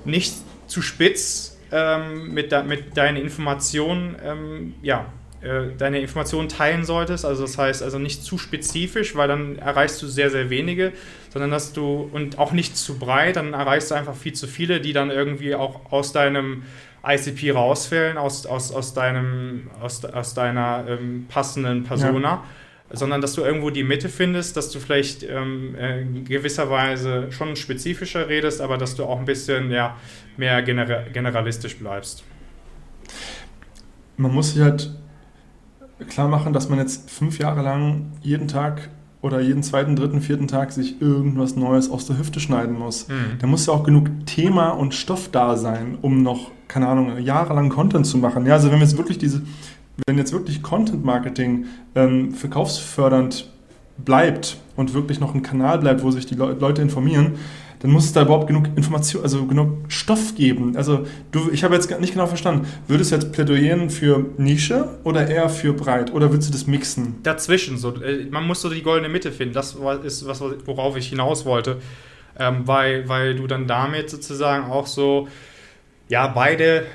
nicht 0.06 0.36
zu 0.68 0.82
spitz 0.82 1.58
ähm, 1.72 2.34
mit, 2.34 2.52
de, 2.52 2.64
mit 2.64 2.98
deinen 2.98 3.18
Informationen 3.18 4.16
ähm, 4.24 4.74
ja, 4.82 5.06
äh, 5.42 5.76
deine 5.78 6.00
Informationen 6.00 6.50
teilen 6.50 6.86
solltest. 6.86 7.26
Also 7.26 7.44
das 7.44 7.58
heißt 7.58 7.82
also 7.82 7.98
nicht 7.98 8.24
zu 8.24 8.38
spezifisch, 8.38 9.16
weil 9.16 9.28
dann 9.28 9.58
erreichst 9.58 10.02
du 10.02 10.08
sehr, 10.08 10.30
sehr 10.30 10.50
wenige, 10.50 10.92
sondern 11.30 11.52
dass 11.52 11.74
du 11.74 12.10
und 12.14 12.38
auch 12.38 12.52
nicht 12.52 12.78
zu 12.78 13.00
breit, 13.00 13.38
dann 13.38 13.54
erreichst 13.54 13.92
du 13.92 13.96
einfach 13.96 14.16
viel 14.16 14.34
zu 14.34 14.48
viele, 14.48 14.82
die 14.82 14.94
dann 14.94 15.10
irgendwie 15.10 15.56
auch 15.56 15.92
aus 15.92 16.12
deinem 16.12 16.64
ICP 17.04 17.52
rausfällen, 17.52 18.20
aus, 18.20 18.46
aus, 18.46 18.72
aus, 18.72 18.94
deinem, 18.94 19.72
aus, 19.82 20.06
aus 20.06 20.36
deiner 20.36 20.86
ähm, 20.88 21.26
passenden 21.28 21.84
Persona. 21.84 22.30
Ja 22.30 22.44
sondern 22.94 23.22
dass 23.22 23.34
du 23.34 23.42
irgendwo 23.42 23.70
die 23.70 23.84
Mitte 23.84 24.10
findest, 24.10 24.58
dass 24.58 24.70
du 24.70 24.80
vielleicht 24.80 25.24
ähm, 25.24 25.76
äh, 25.76 26.02
in 26.02 26.26
gewisser 26.26 26.70
Weise 26.70 27.32
schon 27.32 27.56
spezifischer 27.56 28.28
redest, 28.28 28.62
aber 28.62 28.78
dass 28.78 28.96
du 28.96 29.06
auch 29.06 29.20
ein 29.20 29.26
bisschen 29.26 29.72
ja, 29.72 29.98
mehr 30.38 30.62
genera 30.62 31.04
generalistisch 31.14 31.78
bleibst. 31.78 32.24
Man 34.18 34.34
muss 34.34 34.54
sich 34.54 34.62
halt 34.62 34.92
klar 36.10 36.28
machen, 36.28 36.54
dass 36.54 36.70
man 36.70 36.80
jetzt 36.80 37.10
fünf 37.10 37.40
Jahre 37.40 37.62
lang 37.62 38.12
jeden 38.22 38.48
Tag 38.48 38.90
oder 39.22 39.40
jeden 39.40 39.62
zweiten, 39.62 39.96
dritten, 39.96 40.20
vierten 40.22 40.48
Tag 40.48 40.72
sich 40.72 41.02
irgendwas 41.02 41.56
Neues 41.56 41.90
aus 41.92 42.08
der 42.08 42.18
Hüfte 42.18 42.40
schneiden 42.40 42.78
muss. 42.78 43.08
Mhm. 43.08 43.38
Da 43.40 43.48
muss 43.48 43.68
ja 43.68 43.74
auch 43.74 43.84
genug 43.84 44.10
Thema 44.26 44.70
und 44.70 44.96
Stoff 44.96 45.30
da 45.32 45.56
sein, 45.58 45.98
um 46.02 46.24
noch, 46.24 46.52
keine 46.68 46.88
Ahnung, 46.88 47.20
jahrelang 47.20 47.70
Content 47.70 48.08
zu 48.08 48.18
machen. 48.18 48.46
Ja, 48.48 48.54
also 48.54 48.72
wenn 48.72 48.80
wir 48.80 48.86
jetzt 48.86 48.98
wirklich 48.98 49.20
diese, 49.20 49.44
wenn 50.06 50.18
jetzt 50.18 50.32
wirklich 50.32 50.62
Content 50.62 51.04
Marketing 51.04 51.66
ähm, 51.96 52.34
verkaufsfördernd 52.34 53.50
bleibt 53.98 54.58
und 54.76 54.94
wirklich 54.94 55.20
noch 55.20 55.36
ein 55.36 55.44
Kanal 55.44 55.80
bleibt, 55.80 56.04
wo 56.04 56.12
sich 56.12 56.26
die 56.26 56.36
Le 56.36 56.58
Leute 56.60 56.82
informieren, 56.82 57.36
dann 57.82 57.92
muss 57.92 58.06
es 58.06 58.14
da 58.14 58.22
überhaupt 58.22 58.48
genug 58.48 58.68
Information, 58.76 59.24
also 59.24 59.46
genug 59.46 59.78
Stoff 59.88 60.36
geben. 60.36 60.78
Also 60.78 61.08
du, 61.32 61.50
ich 61.52 61.64
habe 61.64 61.74
jetzt 61.74 61.90
nicht 62.00 62.14
genau 62.14 62.28
verstanden, 62.28 62.68
würdest 62.88 63.12
du 63.12 63.16
jetzt 63.16 63.32
plädoyieren 63.32 63.90
für 63.90 64.26
Nische 64.38 65.00
oder 65.04 65.28
eher 65.28 65.50
für 65.50 65.74
breit 65.74 66.14
oder 66.14 66.32
würdest 66.32 66.50
du 66.50 66.54
das 66.54 66.68
mixen? 66.68 67.16
Dazwischen, 67.24 67.78
so, 67.78 67.96
äh, 68.02 68.26
man 68.30 68.46
muss 68.46 68.62
so 68.62 68.70
die 68.70 68.84
goldene 68.84 69.10
Mitte 69.10 69.32
finden. 69.32 69.56
Das 69.56 69.76
ist 70.04 70.28
was, 70.28 70.42
worauf 70.66 70.96
ich 70.96 71.08
hinaus 71.08 71.46
wollte, 71.46 71.78
ähm, 72.38 72.62
weil, 72.66 73.10
weil 73.10 73.36
du 73.36 73.48
dann 73.48 73.66
damit 73.66 74.12
sozusagen 74.12 74.70
auch 74.70 74.86
so 74.86 75.28
ja, 76.08 76.28
beide 76.28 76.86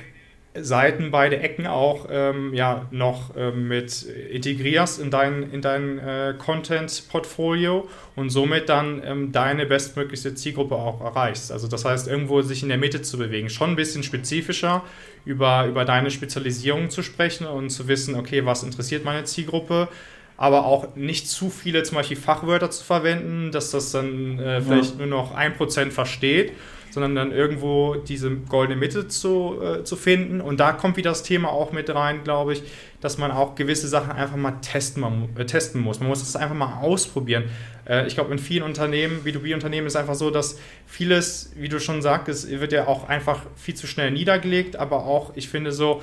Seiten, 0.60 1.10
beide 1.10 1.38
Ecken 1.38 1.66
auch 1.66 2.06
ähm, 2.10 2.54
ja, 2.54 2.86
noch 2.90 3.36
ähm, 3.36 3.68
mit 3.68 4.02
integrierst 4.02 5.00
in 5.00 5.10
dein, 5.10 5.50
in 5.50 5.60
dein 5.60 5.98
äh, 5.98 6.34
Content-Portfolio 6.38 7.88
und 8.14 8.30
somit 8.30 8.68
dann 8.68 9.02
ähm, 9.04 9.32
deine 9.32 9.66
bestmöglichste 9.66 10.34
Zielgruppe 10.34 10.74
auch 10.74 11.00
erreichst. 11.00 11.52
Also 11.52 11.68
das 11.68 11.84
heißt, 11.84 12.08
irgendwo 12.08 12.42
sich 12.42 12.62
in 12.62 12.68
der 12.68 12.78
Mitte 12.78 13.02
zu 13.02 13.18
bewegen. 13.18 13.48
Schon 13.48 13.70
ein 13.70 13.76
bisschen 13.76 14.02
spezifischer 14.02 14.82
über, 15.24 15.66
über 15.66 15.84
deine 15.84 16.10
Spezialisierung 16.10 16.90
zu 16.90 17.02
sprechen 17.02 17.46
und 17.46 17.70
zu 17.70 17.88
wissen, 17.88 18.14
okay, 18.14 18.44
was 18.44 18.62
interessiert 18.62 19.04
meine 19.04 19.24
Zielgruppe, 19.24 19.88
aber 20.36 20.66
auch 20.66 20.96
nicht 20.96 21.28
zu 21.28 21.50
viele 21.50 21.82
zum 21.82 21.96
Beispiel 21.96 22.16
Fachwörter 22.16 22.70
zu 22.70 22.84
verwenden, 22.84 23.52
dass 23.52 23.70
das 23.70 23.92
dann 23.92 24.38
äh, 24.38 24.60
vielleicht 24.60 24.92
ja. 24.92 24.98
nur 24.98 25.06
noch 25.06 25.34
ein 25.34 25.54
Prozent 25.54 25.92
versteht 25.92 26.52
sondern 26.96 27.14
dann 27.14 27.30
irgendwo 27.30 27.94
diese 27.94 28.34
goldene 28.34 28.80
Mitte 28.80 29.06
zu, 29.06 29.60
äh, 29.60 29.84
zu 29.84 29.96
finden. 29.96 30.40
Und 30.40 30.58
da 30.60 30.72
kommt 30.72 30.96
wieder 30.96 31.10
das 31.10 31.22
Thema 31.22 31.50
auch 31.50 31.70
mit 31.70 31.94
rein, 31.94 32.24
glaube 32.24 32.54
ich, 32.54 32.62
dass 33.02 33.18
man 33.18 33.30
auch 33.32 33.54
gewisse 33.54 33.86
Sachen 33.86 34.12
einfach 34.12 34.36
mal 34.36 34.52
testen, 34.62 35.02
man, 35.02 35.28
äh, 35.36 35.44
testen 35.44 35.82
muss. 35.82 36.00
Man 36.00 36.08
muss 36.08 36.20
das 36.20 36.36
einfach 36.36 36.56
mal 36.56 36.80
ausprobieren. 36.80 37.50
Äh, 37.86 38.06
ich 38.06 38.14
glaube, 38.14 38.32
in 38.32 38.38
vielen 38.38 38.62
Unternehmen, 38.62 39.20
B2B-Unternehmen, 39.26 39.86
ist 39.86 39.96
einfach 39.96 40.14
so, 40.14 40.30
dass 40.30 40.58
vieles, 40.86 41.52
wie 41.54 41.68
du 41.68 41.80
schon 41.80 42.00
sagtest, 42.00 42.48
wird 42.48 42.72
ja 42.72 42.86
auch 42.86 43.10
einfach 43.10 43.42
viel 43.56 43.74
zu 43.74 43.86
schnell 43.86 44.10
niedergelegt, 44.10 44.76
aber 44.76 45.04
auch, 45.04 45.32
ich 45.36 45.50
finde 45.50 45.72
so, 45.72 46.02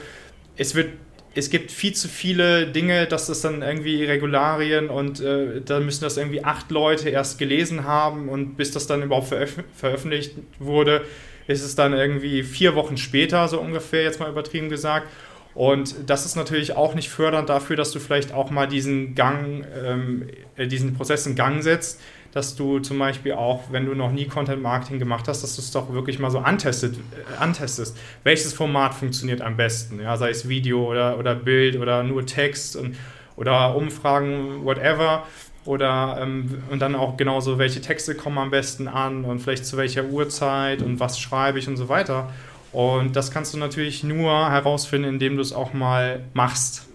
es 0.57 0.75
wird 0.75 0.89
es 1.35 1.49
gibt 1.49 1.71
viel 1.71 1.93
zu 1.93 2.07
viele 2.07 2.67
Dinge, 2.67 3.07
dass 3.07 3.27
das 3.27 3.41
dann 3.41 3.61
irgendwie 3.61 4.03
Regularien 4.03 4.89
und 4.89 5.19
äh, 5.19 5.61
da 5.61 5.79
müssen 5.79 6.03
das 6.03 6.17
irgendwie 6.17 6.43
acht 6.43 6.69
Leute 6.69 7.09
erst 7.09 7.39
gelesen 7.39 7.85
haben 7.85 8.29
und 8.29 8.55
bis 8.55 8.71
das 8.71 8.85
dann 8.85 9.01
überhaupt 9.01 9.29
veröf 9.29 9.55
veröffentlicht 9.75 10.35
wurde, 10.59 11.03
ist 11.47 11.63
es 11.63 11.75
dann 11.75 11.93
irgendwie 11.93 12.43
vier 12.43 12.75
Wochen 12.75 12.97
später, 12.97 13.47
so 13.47 13.59
ungefähr, 13.59 14.03
jetzt 14.03 14.19
mal 14.19 14.29
übertrieben 14.29 14.69
gesagt. 14.69 15.07
Und 15.55 15.95
das 16.07 16.25
ist 16.25 16.35
natürlich 16.35 16.75
auch 16.75 16.95
nicht 16.95 17.09
fördernd 17.09 17.49
dafür, 17.49 17.75
dass 17.75 17.91
du 17.91 17.99
vielleicht 17.99 18.33
auch 18.33 18.49
mal 18.49 18.67
diesen 18.67 19.13
Gang, 19.13 19.65
ähm, 19.83 20.27
äh, 20.55 20.67
diesen 20.67 20.95
Prozess 20.95 21.27
in 21.27 21.35
Gang 21.35 21.61
setzt, 21.61 21.99
dass 22.33 22.55
du 22.55 22.79
zum 22.79 22.97
Beispiel 22.97 23.33
auch, 23.33 23.61
wenn 23.71 23.85
du 23.85 23.93
noch 23.93 24.11
nie 24.11 24.25
Content 24.25 24.61
Marketing 24.61 24.97
gemacht 24.97 25.27
hast, 25.27 25.43
dass 25.43 25.55
du 25.55 25.61
es 25.61 25.69
doch 25.71 25.93
wirklich 25.93 26.17
mal 26.17 26.31
so 26.31 26.39
antestet, 26.39 26.95
äh, 26.95 27.37
antestest. 27.39 27.95
Welches 28.23 28.53
Format 28.53 28.95
funktioniert 28.95 29.41
am 29.41 29.55
besten? 29.55 30.01
Ja, 30.01 30.17
sei 30.17 30.31
es 30.31 30.49
Video 30.49 30.89
oder, 30.89 31.19
oder 31.19 31.35
Bild 31.35 31.75
oder 31.77 32.01
nur 32.01 32.25
Text 32.25 32.75
und, 32.75 32.95
oder 33.35 33.75
Umfragen, 33.75 34.65
whatever. 34.65 35.27
Oder 35.65 36.17
ähm, 36.21 36.63
und 36.71 36.81
dann 36.81 36.95
auch 36.95 37.17
genauso, 37.17 37.57
welche 37.59 37.81
Texte 37.81 38.15
kommen 38.15 38.37
am 38.39 38.49
besten 38.49 38.87
an 38.87 39.23
und 39.23 39.39
vielleicht 39.39 39.65
zu 39.65 39.77
welcher 39.77 40.05
Uhrzeit 40.05 40.81
und 40.81 40.99
was 40.99 41.19
schreibe 41.19 41.59
ich 41.59 41.67
und 41.67 41.77
so 41.77 41.87
weiter. 41.87 42.31
Und 42.73 43.15
das 43.15 43.29
kannst 43.29 43.53
du 43.53 43.59
natürlich 43.59 44.03
nur 44.03 44.49
herausfinden, 44.49 45.07
indem 45.07 45.35
du 45.35 45.41
es 45.41 45.53
auch 45.53 45.73
mal 45.73 46.23
machst. 46.33 46.87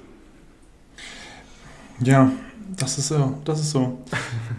Ja, 2.00 2.30
das 2.76 2.98
ist 2.98 3.08
so. 3.08 3.38
Das 3.44 3.60
ist 3.60 3.70
so. 3.70 3.98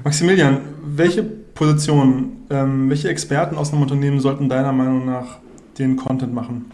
Maximilian, 0.04 0.62
welche 0.84 1.24
Positionen, 1.24 2.46
ähm, 2.50 2.90
welche 2.90 3.10
Experten 3.10 3.58
aus 3.58 3.72
einem 3.72 3.82
Unternehmen 3.82 4.20
sollten 4.20 4.50
deiner 4.50 4.72
Meinung 4.72 5.06
nach 5.06 5.38
den 5.78 5.96
Content 5.96 6.34
machen? 6.34 6.72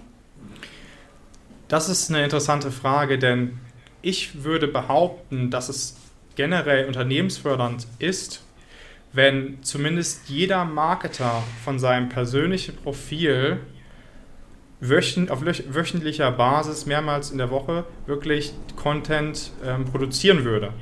Das 1.68 1.90
ist 1.90 2.10
eine 2.10 2.24
interessante 2.24 2.72
Frage, 2.72 3.18
denn 3.18 3.58
ich 4.02 4.44
würde 4.44 4.68
behaupten, 4.68 5.50
dass 5.50 5.70
es 5.70 5.96
generell 6.36 6.86
unternehmensfördernd 6.86 7.88
ist, 7.98 8.44
wenn 9.14 9.64
zumindest 9.64 10.30
jeder 10.30 10.66
Marketer 10.66 11.42
von 11.64 11.80
seinem 11.80 12.10
persönlichen 12.10 12.76
Profil 12.76 13.60
auf 14.82 15.42
wöchentlicher 15.42 16.32
Basis 16.32 16.86
mehrmals 16.86 17.32
in 17.32 17.38
der 17.38 17.50
Woche 17.50 17.86
wirklich 18.06 18.54
Content 18.76 19.52
ähm, 19.66 19.86
produzieren 19.86 20.44
würde. 20.44 20.74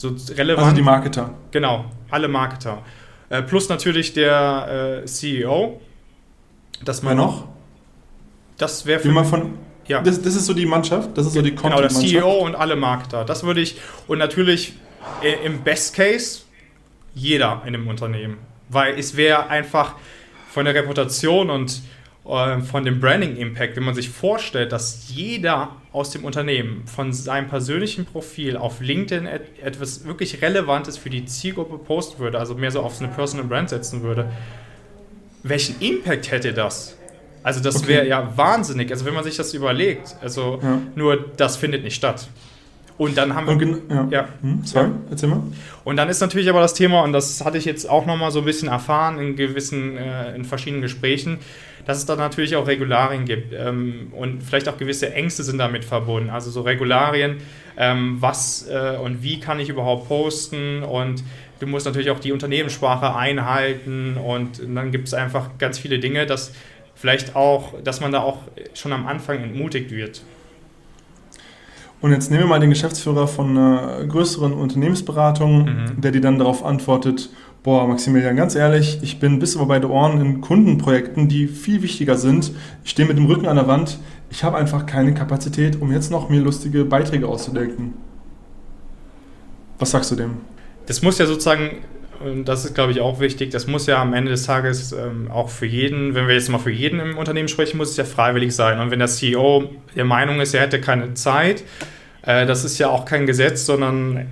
So 0.00 0.16
relevant. 0.34 0.64
Also 0.64 0.76
die 0.76 0.82
Marketer. 0.82 1.34
Genau, 1.50 1.84
alle 2.10 2.26
Marketer. 2.26 2.82
Äh, 3.28 3.42
plus 3.42 3.68
natürlich 3.68 4.14
der 4.14 5.02
äh, 5.02 5.04
CEO. 5.04 5.78
Man 6.86 6.96
Wer 7.02 7.14
noch? 7.14 7.48
Das 8.56 8.86
wäre 8.86 9.00
für. 9.00 9.24
von, 9.24 9.58
ja. 9.86 10.00
Das, 10.00 10.22
das, 10.22 10.36
ist 10.36 10.46
so 10.46 10.54
die 10.54 10.64
Mannschaft, 10.64 11.10
das 11.18 11.26
ist 11.26 11.34
so 11.34 11.42
die 11.42 11.54
Content 11.54 11.74
Genau, 11.74 11.80
der 11.82 11.90
CEO 11.90 12.46
und 12.46 12.54
alle 12.54 12.76
Marketer. 12.76 13.26
Das 13.26 13.42
würde 13.42 13.60
ich. 13.60 13.76
Und 14.06 14.16
natürlich 14.16 14.72
äh, 15.22 15.44
im 15.44 15.60
Best 15.60 15.94
Case 15.94 16.44
jeder 17.14 17.60
in 17.66 17.74
dem 17.74 17.86
Unternehmen. 17.86 18.38
Weil 18.70 18.98
es 18.98 19.18
wäre 19.18 19.48
einfach 19.48 19.96
von 20.50 20.64
der 20.64 20.74
Reputation 20.74 21.50
und 21.50 21.82
von 22.62 22.84
dem 22.84 23.00
Branding 23.00 23.36
Impact, 23.36 23.76
wenn 23.76 23.82
man 23.82 23.94
sich 23.94 24.08
vorstellt, 24.08 24.70
dass 24.70 25.08
jeder 25.08 25.70
aus 25.92 26.10
dem 26.10 26.24
Unternehmen 26.24 26.86
von 26.86 27.12
seinem 27.12 27.48
persönlichen 27.48 28.04
Profil 28.04 28.56
auf 28.56 28.80
LinkedIn 28.80 29.26
etwas 29.62 30.04
wirklich 30.04 30.40
Relevantes 30.40 30.96
für 30.96 31.10
die 31.10 31.24
Zielgruppe 31.24 31.78
posten 31.78 32.20
würde, 32.20 32.38
also 32.38 32.54
mehr 32.54 32.70
so 32.70 32.82
auf 32.82 33.00
eine 33.00 33.08
Personal 33.08 33.46
Brand 33.46 33.70
setzen 33.70 34.02
würde, 34.02 34.30
welchen 35.42 35.80
Impact 35.80 36.30
hätte 36.30 36.52
das? 36.52 36.96
Also 37.42 37.60
das 37.60 37.76
okay. 37.76 37.88
wäre 37.88 38.06
ja 38.06 38.32
wahnsinnig. 38.36 38.90
Also 38.92 39.06
wenn 39.06 39.14
man 39.14 39.24
sich 39.24 39.36
das 39.36 39.52
überlegt, 39.54 40.14
also 40.20 40.60
ja. 40.62 40.80
nur 40.94 41.16
das 41.36 41.56
findet 41.56 41.82
nicht 41.82 41.96
statt. 41.96 42.28
Und 43.00 43.16
dann 43.16 43.34
haben 43.34 43.58
wir. 43.58 43.78
ja. 43.88 44.08
ja. 44.10 44.28
Hm, 44.42 44.60
sorry, 44.62 44.88
ja. 44.88 44.94
erzähl 45.08 45.30
mal. 45.30 45.42
Und 45.84 45.96
dann 45.96 46.10
ist 46.10 46.20
natürlich 46.20 46.50
aber 46.50 46.60
das 46.60 46.74
Thema, 46.74 47.02
und 47.02 47.14
das 47.14 47.42
hatte 47.42 47.56
ich 47.56 47.64
jetzt 47.64 47.88
auch 47.88 48.04
nochmal 48.04 48.30
so 48.30 48.40
ein 48.40 48.44
bisschen 48.44 48.68
erfahren 48.68 49.18
in 49.18 49.36
gewissen, 49.36 49.96
äh, 49.96 50.34
in 50.34 50.44
verschiedenen 50.44 50.82
Gesprächen, 50.82 51.38
dass 51.86 51.96
es 51.96 52.04
da 52.04 52.14
natürlich 52.14 52.56
auch 52.56 52.66
Regularien 52.66 53.24
gibt 53.24 53.54
ähm, 53.54 54.12
und 54.12 54.42
vielleicht 54.42 54.68
auch 54.68 54.76
gewisse 54.76 55.14
Ängste 55.14 55.44
sind 55.44 55.56
damit 55.56 55.82
verbunden. 55.86 56.28
Also 56.28 56.50
so 56.50 56.60
Regularien, 56.60 57.38
ähm, 57.78 58.18
was 58.20 58.68
äh, 58.68 58.98
und 59.02 59.22
wie 59.22 59.40
kann 59.40 59.60
ich 59.60 59.70
überhaupt 59.70 60.06
posten 60.06 60.82
und 60.82 61.24
du 61.58 61.66
musst 61.66 61.86
natürlich 61.86 62.10
auch 62.10 62.20
die 62.20 62.32
Unternehmenssprache 62.32 63.16
einhalten 63.16 64.18
und 64.18 64.60
dann 64.76 64.90
gibt 64.90 65.08
es 65.08 65.14
einfach 65.14 65.56
ganz 65.56 65.78
viele 65.78 66.00
Dinge, 66.00 66.26
dass 66.26 66.52
vielleicht 66.94 67.34
auch, 67.34 67.72
dass 67.82 68.02
man 68.02 68.12
da 68.12 68.20
auch 68.20 68.42
schon 68.74 68.92
am 68.92 69.06
Anfang 69.06 69.42
entmutigt 69.42 69.90
wird. 69.90 70.20
Und 72.00 72.12
jetzt 72.12 72.30
nehmen 72.30 72.44
wir 72.44 72.48
mal 72.48 72.60
den 72.60 72.70
Geschäftsführer 72.70 73.28
von 73.28 73.50
einer 73.50 74.04
größeren 74.06 74.54
Unternehmensberatung, 74.54 75.64
mhm. 75.64 76.00
der 76.00 76.12
dir 76.12 76.20
dann 76.20 76.38
darauf 76.38 76.64
antwortet, 76.64 77.30
boah, 77.62 77.86
Maximilian, 77.86 78.36
ganz 78.36 78.54
ehrlich, 78.54 79.00
ich 79.02 79.18
bin 79.18 79.38
bis 79.38 79.54
über 79.54 79.66
beide 79.66 79.90
Ohren 79.90 80.20
in 80.20 80.40
Kundenprojekten, 80.40 81.28
die 81.28 81.46
viel 81.46 81.82
wichtiger 81.82 82.16
sind. 82.16 82.52
Ich 82.84 82.90
stehe 82.90 83.06
mit 83.06 83.18
dem 83.18 83.26
Rücken 83.26 83.46
an 83.46 83.56
der 83.56 83.68
Wand. 83.68 83.98
Ich 84.30 84.44
habe 84.44 84.56
einfach 84.56 84.86
keine 84.86 85.12
Kapazität, 85.12 85.80
um 85.80 85.92
jetzt 85.92 86.10
noch 86.10 86.30
mir 86.30 86.40
lustige 86.40 86.84
Beiträge 86.84 87.28
auszudenken. 87.28 87.94
Was 89.78 89.90
sagst 89.90 90.10
du 90.10 90.16
dem? 90.16 90.38
Das 90.86 91.02
muss 91.02 91.18
ja 91.18 91.26
sozusagen 91.26 91.78
und 92.20 92.44
das 92.44 92.66
ist, 92.66 92.74
glaube 92.74 92.92
ich, 92.92 93.00
auch 93.00 93.18
wichtig. 93.18 93.50
Das 93.50 93.66
muss 93.66 93.86
ja 93.86 94.00
am 94.00 94.12
Ende 94.12 94.30
des 94.30 94.44
Tages 94.44 94.92
ähm, 94.92 95.30
auch 95.30 95.48
für 95.48 95.64
jeden, 95.64 96.14
wenn 96.14 96.28
wir 96.28 96.34
jetzt 96.34 96.50
mal 96.50 96.58
für 96.58 96.70
jeden 96.70 97.00
im 97.00 97.16
Unternehmen 97.16 97.48
sprechen, 97.48 97.78
muss 97.78 97.90
es 97.90 97.96
ja 97.96 98.04
freiwillig 98.04 98.54
sein. 98.54 98.78
Und 98.78 98.90
wenn 98.90 98.98
der 98.98 99.08
CEO 99.08 99.70
der 99.96 100.04
Meinung 100.04 100.38
ist, 100.40 100.52
er 100.52 100.60
hätte 100.60 100.82
keine 100.82 101.14
Zeit, 101.14 101.64
äh, 102.22 102.44
das 102.44 102.64
ist 102.64 102.78
ja 102.78 102.90
auch 102.90 103.06
kein 103.06 103.26
Gesetz, 103.26 103.64
sondern 103.64 104.28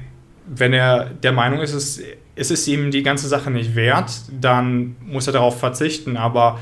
wenn 0.47 0.75
er 0.75 1.07
der 1.07 1.33
Meinung 1.33 1.61
ist, 1.61 1.73
es, 1.73 2.03
es 2.37 2.51
ist 2.51 2.69
ihm 2.69 2.91
die 2.91 3.03
ganze 3.03 3.27
Sache 3.27 3.51
nicht 3.51 3.75
wert, 3.75 4.11
dann 4.39 4.97
muss 5.01 5.27
er 5.27 5.33
darauf 5.33 5.59
verzichten. 5.59 6.19
Aber 6.19 6.59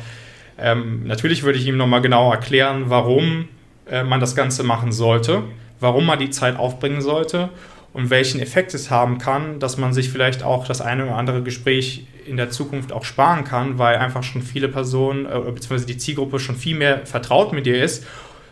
ähm, 0.59 1.03
natürlich 1.07 1.43
würde 1.43 1.59
ich 1.59 1.67
ihm 1.67 1.77
nochmal 1.77 2.03
genau 2.03 2.31
erklären, 2.31 2.85
warum 2.87 3.49
äh, 3.91 4.05
man 4.05 4.21
das 4.21 4.37
Ganze 4.37 4.63
machen 4.63 4.93
sollte, 4.93 5.43
warum 5.81 6.07
man 6.07 6.21
die 6.21 6.31
Zeit 6.31 6.57
aufbringen 6.57 7.01
sollte 7.01 7.51
und 7.97 8.11
welchen 8.11 8.41
Effekt 8.41 8.75
es 8.75 8.91
haben 8.91 9.17
kann, 9.17 9.59
dass 9.59 9.79
man 9.79 9.95
sich 9.95 10.11
vielleicht 10.11 10.43
auch 10.43 10.67
das 10.67 10.83
eine 10.83 11.07
oder 11.07 11.15
andere 11.17 11.43
Gespräch 11.43 12.07
in 12.27 12.37
der 12.37 12.51
Zukunft 12.51 12.93
auch 12.93 13.05
sparen 13.05 13.45
kann, 13.45 13.79
weil 13.79 13.97
einfach 13.97 14.23
schon 14.23 14.43
viele 14.43 14.69
Personen 14.69 15.25
äh, 15.25 15.51
bzw. 15.51 15.87
die 15.87 15.97
Zielgruppe 15.97 16.39
schon 16.39 16.57
viel 16.57 16.77
mehr 16.77 17.07
vertraut 17.07 17.55
mit 17.55 17.65
dir 17.65 17.83
ist, 17.83 18.05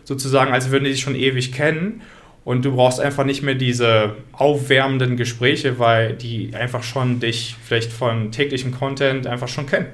sozusagen, 0.03 0.51
als 0.51 0.71
würden 0.71 0.85
die 0.85 0.93
sich 0.93 1.01
schon 1.01 1.13
ewig 1.13 1.51
kennen. 1.51 2.01
Und 2.43 2.65
du 2.65 2.75
brauchst 2.75 2.99
einfach 2.99 3.23
nicht 3.23 3.43
mehr 3.43 3.53
diese 3.53 4.15
aufwärmenden 4.31 5.15
Gespräche, 5.15 5.77
weil 5.77 6.13
die 6.13 6.55
einfach 6.55 6.81
schon 6.81 7.19
dich 7.19 7.55
vielleicht 7.63 7.93
von 7.93 8.31
täglichem 8.31 8.71
Content 8.71 9.27
einfach 9.27 9.47
schon 9.47 9.67
kennen. 9.67 9.89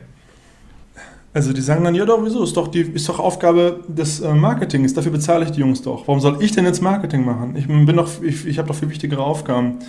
Also 1.34 1.54
die 1.54 1.62
sagen 1.62 1.84
dann, 1.86 1.96
ja 1.96 2.06
doch, 2.06 2.20
wieso? 2.24 2.44
Ist 2.44 2.58
doch, 2.58 2.68
die, 2.68 2.82
ist 2.82 3.08
doch 3.08 3.20
Aufgabe 3.20 3.80
des 3.88 4.20
äh, 4.20 4.34
Marketings, 4.34 4.94
dafür 4.94 5.14
bezahle 5.14 5.46
ich 5.46 5.52
die 5.52 5.62
Jungs 5.62 5.82
doch. 5.82 6.08
Warum 6.08 6.20
soll 6.20 6.44
ich 6.44 6.52
denn 6.52 6.66
jetzt 6.66 6.82
Marketing 6.82 7.24
machen? 7.24 7.56
Ich 7.56 7.68
bin 7.68 7.96
doch, 7.96 8.22
ich, 8.22 8.46
ich 8.46 8.58
habe 8.58 8.68
doch 8.68 8.76
viel 8.76 8.90
wichtigere 8.90 9.24
Aufgaben. 9.24 9.80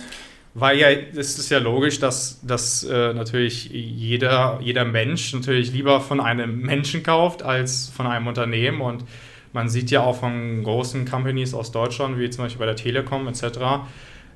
Weil 0.55 0.77
ja, 0.77 0.87
es 0.89 1.37
ist 1.39 1.49
ja 1.49 1.57
logisch, 1.57 1.99
dass, 1.99 2.39
dass 2.45 2.83
äh, 2.83 3.13
natürlich 3.13 3.69
jeder, 3.71 4.59
jeder 4.61 4.85
Mensch 4.85 5.33
natürlich 5.33 5.73
lieber 5.73 5.99
von 5.99 6.19
einem 6.19 6.61
Menschen 6.61 7.01
kauft 7.01 7.41
als 7.43 7.89
von 7.89 8.05
einem 8.05 8.27
Unternehmen. 8.27 8.79
Und 8.79 9.03
man 9.51 9.67
sieht 9.67 9.91
ja 9.91 10.01
auch 10.01 10.15
von 10.15 10.63
großen 10.63 11.05
Companies 11.05 11.53
aus 11.53 11.71
Deutschland, 11.71 12.19
wie 12.19 12.29
zum 12.29 12.45
Beispiel 12.45 12.59
bei 12.59 12.67
der 12.67 12.75
Telekom 12.75 13.27
etc., 13.27 13.59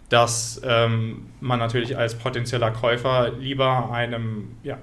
dass 0.10 0.62
ähm, 0.66 1.28
man 1.40 1.60
natürlich 1.60 1.98
als 1.98 2.16
potenzieller 2.16 2.72
Käufer 2.72 3.34
lieber 3.40 3.92
einem 3.92 4.56
ja, 4.64 4.78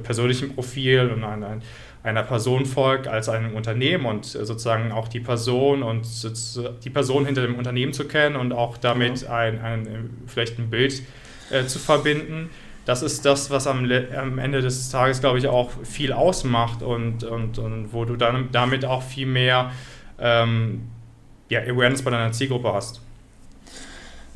persönlichen 0.00 0.54
Profil 0.54 1.10
und 1.14 1.24
ein, 1.24 1.42
ein, 1.42 1.62
einer 2.02 2.22
Person 2.22 2.66
folgt 2.66 3.06
als 3.06 3.28
einem 3.28 3.54
Unternehmen 3.54 4.06
und 4.06 4.24
sozusagen 4.24 4.90
auch 4.92 5.08
die 5.08 5.20
Person 5.20 5.82
und 5.82 6.06
die 6.84 6.90
Person 6.90 7.26
hinter 7.26 7.42
dem 7.42 7.56
Unternehmen 7.56 7.92
zu 7.92 8.06
kennen 8.06 8.36
und 8.36 8.52
auch 8.52 8.76
damit 8.76 9.26
ein, 9.28 9.60
ein 9.60 10.10
vielleicht 10.26 10.58
ein 10.58 10.70
Bild 10.70 11.02
äh, 11.50 11.64
zu 11.66 11.78
verbinden. 11.78 12.50
Das 12.84 13.02
ist 13.02 13.24
das, 13.24 13.50
was 13.50 13.68
am, 13.68 13.88
am, 14.18 14.38
Ende 14.38 14.60
des 14.60 14.90
Tages, 14.90 15.20
glaube 15.20 15.38
ich, 15.38 15.46
auch 15.46 15.70
viel 15.84 16.12
ausmacht 16.12 16.82
und, 16.82 17.22
und, 17.22 17.58
und 17.58 17.92
wo 17.92 18.04
du 18.04 18.16
dann 18.16 18.48
damit 18.50 18.84
auch 18.84 19.02
viel 19.02 19.26
mehr 19.26 19.70
ähm, 20.18 20.88
ja, 21.48 21.60
Awareness 21.60 22.02
bei 22.02 22.10
deiner 22.10 22.32
Zielgruppe 22.32 22.72
hast. 22.72 23.00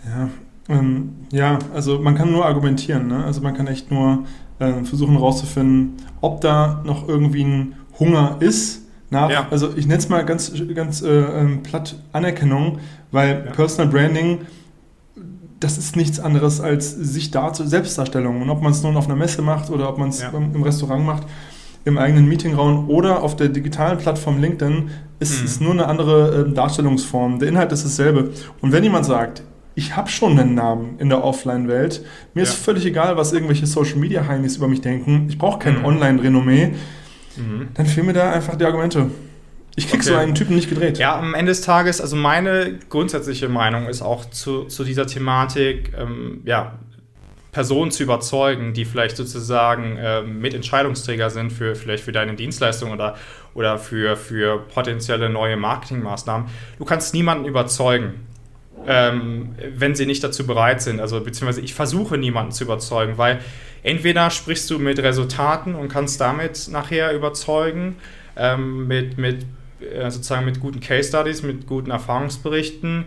Ja, 0.04 0.28
ähm, 0.68 1.26
ja, 1.32 1.58
also 1.74 1.98
man 1.98 2.14
kann 2.14 2.30
nur 2.30 2.44
argumentieren. 2.44 3.08
Ne? 3.08 3.24
Also 3.24 3.40
man 3.40 3.54
kann 3.54 3.66
echt 3.66 3.90
nur 3.90 4.24
äh, 4.58 4.84
versuchen 4.84 5.14
herauszufinden, 5.14 5.94
ob 6.20 6.40
da 6.40 6.82
noch 6.84 7.08
irgendwie 7.08 7.44
ein 7.44 7.74
Hunger 7.98 8.36
ist. 8.40 8.82
Nach, 9.10 9.30
ja. 9.30 9.46
Also 9.50 9.70
ich 9.76 9.86
nenne 9.86 9.98
es 9.98 10.08
mal 10.08 10.24
ganz, 10.24 10.52
ganz 10.74 11.02
äh, 11.02 11.08
ähm, 11.08 11.62
platt 11.62 11.96
Anerkennung, 12.12 12.78
weil 13.12 13.44
ja. 13.46 13.52
Personal 13.52 13.92
Branding, 13.92 14.40
das 15.60 15.78
ist 15.78 15.96
nichts 15.96 16.18
anderes 16.18 16.60
als 16.60 16.90
sich 16.90 17.30
dazu 17.30 17.64
Selbstdarstellung. 17.64 18.42
Und 18.42 18.50
ob 18.50 18.62
man 18.62 18.72
es 18.72 18.82
nun 18.82 18.96
auf 18.96 19.06
einer 19.06 19.16
Messe 19.16 19.42
macht 19.42 19.70
oder 19.70 19.88
ob 19.88 19.98
man 19.98 20.08
es 20.08 20.20
ja. 20.20 20.30
im, 20.30 20.62
Restaurant 20.62 21.06
macht, 21.06 21.22
im 21.84 21.98
eigenen 21.98 22.26
Meetingraum 22.26 22.90
oder 22.90 23.22
auf 23.22 23.36
der 23.36 23.48
digitalen 23.48 23.98
Plattform 23.98 24.40
LinkedIn, 24.40 24.90
ist 25.20 25.42
es 25.42 25.60
mhm. 25.60 25.66
nur 25.66 25.74
eine 25.74 25.86
andere 25.86 26.46
äh, 26.48 26.52
Darstellungsform. 26.52 27.38
Der 27.38 27.48
Inhalt 27.48 27.70
ist 27.72 27.84
dasselbe. 27.84 28.32
Und 28.60 28.72
wenn 28.72 28.82
jemand 28.82 29.06
sagt, 29.06 29.42
ich 29.76 29.94
habe 29.94 30.08
schon 30.08 30.38
einen 30.38 30.54
Namen 30.54 30.98
in 30.98 31.10
der 31.10 31.22
Offline-Welt. 31.22 32.02
Mir 32.32 32.42
ja. 32.42 32.48
ist 32.48 32.54
völlig 32.54 32.86
egal, 32.86 33.18
was 33.18 33.34
irgendwelche 33.34 33.66
Social-Media-Heinis 33.66 34.56
über 34.56 34.68
mich 34.68 34.80
denken. 34.80 35.26
Ich 35.28 35.36
brauche 35.36 35.58
kein 35.58 35.80
mhm. 35.80 35.84
Online-Renommee. 35.84 36.72
Mhm. 37.36 37.68
Dann 37.74 37.84
fehlen 37.84 38.06
mir 38.06 38.14
da 38.14 38.32
einfach 38.32 38.56
die 38.56 38.64
Argumente. 38.64 39.10
Ich 39.76 39.88
krieg 39.90 40.00
okay. 40.00 40.08
so 40.08 40.16
einen 40.16 40.34
Typen 40.34 40.56
nicht 40.56 40.70
gedreht. 40.70 40.96
Ja, 40.96 41.18
am 41.18 41.34
Ende 41.34 41.50
des 41.50 41.60
Tages, 41.60 42.00
also 42.00 42.16
meine 42.16 42.78
grundsätzliche 42.88 43.50
Meinung 43.50 43.86
ist 43.86 44.00
auch 44.00 44.24
zu, 44.30 44.64
zu 44.64 44.82
dieser 44.82 45.06
Thematik, 45.06 45.92
ähm, 45.98 46.40
ja, 46.46 46.78
Personen 47.52 47.90
zu 47.90 48.02
überzeugen, 48.02 48.72
die 48.72 48.86
vielleicht 48.86 49.18
sozusagen 49.18 49.98
ähm, 50.00 50.40
Mitentscheidungsträger 50.40 51.28
sind 51.28 51.52
für 51.52 51.74
vielleicht 51.74 52.04
für 52.04 52.12
deine 52.12 52.34
Dienstleistung 52.34 52.92
oder, 52.92 53.16
oder 53.52 53.78
für, 53.78 54.16
für 54.16 54.58
potenzielle 54.58 55.28
neue 55.28 55.58
Marketingmaßnahmen. 55.58 56.48
Du 56.78 56.84
kannst 56.86 57.12
niemanden 57.12 57.44
überzeugen 57.44 58.26
ähm, 58.86 59.54
wenn 59.76 59.94
sie 59.94 60.06
nicht 60.06 60.22
dazu 60.22 60.46
bereit 60.46 60.82
sind. 60.82 61.00
Also 61.00 61.20
beziehungsweise 61.20 61.60
ich 61.60 61.74
versuche 61.74 62.18
niemanden 62.18 62.52
zu 62.52 62.64
überzeugen, 62.64 63.18
weil 63.18 63.40
entweder 63.82 64.30
sprichst 64.30 64.68
du 64.70 64.78
mit 64.78 64.98
Resultaten 64.98 65.74
und 65.74 65.88
kannst 65.88 66.20
damit 66.20 66.68
nachher 66.70 67.12
überzeugen, 67.12 67.96
ähm, 68.36 68.86
mit, 68.86 69.18
mit 69.18 69.46
äh, 69.80 70.10
sozusagen 70.10 70.44
mit 70.44 70.60
guten 70.60 70.80
Case 70.80 71.08
Studies, 71.08 71.42
mit 71.42 71.66
guten 71.66 71.90
Erfahrungsberichten 71.90 73.04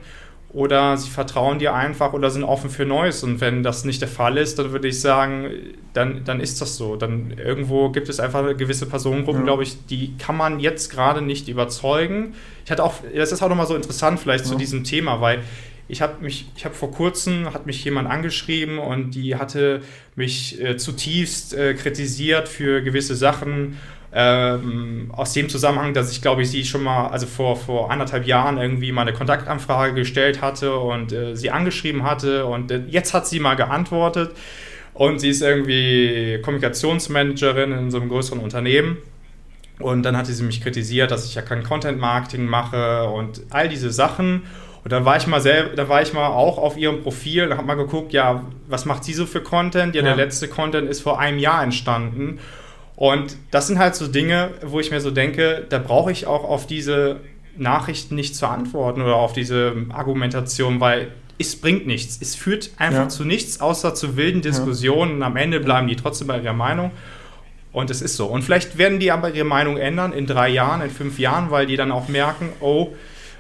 oder 0.51 0.97
sie 0.97 1.09
vertrauen 1.09 1.59
dir 1.59 1.75
einfach 1.75 2.13
oder 2.13 2.31
sind 2.31 2.43
offen 2.43 2.69
für 2.69 2.85
Neues. 2.85 3.23
Und 3.23 3.39
wenn 3.39 3.61
das 3.61 3.85
nicht 3.85 4.01
der 4.01 4.07
Fall 4.07 4.37
ist, 4.37 4.57
dann 4.57 4.71
würde 4.71 4.87
ich 4.87 4.99
sagen, 4.99 5.51
dann, 5.93 6.23
dann 6.25 6.39
ist 6.39 6.59
das 6.59 6.75
so. 6.75 6.95
Dann 6.95 7.31
irgendwo 7.37 7.89
gibt 7.89 8.09
es 8.09 8.19
einfach 8.19 8.57
gewisse 8.57 8.87
Personengruppen, 8.87 9.41
ja. 9.41 9.45
glaube 9.45 9.63
ich, 9.63 9.85
die 9.85 10.17
kann 10.17 10.35
man 10.35 10.59
jetzt 10.59 10.89
gerade 10.91 11.21
nicht 11.21 11.49
überzeugen. 11.49 12.33
Ich 12.65 12.71
hatte 12.71 12.83
auch, 12.83 12.95
das 13.15 13.31
ist 13.31 13.43
auch 13.43 13.49
nochmal 13.49 13.67
so 13.67 13.75
interessant 13.75 14.19
vielleicht 14.19 14.45
ja. 14.45 14.51
zu 14.51 14.57
diesem 14.57 14.83
Thema, 14.83 15.21
weil 15.21 15.43
ich 15.87 16.01
habe 16.01 16.23
mich, 16.23 16.47
ich 16.55 16.65
habe 16.65 16.75
vor 16.75 16.91
kurzem, 16.91 17.51
hat 17.53 17.65
mich 17.65 17.83
jemand 17.83 18.09
angeschrieben 18.09 18.79
und 18.79 19.11
die 19.11 19.35
hatte 19.35 19.81
mich 20.15 20.61
äh, 20.61 20.77
zutiefst 20.77 21.53
äh, 21.53 21.73
kritisiert 21.73 22.47
für 22.47 22.81
gewisse 22.81 23.15
Sachen. 23.15 23.77
Ähm, 24.11 25.11
aus 25.15 25.33
dem 25.33 25.49
Zusammenhang, 25.49 25.93
dass 25.93 26.11
ich 26.11 26.21
glaube 26.21 26.41
ich 26.41 26.49
sie 26.49 26.65
schon 26.65 26.83
mal, 26.83 27.09
also 27.09 27.27
vor, 27.27 27.55
vor 27.55 27.91
anderthalb 27.91 28.25
Jahren 28.25 28.57
irgendwie 28.57 28.91
mal 28.91 29.03
eine 29.03 29.13
Kontaktanfrage 29.13 29.93
gestellt 29.93 30.41
hatte 30.41 30.75
und 30.75 31.11
äh, 31.11 31.35
sie 31.35 31.51
angeschrieben 31.51 32.03
hatte 32.03 32.45
und 32.45 32.71
äh, 32.71 32.81
jetzt 32.87 33.13
hat 33.13 33.27
sie 33.27 33.39
mal 33.39 33.55
geantwortet 33.55 34.31
und 34.95 35.19
sie 35.19 35.29
ist 35.29 35.41
irgendwie 35.41 36.39
Kommunikationsmanagerin 36.41 37.71
in 37.71 37.91
so 37.91 37.99
einem 37.99 38.09
größeren 38.09 38.39
Unternehmen. 38.39 38.97
Und 39.79 40.03
dann 40.03 40.17
hatte 40.17 40.33
sie 40.33 40.43
mich 40.43 40.61
kritisiert, 40.61 41.09
dass 41.09 41.25
ich 41.25 41.35
ja 41.35 41.41
kein 41.41 41.63
Content 41.63 41.99
Marketing 41.99 42.45
mache 42.45 43.05
und 43.05 43.41
all 43.49 43.69
diese 43.69 43.91
Sachen. 43.91 44.43
Und 44.83 44.91
dann 44.91 45.05
war 45.05 45.15
ich 45.15 45.25
mal 45.25 45.39
selber, 45.39 45.75
da 45.75 45.87
war 45.87 46.01
ich 46.01 46.13
mal 46.13 46.27
auch 46.27 46.57
auf 46.57 46.77
ihrem 46.77 47.01
Profil 47.01 47.45
und 47.45 47.57
habe 47.57 47.65
mal 47.65 47.75
geguckt, 47.75 48.11
ja, 48.11 48.43
was 48.67 48.85
macht 48.85 49.05
sie 49.05 49.13
so 49.13 49.25
für 49.25 49.41
Content? 49.41 49.95
Ja, 49.95 50.01
ja, 50.01 50.07
der 50.07 50.17
letzte 50.17 50.49
Content 50.49 50.89
ist 50.89 51.01
vor 51.01 51.19
einem 51.19 51.39
Jahr 51.39 51.63
entstanden. 51.63 52.39
Und 52.99 53.37
das 53.49 53.67
sind 53.67 53.79
halt 53.79 53.95
so 53.95 54.07
Dinge, 54.07 54.51
wo 54.61 54.81
ich 54.81 54.91
mir 54.91 54.99
so 54.99 55.09
denke, 55.09 55.65
da 55.69 55.77
brauche 55.79 56.11
ich 56.11 56.27
auch 56.27 56.43
auf 56.43 56.67
diese 56.67 57.21
Nachrichten 57.55 58.15
nicht 58.15 58.35
zu 58.35 58.45
antworten 58.45 59.01
oder 59.01 59.15
auf 59.15 59.31
diese 59.31 59.73
Argumentation, 59.87 60.81
weil 60.81 61.13
es 61.37 61.55
bringt 61.55 61.87
nichts. 61.87 62.19
Es 62.21 62.35
führt 62.35 62.71
einfach 62.75 63.03
ja. 63.03 63.07
zu 63.07 63.23
nichts, 63.23 63.61
außer 63.61 63.95
zu 63.95 64.17
wilden 64.17 64.41
Diskussionen. 64.41 65.13
Und 65.13 65.23
am 65.23 65.37
Ende 65.37 65.61
bleiben 65.61 65.87
die 65.87 65.95
trotzdem 65.95 66.27
bei 66.27 66.41
ihrer 66.41 66.51
Meinung. 66.51 66.91
Und 67.71 67.89
es 67.89 68.01
ist 68.01 68.17
so. 68.17 68.25
Und 68.25 68.41
vielleicht 68.41 68.77
werden 68.77 68.99
die 68.99 69.13
aber 69.13 69.33
ihre 69.33 69.45
Meinung 69.45 69.77
ändern 69.77 70.11
in 70.11 70.25
drei 70.25 70.49
Jahren, 70.49 70.81
in 70.81 70.89
fünf 70.89 71.19
Jahren, 71.19 71.51
weil 71.51 71.67
die 71.67 71.77
dann 71.77 71.93
auch 71.93 72.09
merken, 72.09 72.49
oh, 72.59 72.89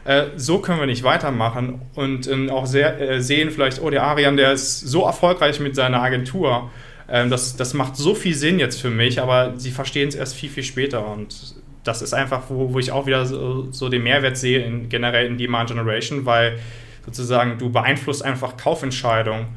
äh, 0.05 0.27
so 0.37 0.59
können 0.59 0.79
wir 0.79 0.87
nicht 0.87 1.03
weitermachen 1.03 1.81
und 1.95 2.27
äh, 2.27 2.49
auch 2.49 2.65
sehr, 2.65 2.97
äh, 3.01 3.21
sehen 3.21 3.51
vielleicht, 3.51 3.81
oh, 3.81 3.89
der 3.89 4.03
Arian, 4.03 4.37
der 4.37 4.53
ist 4.53 4.79
so 4.79 5.03
erfolgreich 5.03 5.59
mit 5.59 5.75
seiner 5.75 6.01
Agentur. 6.01 6.71
Ähm, 7.11 7.29
das, 7.29 7.55
das 7.55 7.73
macht 7.73 7.95
so 7.95 8.15
viel 8.15 8.35
Sinn 8.35 8.59
jetzt 8.59 8.81
für 8.81 8.89
mich, 8.89 9.21
aber 9.21 9.53
sie 9.57 9.71
verstehen 9.71 10.09
es 10.09 10.15
erst 10.15 10.35
viel, 10.35 10.49
viel 10.49 10.63
später 10.63 11.07
und 11.07 11.55
das 11.83 12.01
ist 12.01 12.13
einfach, 12.13 12.43
wo, 12.49 12.73
wo 12.73 12.79
ich 12.79 12.91
auch 12.91 13.05
wieder 13.05 13.25
so, 13.25 13.71
so 13.71 13.89
den 13.89 14.03
Mehrwert 14.03 14.37
sehe 14.37 14.63
in, 14.63 14.89
generell 14.89 15.25
in 15.25 15.37
Demand 15.37 15.69
Generation, 15.69 16.25
weil 16.25 16.59
sozusagen 17.05 17.57
du 17.57 17.71
beeinflusst 17.71 18.23
einfach 18.23 18.57
Kaufentscheidungen. 18.57 19.47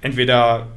Entweder 0.00 0.68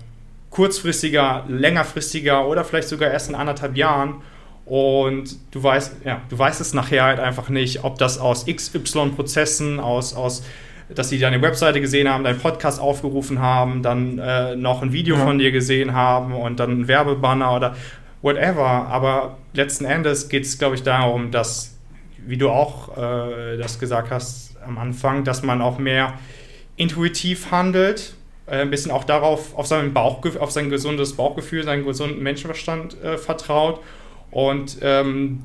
kurzfristiger, 0.50 1.46
längerfristiger 1.48 2.48
oder 2.48 2.64
vielleicht 2.64 2.90
sogar 2.90 3.12
erst 3.12 3.30
in 3.30 3.36
anderthalb 3.36 3.78
Jahren. 3.78 4.22
Und 4.66 5.38
du 5.52 5.64
weißt, 5.64 5.98
ja, 6.04 6.22
du 6.30 6.38
weißt 6.38 6.60
es 6.60 6.74
nachher 6.74 7.04
halt 7.04 7.20
einfach 7.20 7.50
nicht, 7.50 7.84
ob 7.84 7.98
das 8.00 8.18
aus 8.18 8.46
XY-Prozessen, 8.46 9.80
aus, 9.80 10.14
aus 10.14 10.44
dass 10.90 11.10
sie 11.10 11.20
deine 11.20 11.42
Webseite 11.42 11.82
gesehen 11.82 12.10
haben, 12.10 12.24
deinen 12.24 12.40
Podcast 12.40 12.80
aufgerufen 12.80 13.40
haben, 13.40 13.82
dann 13.84 14.20
äh, 14.20 14.56
noch 14.56 14.82
ein 14.82 14.94
Video 14.94 15.16
ja. 15.16 15.26
von 15.26 15.38
dir 15.38 15.52
gesehen 15.52 15.94
haben 15.94 16.34
und 16.34 16.60
dann 16.60 16.82
ein 16.82 16.88
Werbebanner 16.88 17.54
oder 17.54 17.76
whatever. 18.22 18.66
Aber 18.66 19.38
letzten 19.54 19.86
Endes 19.86 20.30
geht 20.30 20.46
es, 20.46 20.58
glaube 20.58 20.76
ich, 20.76 20.84
darum, 20.84 21.32
dass, 21.32 21.78
wie 22.26 22.38
du 22.38 22.50
auch 22.50 22.98
äh, 22.98 23.58
das 23.58 23.80
gesagt 23.80 24.12
hast 24.12 24.56
am 24.66 24.78
Anfang, 24.78 25.24
dass 25.24 25.44
man 25.44 25.62
auch 25.62 25.78
mehr 25.78 26.14
intuitiv 26.78 27.52
handelt, 27.52 28.14
äh, 28.46 28.62
ein 28.62 28.70
bisschen 28.70 28.92
auch 28.92 29.04
darauf, 29.04 29.58
auf 29.58 29.68
sein, 29.68 29.94
Bauchgefühl, 29.94 30.42
auf 30.42 30.52
sein 30.52 30.70
gesundes 30.70 31.14
Bauchgefühl, 31.16 31.64
seinen 31.64 31.86
gesunden 31.86 32.24
Menschenverstand 32.24 33.02
äh, 33.04 33.18
vertraut 33.18 33.82
und 34.32 34.78
ähm, 34.82 35.44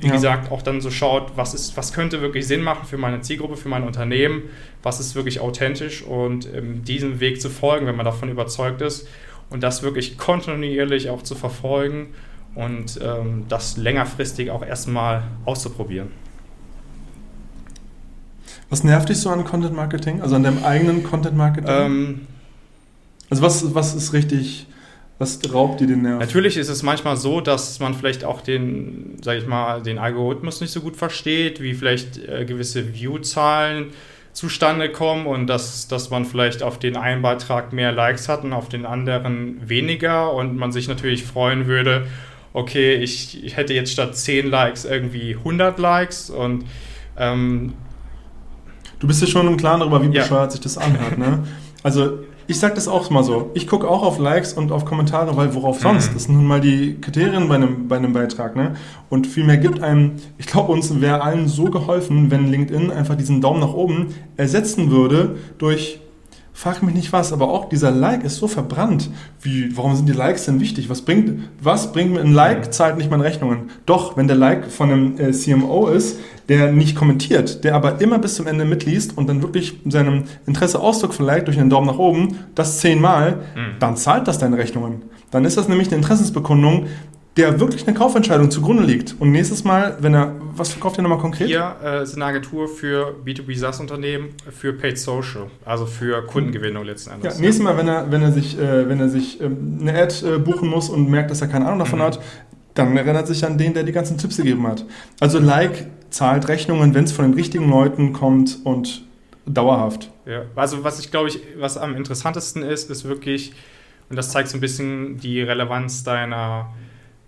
wie 0.00 0.06
ja. 0.06 0.12
gesagt, 0.12 0.52
auch 0.52 0.62
dann 0.62 0.80
so 0.80 0.90
schaut, 0.90 1.36
was, 1.36 1.54
ist, 1.54 1.76
was 1.76 1.92
könnte 1.92 2.20
wirklich 2.20 2.46
Sinn 2.46 2.62
machen 2.62 2.86
für 2.86 2.98
meine 2.98 3.20
Zielgruppe, 3.20 3.56
für 3.56 3.68
mein 3.68 3.82
Unternehmen, 3.82 4.42
was 4.82 5.00
ist 5.00 5.14
wirklich 5.14 5.40
authentisch 5.40 6.02
und 6.02 6.48
ähm, 6.54 6.84
diesem 6.84 7.20
Weg 7.20 7.40
zu 7.40 7.50
folgen, 7.50 7.86
wenn 7.86 7.96
man 7.96 8.06
davon 8.06 8.28
überzeugt 8.28 8.80
ist 8.80 9.08
und 9.50 9.62
das 9.62 9.82
wirklich 9.82 10.16
kontinuierlich 10.16 11.10
auch 11.10 11.22
zu 11.22 11.34
verfolgen 11.34 12.08
und 12.54 13.00
ähm, 13.02 13.44
das 13.48 13.76
längerfristig 13.76 14.50
auch 14.50 14.64
erstmal 14.64 15.24
auszuprobieren. 15.44 16.08
Was 18.70 18.84
nervt 18.84 19.08
dich 19.08 19.18
so 19.18 19.30
an 19.30 19.44
Content 19.44 19.74
Marketing, 19.74 20.20
also 20.20 20.36
an 20.36 20.42
deinem 20.42 20.62
eigenen 20.62 21.02
Content 21.02 21.36
Marketing? 21.36 21.70
Ähm, 21.70 22.26
also 23.30 23.42
was, 23.42 23.74
was 23.74 23.94
ist 23.94 24.12
richtig 24.12 24.66
was 25.18 25.40
raubt 25.52 25.80
dir 25.80 25.86
den 25.86 26.02
Nerv? 26.02 26.20
Natürlich 26.20 26.56
ist 26.56 26.68
es 26.68 26.82
manchmal 26.82 27.16
so, 27.16 27.40
dass 27.40 27.80
man 27.80 27.94
vielleicht 27.94 28.24
auch 28.24 28.40
den, 28.40 29.16
sag 29.22 29.38
ich 29.38 29.46
mal, 29.46 29.82
den 29.82 29.98
Algorithmus 29.98 30.60
nicht 30.60 30.72
so 30.72 30.80
gut 30.80 30.96
versteht, 30.96 31.60
wie 31.60 31.74
vielleicht 31.74 32.18
äh, 32.18 32.44
gewisse 32.44 32.94
View-Zahlen 32.94 33.86
zustande 34.32 34.92
kommen 34.92 35.26
und 35.26 35.48
dass, 35.48 35.88
dass 35.88 36.10
man 36.10 36.24
vielleicht 36.24 36.62
auf 36.62 36.78
den 36.78 36.96
einen 36.96 37.22
Beitrag 37.22 37.72
mehr 37.72 37.90
Likes 37.90 38.28
hat 38.28 38.44
und 38.44 38.52
auf 38.52 38.68
den 38.68 38.86
anderen 38.86 39.68
weniger 39.68 40.32
und 40.32 40.56
man 40.56 40.70
sich 40.70 40.86
natürlich 40.86 41.24
freuen 41.24 41.66
würde, 41.66 42.06
okay, 42.52 42.94
ich, 42.94 43.44
ich 43.44 43.56
hätte 43.56 43.74
jetzt 43.74 43.92
statt 43.92 44.16
10 44.16 44.48
Likes 44.48 44.84
irgendwie 44.84 45.34
100 45.34 45.78
Likes 45.80 46.30
und 46.30 46.64
ähm, 47.16 47.74
Du 49.00 49.06
bist 49.06 49.20
ja 49.20 49.28
schon 49.28 49.46
im 49.46 49.56
Klaren 49.56 49.80
darüber, 49.80 50.02
wie 50.02 50.14
ja. 50.14 50.22
bescheuert 50.22 50.52
sich 50.52 50.60
das 50.60 50.76
anhört, 50.76 51.18
ne? 51.18 51.44
Also 51.82 52.18
ich 52.48 52.58
sage 52.58 52.74
das 52.74 52.88
auch 52.88 53.10
mal 53.10 53.22
so. 53.22 53.50
Ich 53.52 53.66
gucke 53.66 53.86
auch 53.86 54.02
auf 54.02 54.18
Likes 54.18 54.54
und 54.54 54.72
auf 54.72 54.86
Kommentare, 54.86 55.36
weil 55.36 55.54
worauf 55.54 55.80
sonst? 55.80 56.10
Mhm. 56.10 56.14
Das 56.14 56.24
sind 56.24 56.34
nun 56.34 56.46
mal 56.46 56.60
die 56.60 56.98
Kriterien 56.98 57.46
bei 57.46 57.56
einem, 57.56 57.88
bei 57.88 57.96
einem 57.98 58.14
Beitrag. 58.14 58.56
Ne? 58.56 58.74
Und 59.10 59.26
vielmehr 59.26 59.58
gibt 59.58 59.82
einem, 59.82 60.12
ich 60.38 60.46
glaube, 60.46 60.72
uns 60.72 61.00
wäre 61.00 61.20
allen 61.20 61.46
so 61.46 61.66
geholfen, 61.66 62.30
wenn 62.30 62.50
LinkedIn 62.50 62.90
einfach 62.90 63.16
diesen 63.16 63.42
Daumen 63.42 63.60
nach 63.60 63.74
oben 63.74 64.14
ersetzen 64.36 64.90
würde 64.90 65.36
durch 65.58 66.00
frag 66.58 66.82
mich 66.82 66.94
nicht 66.94 67.12
was, 67.12 67.32
aber 67.32 67.50
auch 67.50 67.68
dieser 67.68 67.92
Like 67.92 68.24
ist 68.24 68.36
so 68.36 68.48
verbrannt. 68.48 69.10
Wie, 69.40 69.76
warum 69.76 69.94
sind 69.94 70.08
die 70.08 70.12
Likes 70.12 70.46
denn 70.46 70.58
wichtig? 70.58 70.90
Was 70.90 71.02
bringt, 71.02 71.48
was 71.62 71.92
bringt 71.92 72.14
mir 72.14 72.20
ein 72.20 72.32
Like, 72.32 72.74
zahlt 72.74 72.96
nicht 72.96 73.10
meine 73.10 73.22
Rechnungen? 73.22 73.70
Doch, 73.86 74.16
wenn 74.16 74.26
der 74.26 74.36
Like 74.36 74.68
von 74.68 74.90
einem 74.90 75.20
äh, 75.20 75.30
CMO 75.30 75.86
ist, 75.86 76.18
der 76.48 76.72
nicht 76.72 76.96
kommentiert, 76.96 77.62
der 77.64 77.74
aber 77.74 78.00
immer 78.00 78.18
bis 78.18 78.34
zum 78.36 78.46
Ende 78.46 78.64
mitliest 78.64 79.16
und 79.16 79.28
dann 79.28 79.42
wirklich 79.42 79.80
seinem 79.86 80.24
Interesse 80.46 80.80
Ausdruck 80.80 81.12
verleiht 81.12 81.46
durch 81.46 81.58
einen 81.58 81.70
Daumen 81.70 81.86
nach 81.86 81.98
oben, 81.98 82.38
das 82.54 82.78
zehnmal, 82.80 83.36
mhm. 83.54 83.76
dann 83.80 83.96
zahlt 83.96 84.26
das 84.28 84.38
deine 84.38 84.56
Rechnungen. 84.56 85.02
Dann 85.30 85.44
ist 85.44 85.58
das 85.58 85.68
nämlich 85.68 85.88
eine 85.88 85.96
Interessensbekundung, 85.96 86.86
der 87.36 87.60
wirklich 87.60 87.86
eine 87.86 87.96
Kaufentscheidung 87.96 88.50
zugrunde 88.50 88.82
liegt. 88.82 89.14
Und 89.20 89.30
nächstes 89.30 89.62
Mal, 89.62 89.96
wenn 90.00 90.12
er, 90.12 90.34
was 90.56 90.70
verkauft 90.70 90.98
ihr 90.98 91.02
nochmal 91.02 91.18
konkret? 91.18 91.46
Hier 91.46 91.76
äh, 91.84 92.02
ist 92.02 92.16
eine 92.16 92.24
Agentur 92.24 92.66
für 92.66 93.14
B2B 93.24 93.56
SaaS-Unternehmen 93.56 94.30
für 94.50 94.72
Paid 94.72 94.98
Social, 94.98 95.46
also 95.64 95.86
für 95.86 96.26
Kundengewinnung 96.26 96.84
letzten 96.84 97.12
Endes. 97.12 97.36
Ja, 97.36 97.40
nächstes 97.40 97.62
Mal, 97.62 97.76
wenn 97.76 97.86
er, 97.86 98.10
wenn 98.10 98.22
er 98.22 98.32
sich, 98.32 98.58
äh, 98.58 98.88
wenn 98.88 98.98
er 98.98 99.08
sich 99.08 99.40
ähm, 99.40 99.78
eine 99.80 99.96
Ad 100.02 100.14
äh, 100.26 100.38
buchen 100.38 100.68
muss 100.68 100.88
und 100.88 101.08
merkt, 101.08 101.30
dass 101.30 101.40
er 101.40 101.46
keine 101.46 101.66
Ahnung 101.66 101.78
davon 101.78 102.00
mhm. 102.00 102.04
hat, 102.04 102.20
dann 102.74 102.96
erinnert 102.96 103.28
sich 103.28 103.44
an 103.44 103.56
den, 103.56 103.74
der 103.74 103.84
die 103.84 103.92
ganzen 103.92 104.18
Tipps 104.18 104.36
gegeben 104.36 104.66
hat. 104.66 104.84
Also 105.20 105.38
Like 105.38 105.86
zahlt 106.10 106.48
Rechnungen, 106.48 106.94
wenn 106.94 107.04
es 107.04 107.12
von 107.12 107.26
den 107.26 107.34
richtigen 107.34 107.68
Leuten 107.68 108.12
kommt 108.12 108.58
und 108.64 109.02
dauerhaft. 109.46 110.10
Ja, 110.26 110.42
also 110.54 110.84
was 110.84 111.00
ich 111.00 111.10
glaube 111.10 111.28
ich, 111.28 111.40
was 111.56 111.76
am 111.76 111.96
interessantesten 111.96 112.62
ist, 112.62 112.90
ist 112.90 113.04
wirklich, 113.04 113.52
und 114.10 114.16
das 114.16 114.30
zeigt 114.30 114.48
so 114.48 114.56
ein 114.56 114.60
bisschen 114.60 115.18
die 115.18 115.40
Relevanz 115.40 116.04
deiner 116.04 116.72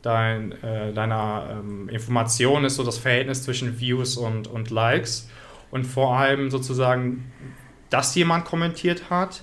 dein, 0.03 0.53
äh, 0.62 0.93
deiner 0.93 1.61
ähm, 1.61 1.89
Information 1.89 2.64
ist 2.64 2.76
so 2.76 2.85
das 2.85 2.99
Verhältnis 2.99 3.43
zwischen 3.43 3.81
Views 3.81 4.16
und, 4.16 4.49
und 4.49 4.70
Likes 4.70 5.28
und 5.70 5.85
vor 5.85 6.16
allem 6.16 6.51
sozusagen, 6.51 7.31
dass 7.91 8.14
jemand 8.14 8.45
kommentiert 8.45 9.11
hat 9.11 9.43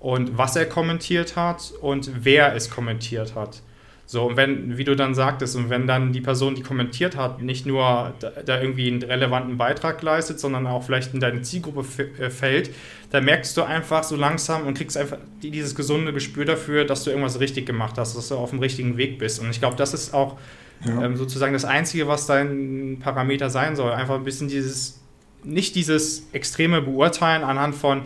und 0.00 0.36
was 0.36 0.56
er 0.56 0.66
kommentiert 0.66 1.36
hat 1.36 1.72
und 1.80 2.24
wer 2.24 2.54
es 2.54 2.70
kommentiert 2.70 3.34
hat. 3.34 3.62
So, 4.10 4.24
und 4.24 4.38
wenn, 4.38 4.78
wie 4.78 4.84
du 4.84 4.96
dann 4.96 5.14
sagtest, 5.14 5.54
und 5.54 5.68
wenn 5.68 5.86
dann 5.86 6.14
die 6.14 6.22
Person, 6.22 6.54
die 6.54 6.62
kommentiert 6.62 7.14
hat, 7.14 7.42
nicht 7.42 7.66
nur 7.66 8.14
da, 8.20 8.30
da 8.42 8.58
irgendwie 8.58 8.90
einen 8.90 9.02
relevanten 9.02 9.58
Beitrag 9.58 10.00
leistet, 10.00 10.40
sondern 10.40 10.66
auch 10.66 10.82
vielleicht 10.82 11.12
in 11.12 11.20
deine 11.20 11.42
Zielgruppe 11.42 11.84
äh, 12.18 12.30
fällt, 12.30 12.70
dann 13.10 13.26
merkst 13.26 13.54
du 13.54 13.64
einfach 13.64 14.04
so 14.04 14.16
langsam 14.16 14.66
und 14.66 14.78
kriegst 14.78 14.96
einfach 14.96 15.18
dieses 15.42 15.74
gesunde 15.74 16.14
Gespür 16.14 16.46
dafür, 16.46 16.86
dass 16.86 17.04
du 17.04 17.10
irgendwas 17.10 17.38
richtig 17.38 17.66
gemacht 17.66 17.98
hast, 17.98 18.16
dass 18.16 18.28
du 18.28 18.36
auf 18.36 18.48
dem 18.48 18.60
richtigen 18.60 18.96
Weg 18.96 19.18
bist. 19.18 19.42
Und 19.42 19.50
ich 19.50 19.60
glaube, 19.60 19.76
das 19.76 19.92
ist 19.92 20.14
auch 20.14 20.38
ja. 20.86 21.02
ähm, 21.02 21.18
sozusagen 21.18 21.52
das 21.52 21.66
Einzige, 21.66 22.08
was 22.08 22.24
dein 22.24 23.00
Parameter 23.00 23.50
sein 23.50 23.76
soll. 23.76 23.92
Einfach 23.92 24.14
ein 24.14 24.24
bisschen 24.24 24.48
dieses, 24.48 25.02
nicht 25.44 25.74
dieses 25.74 26.28
extreme 26.32 26.80
Beurteilen 26.80 27.44
anhand 27.44 27.74
von 27.74 28.04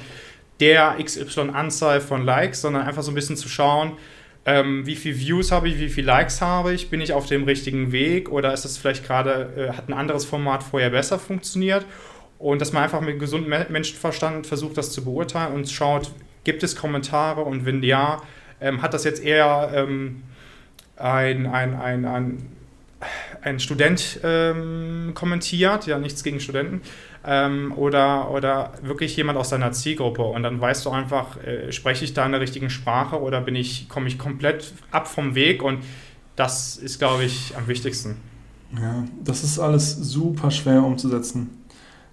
der 0.59 0.97
XY-Anzahl 1.01 2.01
von 2.01 2.25
Likes, 2.25 2.61
sondern 2.61 2.83
einfach 2.83 3.05
so 3.05 3.13
ein 3.13 3.15
bisschen 3.15 3.37
zu 3.37 3.49
schauen, 3.49 3.93
ähm, 4.45 4.87
wie 4.87 4.97
viele 4.97 5.19
Views 5.19 5.53
habe 5.53 5.69
ich, 5.69 5.79
wie 5.79 5.89
viele 5.89 6.09
Likes 6.09 6.41
habe 6.41 6.73
ich, 6.73 6.91
bin 6.91 7.01
ich 7.01 7.13
auf 7.13 7.27
dem 7.27 7.45
richtigen 7.45 7.93
Weg? 7.93 8.31
Oder 8.31 8.53
ist 8.53 8.65
es 8.65 8.77
vielleicht 8.77 9.07
gerade, 9.07 9.53
äh, 9.57 9.77
hat 9.77 9.89
ein 9.89 9.93
anderes 9.93 10.25
Format 10.25 10.63
vorher 10.63 10.91
besser 10.91 11.19
funktioniert? 11.19 11.87
Und 12.39 12.61
dass 12.61 12.73
man 12.73 12.83
einfach 12.83 13.01
mit 13.01 13.21
gesundem 13.21 13.55
Menschenverstand 13.69 14.49
versucht, 14.49 14.77
das 14.77 14.91
zu 14.91 15.05
beurteilen 15.05 15.55
und 15.55 15.71
schaut, 15.71 16.11
gibt 16.43 16.65
es 16.65 16.75
Kommentare? 16.75 17.43
Und 17.43 17.67
wenn 17.67 17.85
ja, 17.85 18.21
ähm, 18.61 18.83
hat 18.83 18.95
das 18.95 19.05
jetzt 19.05 19.23
eher 19.23 19.71
ähm, 19.75 20.25
ein, 20.97 21.47
ein, 21.47 21.75
ein, 21.75 22.05
ein, 22.05 22.49
ein 23.43 23.61
Student 23.61 24.21
ähm, 24.25 25.13
kommentiert, 25.15 25.87
ja 25.87 25.99
nichts 25.99 26.25
gegen 26.25 26.41
Studenten, 26.41 26.83
ähm, 27.25 27.73
oder, 27.77 28.31
oder 28.31 28.73
wirklich 28.83 29.17
jemand 29.17 29.39
aus 29.39 29.51
deiner 29.51 29.73
Zielgruppe. 29.73 30.23
Und 30.23 30.43
dann 30.43 30.61
weißt 30.61 30.85
du 30.87 30.91
einfach, 30.91 31.37
äh, 31.43 31.73
spreche 31.73 32.05
ich 32.05 32.15
da 32.15 32.27
in 32.27 32.33
der 32.33 32.41
richtigen 32.41 32.71
Sprache 32.71 33.21
oder 33.21 33.41
bin 33.41 33.55
ich, 33.55 33.89
komme 33.89 34.09
ich 34.09 34.19
komplett 34.19 34.73
ab 34.91 35.09
vom 35.09 35.35
Weg 35.35 35.63
und 35.63 35.79
das 36.37 36.77
ist, 36.77 36.99
glaube 36.99 37.25
ich, 37.25 37.55
am 37.57 37.69
wichtigsten. 37.69 38.17
Ja, 38.75 39.05
das 39.23 39.45
ist 39.45 39.59
alles 39.59 39.97
super 39.97 40.51
schwer 40.51 40.83
umzusetzen. 40.83 41.59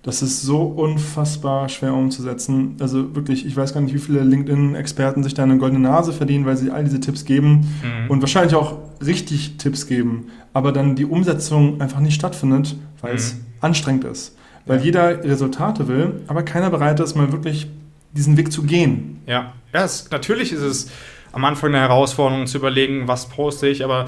Das 0.01 0.21
ist 0.21 0.41
so 0.41 0.61
unfassbar 0.63 1.67
schwer 1.67 1.93
umzusetzen. 1.93 2.77
Also 2.79 3.15
wirklich, 3.15 3.45
ich 3.45 3.55
weiß 3.55 3.73
gar 3.73 3.81
nicht, 3.81 3.93
wie 3.93 3.99
viele 3.99 4.21
LinkedIn-Experten 4.21 5.23
sich 5.23 5.33
da 5.33 5.43
eine 5.43 5.57
goldene 5.57 5.81
Nase 5.81 6.13
verdienen, 6.13 6.45
weil 6.45 6.55
sie 6.55 6.71
all 6.71 6.83
diese 6.83 6.99
Tipps 6.99 7.25
geben 7.25 7.67
mhm. 7.83 8.09
und 8.09 8.21
wahrscheinlich 8.21 8.55
auch 8.55 8.77
richtig 9.05 9.57
Tipps 9.57 9.87
geben, 9.87 10.27
aber 10.53 10.71
dann 10.71 10.95
die 10.95 11.05
Umsetzung 11.05 11.81
einfach 11.81 11.99
nicht 11.99 12.15
stattfindet, 12.15 12.75
weil 13.01 13.11
mhm. 13.11 13.17
es 13.17 13.35
anstrengend 13.61 14.05
ist 14.05 14.38
weil 14.69 14.81
jeder 14.81 15.23
Resultate 15.23 15.87
will, 15.87 16.21
aber 16.27 16.43
keiner 16.43 16.69
bereit 16.69 16.99
ist, 16.99 17.15
mal 17.15 17.31
wirklich 17.31 17.65
diesen 18.13 18.37
Weg 18.37 18.51
zu 18.51 18.61
gehen. 18.61 19.19
Ja, 19.25 19.53
ja 19.73 19.83
es, 19.83 20.11
natürlich 20.11 20.51
ist 20.51 20.61
es 20.61 20.91
am 21.31 21.43
Anfang 21.43 21.73
eine 21.73 21.79
Herausforderung 21.79 22.45
zu 22.45 22.59
überlegen, 22.59 23.07
was 23.07 23.29
poste 23.29 23.67
ich, 23.67 23.83
aber 23.83 24.05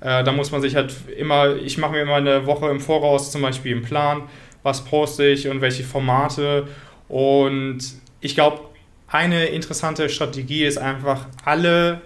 äh, 0.00 0.22
da 0.22 0.30
muss 0.30 0.52
man 0.52 0.62
sich 0.62 0.76
halt 0.76 0.94
immer, 1.18 1.56
ich 1.56 1.78
mache 1.78 1.92
mir 1.92 2.02
immer 2.02 2.14
eine 2.14 2.46
Woche 2.46 2.70
im 2.70 2.78
Voraus 2.78 3.32
zum 3.32 3.42
Beispiel 3.42 3.74
einen 3.74 3.84
Plan, 3.84 4.22
was 4.62 4.84
poste 4.84 5.26
ich 5.26 5.48
und 5.48 5.60
welche 5.60 5.82
Formate 5.82 6.68
und 7.08 7.80
ich 8.20 8.36
glaube, 8.36 8.60
eine 9.08 9.46
interessante 9.46 10.08
Strategie 10.08 10.64
ist 10.64 10.78
einfach 10.78 11.26
alle 11.44 12.02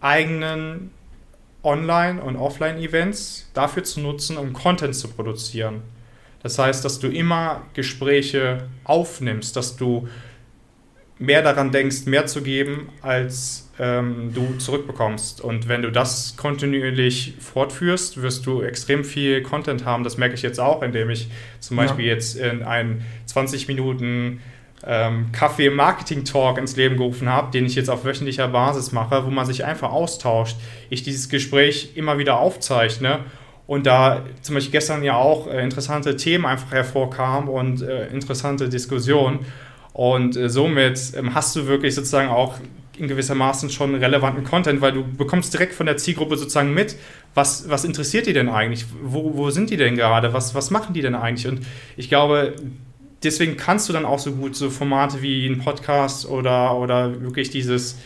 eigenen 0.00 0.90
Online- 1.62 2.20
und 2.20 2.34
Offline-Events 2.34 3.52
dafür 3.54 3.84
zu 3.84 4.00
nutzen, 4.00 4.36
um 4.36 4.52
Content 4.52 4.96
zu 4.96 5.06
produzieren. 5.06 5.82
Das 6.46 6.60
heißt, 6.60 6.84
dass 6.84 7.00
du 7.00 7.08
immer 7.08 7.62
Gespräche 7.74 8.68
aufnimmst, 8.84 9.56
dass 9.56 9.74
du 9.74 10.06
mehr 11.18 11.42
daran 11.42 11.72
denkst, 11.72 12.06
mehr 12.06 12.26
zu 12.26 12.40
geben, 12.40 12.88
als 13.02 13.68
ähm, 13.80 14.30
du 14.32 14.56
zurückbekommst. 14.56 15.40
Und 15.40 15.66
wenn 15.66 15.82
du 15.82 15.90
das 15.90 16.36
kontinuierlich 16.36 17.34
fortführst, 17.40 18.22
wirst 18.22 18.46
du 18.46 18.62
extrem 18.62 19.02
viel 19.02 19.42
Content 19.42 19.84
haben. 19.84 20.04
Das 20.04 20.18
merke 20.18 20.36
ich 20.36 20.42
jetzt 20.42 20.60
auch, 20.60 20.82
indem 20.82 21.10
ich 21.10 21.28
zum 21.58 21.78
Beispiel 21.78 22.06
ja. 22.06 22.12
jetzt 22.12 22.36
in 22.36 22.62
einen 22.62 23.04
20 23.24 23.66
Minuten 23.66 24.40
ähm, 24.84 25.32
Kaffee-Marketing-Talk 25.32 26.58
ins 26.58 26.76
Leben 26.76 26.96
gerufen 26.96 27.28
habe, 27.28 27.50
den 27.50 27.66
ich 27.66 27.74
jetzt 27.74 27.90
auf 27.90 28.04
wöchentlicher 28.04 28.46
Basis 28.46 28.92
mache, 28.92 29.26
wo 29.26 29.30
man 29.30 29.46
sich 29.46 29.64
einfach 29.64 29.90
austauscht. 29.90 30.58
Ich 30.90 31.02
dieses 31.02 31.28
Gespräch 31.28 31.96
immer 31.96 32.18
wieder 32.18 32.38
aufzeichne 32.38 33.24
und 33.66 33.86
da 33.86 34.24
zum 34.42 34.54
Beispiel 34.54 34.72
gestern 34.72 35.02
ja 35.02 35.16
auch 35.16 35.48
äh, 35.48 35.62
interessante 35.62 36.16
Themen 36.16 36.46
einfach 36.46 36.70
hervorkamen 36.70 37.48
und 37.48 37.82
äh, 37.82 38.08
interessante 38.08 38.68
Diskussionen. 38.68 39.40
Und 39.92 40.36
äh, 40.36 40.48
somit 40.48 41.14
ähm, 41.16 41.34
hast 41.34 41.56
du 41.56 41.66
wirklich 41.66 41.94
sozusagen 41.94 42.28
auch 42.28 42.54
in 42.98 43.08
gewissermaßen 43.08 43.70
schon 43.70 43.94
relevanten 43.94 44.44
Content, 44.44 44.80
weil 44.80 44.92
du 44.92 45.04
bekommst 45.04 45.52
direkt 45.52 45.74
von 45.74 45.86
der 45.86 45.96
Zielgruppe 45.96 46.36
sozusagen 46.36 46.72
mit, 46.72 46.96
was, 47.34 47.68
was 47.68 47.84
interessiert 47.84 48.26
die 48.26 48.32
denn 48.32 48.48
eigentlich? 48.48 48.86
Wo, 49.02 49.36
wo 49.36 49.50
sind 49.50 49.70
die 49.70 49.76
denn 49.76 49.96
gerade? 49.96 50.32
Was, 50.32 50.54
was 50.54 50.70
machen 50.70 50.94
die 50.94 51.02
denn 51.02 51.14
eigentlich? 51.14 51.46
Und 51.46 51.60
ich 51.96 52.08
glaube, 52.08 52.54
deswegen 53.22 53.56
kannst 53.56 53.88
du 53.88 53.92
dann 53.92 54.04
auch 54.04 54.18
so 54.18 54.32
gut 54.32 54.56
so 54.56 54.70
Formate 54.70 55.22
wie 55.22 55.46
ein 55.46 55.58
Podcast 55.58 56.26
oder, 56.26 56.76
oder 56.76 57.20
wirklich 57.20 57.50
dieses, 57.50 57.98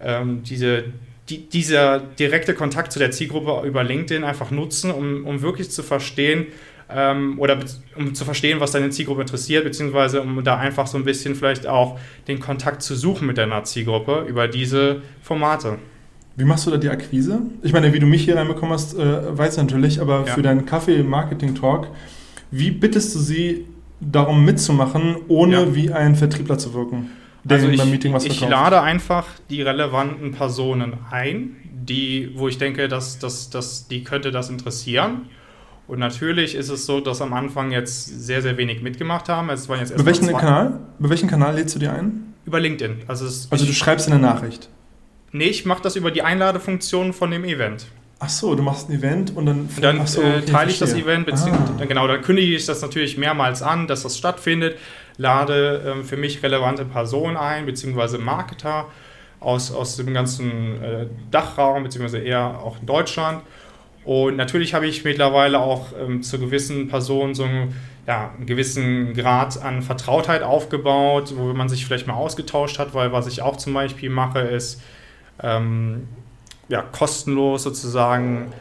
ähm, 0.00 0.42
diese, 0.44 0.84
die, 1.30 1.48
dieser 1.48 2.00
direkte 2.00 2.54
Kontakt 2.54 2.92
zu 2.92 2.98
der 2.98 3.10
Zielgruppe 3.10 3.66
über 3.66 3.84
LinkedIn 3.84 4.24
einfach 4.24 4.50
nutzen, 4.50 4.90
um, 4.90 5.24
um 5.26 5.42
wirklich 5.42 5.70
zu 5.70 5.82
verstehen, 5.82 6.46
ähm, 6.92 7.38
oder 7.38 7.58
um 7.96 8.14
zu 8.14 8.24
verstehen, 8.24 8.60
was 8.60 8.72
deine 8.72 8.90
Zielgruppe 8.90 9.20
interessiert, 9.22 9.64
beziehungsweise 9.64 10.20
um 10.22 10.42
da 10.42 10.58
einfach 10.58 10.86
so 10.86 10.98
ein 10.98 11.04
bisschen 11.04 11.34
vielleicht 11.34 11.66
auch 11.66 11.98
den 12.28 12.40
Kontakt 12.40 12.82
zu 12.82 12.94
suchen 12.94 13.26
mit 13.26 13.38
deiner 13.38 13.64
Zielgruppe 13.64 14.26
über 14.28 14.48
diese 14.48 15.02
Formate. 15.22 15.78
Wie 16.36 16.44
machst 16.44 16.66
du 16.66 16.70
da 16.70 16.76
die 16.76 16.88
Akquise? 16.88 17.42
Ich 17.62 17.72
meine, 17.72 17.92
wie 17.92 17.98
du 17.98 18.06
mich 18.06 18.24
hier 18.24 18.36
reinbekommen 18.36 18.72
hast, 18.72 18.98
äh, 18.98 19.38
weiß 19.38 19.56
natürlich, 19.58 20.00
aber 20.00 20.24
ja. 20.26 20.34
für 20.34 20.42
deinen 20.42 20.66
Kaffee-Marketing-Talk, 20.66 21.88
wie 22.50 22.70
bittest 22.70 23.14
du 23.14 23.18
sie 23.18 23.66
darum 24.00 24.44
mitzumachen, 24.44 25.16
ohne 25.28 25.60
ja. 25.60 25.74
wie 25.74 25.92
ein 25.92 26.16
Vertriebler 26.16 26.58
zu 26.58 26.72
wirken? 26.74 27.10
Also 27.48 27.68
ich, 27.68 27.84
Meeting 27.84 28.12
was 28.12 28.24
ich 28.24 28.40
lade 28.40 28.80
einfach 28.80 29.26
die 29.48 29.62
relevanten 29.62 30.32
Personen 30.32 30.94
ein, 31.10 31.56
die, 31.64 32.32
wo 32.34 32.48
ich 32.48 32.58
denke, 32.58 32.88
dass, 32.88 33.18
dass, 33.18 33.50
dass 33.50 33.88
die 33.88 34.04
könnte 34.04 34.30
das 34.30 34.50
interessieren. 34.50 35.28
Und 35.86 35.98
natürlich 35.98 36.54
ist 36.54 36.68
es 36.68 36.86
so, 36.86 37.00
dass 37.00 37.20
am 37.20 37.32
Anfang 37.32 37.72
jetzt 37.72 38.06
sehr, 38.06 38.42
sehr 38.42 38.56
wenig 38.56 38.80
mitgemacht 38.80 39.28
haben. 39.28 39.50
Es 39.50 39.68
waren 39.68 39.80
jetzt 39.80 39.90
Über 39.90 40.06
welchen 40.06 40.28
Kanal? 40.28 40.78
Über 40.98 41.10
welchen 41.10 41.28
Kanal 41.28 41.56
lädst 41.56 41.74
du 41.74 41.80
dir 41.80 41.92
ein? 41.92 42.34
Über 42.44 42.60
LinkedIn. 42.60 43.02
Also, 43.08 43.24
also 43.24 43.66
du 43.66 43.72
schreibst 43.72 44.06
in 44.06 44.12
der 44.12 44.20
Nachricht? 44.20 44.68
Nee, 45.32 45.46
ich 45.46 45.64
mache 45.64 45.82
das 45.82 45.96
über 45.96 46.10
die 46.10 46.22
Einladefunktion 46.22 47.12
von 47.12 47.30
dem 47.30 47.44
Event. 47.44 47.86
Ach 48.22 48.28
so, 48.28 48.54
du 48.54 48.62
machst 48.62 48.88
ein 48.88 48.92
Event 48.96 49.34
und 49.34 49.46
dann, 49.46 49.60
und 49.60 49.82
dann 49.82 50.06
so, 50.06 50.20
äh, 50.20 50.42
teile 50.42 50.70
ich 50.70 50.78
das 50.78 50.92
Event, 50.94 51.26
beziehungsweise 51.26 51.72
ah. 51.80 51.84
genau, 51.86 52.06
dann 52.06 52.20
kündige 52.20 52.54
ich 52.54 52.66
das 52.66 52.82
natürlich 52.82 53.16
mehrmals 53.16 53.62
an, 53.62 53.86
dass 53.86 54.02
das 54.02 54.18
stattfindet, 54.18 54.76
lade 55.16 55.96
äh, 56.00 56.04
für 56.04 56.16
mich 56.16 56.42
relevante 56.42 56.84
Personen 56.84 57.36
ein, 57.36 57.66
beziehungsweise 57.66 58.18
Marketer 58.18 58.86
aus, 59.40 59.72
aus 59.72 59.96
dem 59.96 60.12
ganzen 60.12 60.82
äh, 60.82 61.06
Dachraum, 61.30 61.82
beziehungsweise 61.82 62.18
eher 62.18 62.60
auch 62.60 62.78
in 62.78 62.86
Deutschland 62.86 63.42
und 64.04 64.36
natürlich 64.36 64.72
habe 64.74 64.86
ich 64.86 65.04
mittlerweile 65.04 65.60
auch 65.60 65.88
ähm, 65.98 66.22
zu 66.22 66.38
gewissen 66.38 66.88
Personen 66.88 67.34
so 67.34 67.44
einen, 67.44 67.74
ja, 68.06 68.32
einen 68.36 68.46
gewissen 68.46 69.14
Grad 69.14 69.62
an 69.62 69.82
Vertrautheit 69.82 70.42
aufgebaut, 70.42 71.34
wo 71.36 71.52
man 71.52 71.68
sich 71.68 71.84
vielleicht 71.84 72.06
mal 72.06 72.14
ausgetauscht 72.14 72.78
hat, 72.78 72.94
weil 72.94 73.12
was 73.12 73.26
ich 73.26 73.42
auch 73.42 73.56
zum 73.56 73.74
Beispiel 73.74 74.08
mache, 74.08 74.40
ist 74.40 74.82
ähm, 75.42 76.08
ja, 76.70 76.82
kostenlos 76.82 77.64
sozusagen 77.64 78.52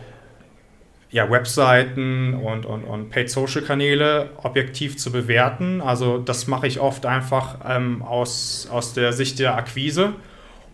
ja, 1.12 1.32
Webseiten 1.32 2.34
und, 2.34 2.66
und, 2.66 2.84
und 2.84 3.10
Paid-Social-Kanäle 3.10 4.32
objektiv 4.44 4.98
zu 4.98 5.12
bewerten. 5.12 5.82
Also 5.82 6.18
das 6.18 6.48
mache 6.48 6.68
ich 6.68 6.80
oft 6.80 7.06
einfach 7.06 7.60
ähm, 7.68 8.02
aus, 8.04 8.68
aus 8.72 8.94
der 8.94 9.14
Sicht 9.14 9.40
der 9.40 9.56
Akquise 9.56 10.14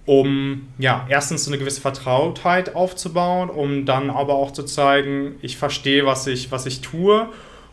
um 0.05 0.67
ja, 0.77 1.05
erstens 1.09 1.45
so 1.45 1.51
eine 1.51 1.57
gewisse 1.57 1.81
Vertrautheit 1.81 2.75
aufzubauen, 2.75 3.49
um 3.49 3.85
dann 3.85 4.09
aber 4.09 4.35
auch 4.35 4.51
zu 4.51 4.63
zeigen, 4.63 5.35
ich 5.41 5.57
verstehe, 5.57 6.05
was 6.05 6.27
ich, 6.27 6.51
was 6.51 6.65
ich 6.67 6.81
tue 6.81 7.27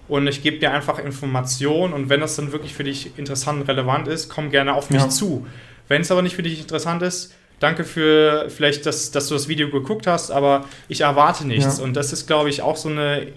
und 0.09 0.27
ich 0.27 0.43
gebe 0.43 0.59
dir 0.59 0.73
einfach 0.73 0.99
Informationen 0.99 1.93
und 1.93 2.09
wenn 2.09 2.21
das 2.21 2.37
dann 2.37 2.53
wirklich 2.53 2.75
für 2.75 2.85
dich 2.85 3.19
interessant 3.19 3.61
und 3.61 3.69
relevant 3.69 4.09
ist, 4.09 4.31
komm 4.31 4.51
gerne 4.51 4.75
auf 4.75 4.91
mich 4.91 5.03
ja. 5.03 5.09
zu. 5.11 5.47
Wenn 5.89 6.01
es 6.01 6.11
aber 6.11 6.23
nicht 6.23 6.35
für 6.35 6.43
dich 6.43 6.59
interessant 6.59 7.03
ist, 7.03 7.35
danke 7.63 7.85
für 7.85 8.51
vielleicht, 8.51 8.87
dass, 8.87 9.11
dass 9.11 9.29
du 9.29 9.35
das 9.35 9.49
Video 9.49 9.71
geguckt 9.71 10.07
hast, 10.07 10.31
aber 10.31 10.65
ich 10.89 11.03
erwarte 11.03 11.47
nichts. 11.47 11.79
Ja. 11.79 11.85
Und 11.85 11.95
das 11.95 12.13
ist, 12.13 12.27
glaube 12.27 12.51
ich, 12.51 12.63
auch 12.63 12.77
so 12.77 12.89
eine. 12.89 13.29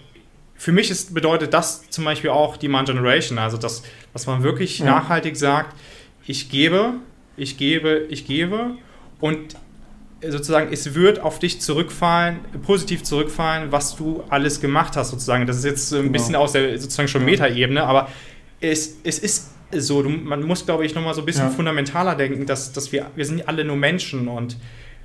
Für 0.57 0.71
mich 0.71 0.89
ist, 0.89 1.13
bedeutet 1.13 1.53
das 1.53 1.89
zum 1.89 2.05
Beispiel 2.05 2.29
auch 2.29 2.55
Demand 2.55 2.87
Generation, 2.87 3.37
also 3.37 3.57
dass, 3.57 3.83
dass 4.13 4.25
man 4.25 4.41
wirklich 4.41 4.79
ja. 4.79 4.85
nachhaltig 4.85 5.35
sagt, 5.35 5.75
ich 6.25 6.49
gebe, 6.49 6.93
ich 7.35 7.57
gebe, 7.57 8.05
ich 8.09 8.25
gebe 8.25 8.71
und 9.19 9.57
sozusagen 10.25 10.71
es 10.71 10.95
wird 10.95 11.19
auf 11.19 11.39
dich 11.39 11.59
zurückfallen, 11.59 12.39
positiv 12.65 13.03
zurückfallen, 13.03 13.73
was 13.73 13.97
du 13.97 14.23
alles 14.29 14.61
gemacht 14.61 14.95
hast 14.95 15.11
sozusagen. 15.11 15.45
Das 15.45 15.57
ist 15.57 15.65
jetzt 15.65 15.91
ein 15.91 16.03
genau. 16.03 16.11
bisschen 16.13 16.35
aus 16.35 16.53
der 16.53 16.79
sozusagen 16.79 17.09
schon 17.09 17.25
Metaebene, 17.25 17.83
aber 17.83 18.09
es, 18.61 18.95
es 19.03 19.19
ist 19.19 19.51
so, 19.81 20.03
du, 20.03 20.09
man 20.09 20.43
muss 20.43 20.65
glaube 20.65 20.85
ich 20.85 20.95
nochmal 20.95 21.13
so 21.13 21.21
ein 21.21 21.25
bisschen 21.25 21.45
ja. 21.45 21.51
fundamentaler 21.51 22.15
denken, 22.15 22.45
dass, 22.45 22.71
dass 22.73 22.91
wir, 22.91 23.11
wir 23.15 23.25
sind 23.25 23.47
alle 23.47 23.63
nur 23.63 23.75
Menschen 23.75 24.27
und, 24.27 24.57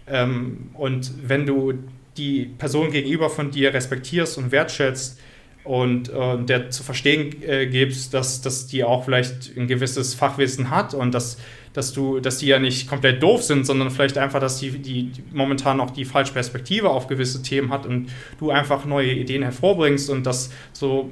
ähm, 0.07 0.71
und 0.75 1.13
wenn 1.23 1.47
du 1.47 1.75
die 2.17 2.51
Person 2.59 2.91
gegenüber 2.91 3.31
von 3.31 3.51
dir 3.51 3.73
respektierst 3.73 4.39
und 4.39 4.53
wertschätzt, 4.53 5.19
und 5.63 6.09
äh, 6.09 6.43
der 6.43 6.71
zu 6.71 6.83
verstehen 6.83 7.43
äh, 7.43 7.67
gibst, 7.67 8.15
dass, 8.15 8.41
dass 8.41 8.67
die 8.67 8.83
auch 8.83 9.05
vielleicht 9.05 9.55
ein 9.59 9.67
gewisses 9.67 10.15
Fachwissen 10.15 10.71
hat 10.71 10.95
und 10.95 11.13
dass 11.13 11.37
dass 11.73 11.93
du, 11.93 12.19
dass 12.21 12.39
die 12.39 12.47
ja 12.47 12.59
nicht 12.59 12.89
komplett 12.89 13.23
doof 13.23 13.43
sind, 13.43 13.65
sondern 13.65 13.91
vielleicht 13.91 14.19
einfach, 14.19 14.41
dass 14.41 14.59
die, 14.59 14.71
die, 14.71 15.05
die 15.05 15.23
momentan 15.33 15.81
auch 15.81 15.91
die 15.91 16.05
falsche 16.05 16.33
Perspektive 16.33 16.91
auf 16.91 17.07
gewisse 17.07 17.43
Themen 17.43 17.71
hat 17.71 17.87
und 17.87 18.09
du 18.39 18.51
einfach 18.51 18.85
neue 18.85 19.13
Ideen 19.13 19.43
hervorbringst 19.43 20.11
und 20.11 20.25
das 20.25 20.51
so, 20.73 21.11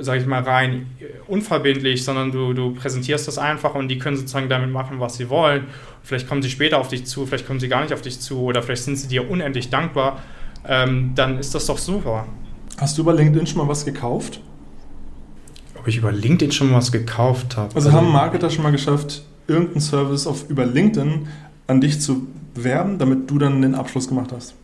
sage 0.00 0.20
ich 0.20 0.26
mal, 0.26 0.42
rein 0.42 0.86
unverbindlich, 1.26 2.04
sondern 2.04 2.32
du, 2.32 2.52
du 2.52 2.74
präsentierst 2.74 3.28
das 3.28 3.38
einfach 3.38 3.74
und 3.74 3.88
die 3.88 3.98
können 3.98 4.16
sozusagen 4.16 4.48
damit 4.48 4.70
machen, 4.70 5.00
was 5.00 5.16
sie 5.16 5.28
wollen. 5.28 5.66
Vielleicht 6.02 6.28
kommen 6.28 6.42
sie 6.42 6.50
später 6.50 6.78
auf 6.78 6.88
dich 6.88 7.06
zu, 7.06 7.26
vielleicht 7.26 7.46
kommen 7.46 7.60
sie 7.60 7.68
gar 7.68 7.82
nicht 7.82 7.92
auf 7.92 8.02
dich 8.02 8.20
zu 8.20 8.40
oder 8.40 8.62
vielleicht 8.62 8.84
sind 8.84 8.96
sie 8.96 9.08
dir 9.08 9.30
unendlich 9.30 9.70
dankbar. 9.70 10.22
Ähm, 10.66 11.12
dann 11.14 11.38
ist 11.38 11.54
das 11.54 11.66
doch 11.66 11.78
super. 11.78 12.26
Hast 12.78 12.96
du 12.98 13.02
über 13.02 13.12
LinkedIn 13.12 13.46
schon 13.46 13.58
mal 13.58 13.68
was 13.68 13.84
gekauft? 13.84 14.40
Ob 15.78 15.86
ich 15.86 15.96
über 15.96 16.12
LinkedIn 16.12 16.52
schon 16.52 16.70
mal 16.70 16.78
was 16.78 16.92
gekauft 16.92 17.56
habe? 17.56 17.74
Also, 17.74 17.88
also 17.88 17.98
haben 17.98 18.12
Marketer 18.12 18.50
schon 18.50 18.62
mal 18.62 18.72
geschafft, 18.72 19.22
irgendeinen 19.46 19.80
Service 19.80 20.26
auf, 20.26 20.48
über 20.48 20.66
LinkedIn 20.66 21.26
an 21.66 21.80
dich 21.80 22.00
zu 22.00 22.26
bewerben, 22.54 22.98
damit 22.98 23.30
du 23.30 23.38
dann 23.38 23.62
den 23.62 23.74
Abschluss 23.74 24.08
gemacht 24.08 24.30
hast? 24.32 24.54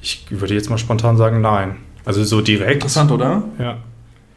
Ich 0.00 0.26
würde 0.30 0.54
jetzt 0.54 0.70
mal 0.70 0.78
spontan 0.78 1.16
sagen, 1.16 1.40
nein. 1.40 1.76
Also 2.04 2.22
so 2.24 2.40
direkt. 2.40 2.74
Interessant, 2.74 3.10
oder? 3.10 3.42
Ja. 3.58 3.78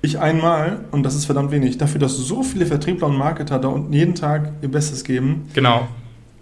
Ich 0.02 0.20
einmal, 0.20 0.86
und 0.92 1.04
das 1.04 1.16
ist 1.16 1.26
verdammt 1.26 1.52
wenig, 1.52 1.78
dafür, 1.78 2.00
dass 2.00 2.16
so 2.16 2.44
viele 2.44 2.66
Vertriebler 2.66 3.08
und 3.08 3.18
Marketer 3.18 3.60
da 3.60 3.68
unten 3.68 3.92
jeden 3.94 4.16
Tag 4.16 4.52
ihr 4.62 4.70
Bestes 4.70 5.04
geben. 5.04 5.50
Genau. 5.54 5.88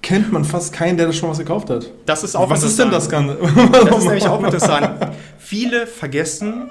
Kennt 0.01 0.31
man 0.31 0.43
fast 0.43 0.73
keinen, 0.73 0.97
der 0.97 1.07
das 1.07 1.15
schon 1.15 1.29
was 1.29 1.39
gekauft 1.39 1.69
hat. 1.69 1.89
Das 2.05 2.23
ist 2.23 2.35
auch 2.35 2.49
Was 2.49 2.63
ist 2.63 2.77
denn 2.77 2.91
das 2.91 3.09
Ganze? 3.09 3.37
Das 3.71 3.97
ist 3.99 4.05
nämlich 4.05 4.27
auch 4.27 4.43
interessant. 4.43 4.91
Viele 5.39 5.87
vergessen, 5.87 6.69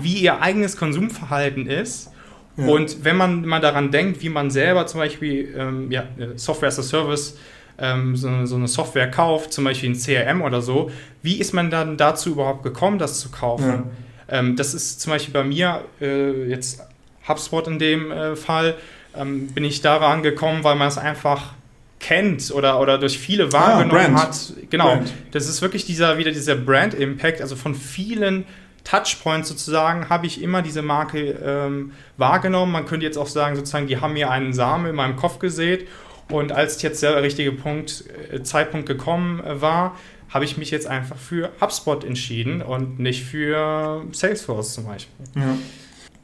wie 0.00 0.14
ihr 0.14 0.40
eigenes 0.40 0.76
Konsumverhalten 0.76 1.66
ist 1.66 2.10
und 2.56 3.04
wenn 3.04 3.16
man 3.16 3.44
mal 3.44 3.60
daran 3.60 3.90
denkt, 3.90 4.22
wie 4.22 4.30
man 4.30 4.50
selber 4.50 4.86
zum 4.86 5.00
Beispiel 5.00 5.54
ähm, 5.56 5.90
ja, 5.90 6.04
Software 6.36 6.68
as 6.68 6.78
a 6.78 6.82
Service, 6.82 7.36
ähm, 7.78 8.16
so, 8.16 8.46
so, 8.46 8.56
eine 8.56 8.68
Software 8.68 9.10
kauft, 9.10 9.52
zum 9.52 9.64
Beispiel 9.64 9.90
ein 9.90 9.98
CRM 9.98 10.40
oder 10.40 10.62
so, 10.62 10.90
wie 11.22 11.38
ist 11.38 11.52
man 11.52 11.70
dann 11.70 11.98
dazu 11.98 12.30
überhaupt 12.30 12.62
gekommen, 12.62 12.98
das 12.98 13.20
zu 13.20 13.30
kaufen? 13.30 13.68
Ja. 13.68 13.84
Ähm, 14.28 14.56
das 14.56 14.74
ist 14.74 15.00
zum 15.00 15.12
Beispiel 15.12 15.32
bei 15.32 15.44
mir 15.44 15.84
äh, 16.00 16.48
jetzt 16.48 16.80
HubSpot 17.28 17.66
in 17.66 17.78
dem 17.78 18.10
äh, 18.10 18.36
Fall, 18.36 18.76
ähm, 19.16 19.48
bin 19.48 19.64
ich 19.64 19.82
daran 19.82 20.22
gekommen, 20.22 20.64
weil 20.64 20.76
man 20.76 20.88
es 20.88 20.98
einfach 20.98 21.54
kennt 21.98 22.50
oder, 22.52 22.80
oder 22.80 22.98
durch 22.98 23.18
viele 23.18 23.52
wahrgenommen 23.52 24.16
ah, 24.16 24.24
hat. 24.24 24.52
Genau, 24.70 24.96
Brand. 24.96 25.12
das 25.32 25.48
ist 25.48 25.62
wirklich 25.62 25.86
dieser 25.86 26.18
wieder 26.18 26.30
dieser 26.30 26.54
Brand-Impact, 26.54 27.40
also 27.40 27.56
von 27.56 27.74
vielen 27.74 28.44
Touchpoints 28.84 29.48
sozusagen 29.48 30.08
habe 30.08 30.26
ich 30.26 30.40
immer 30.40 30.62
diese 30.62 30.80
Marke 30.80 31.30
ähm, 31.44 31.92
wahrgenommen. 32.16 32.70
Man 32.70 32.86
könnte 32.86 33.04
jetzt 33.04 33.18
auch 33.18 33.26
sagen, 33.26 33.56
sozusagen, 33.56 33.88
die 33.88 34.00
haben 34.00 34.12
mir 34.12 34.30
einen 34.30 34.52
Samen 34.52 34.86
in 34.86 34.94
meinem 34.94 35.16
Kopf 35.16 35.40
gesät. 35.40 35.88
Und 36.30 36.52
als 36.52 36.80
jetzt 36.82 37.02
der 37.02 37.20
richtige 37.20 37.52
Punkt, 37.52 38.04
äh, 38.32 38.42
Zeitpunkt 38.42 38.86
gekommen 38.86 39.42
äh, 39.44 39.60
war, 39.60 39.96
habe 40.28 40.44
ich 40.44 40.56
mich 40.58 40.70
jetzt 40.70 40.86
einfach 40.86 41.16
für 41.16 41.50
HubSpot 41.60 42.04
entschieden 42.04 42.62
und 42.62 42.98
nicht 42.98 43.24
für 43.24 44.04
Salesforce 44.12 44.74
zum 44.74 44.86
Beispiel. 44.86 45.26
Ja. 45.34 45.56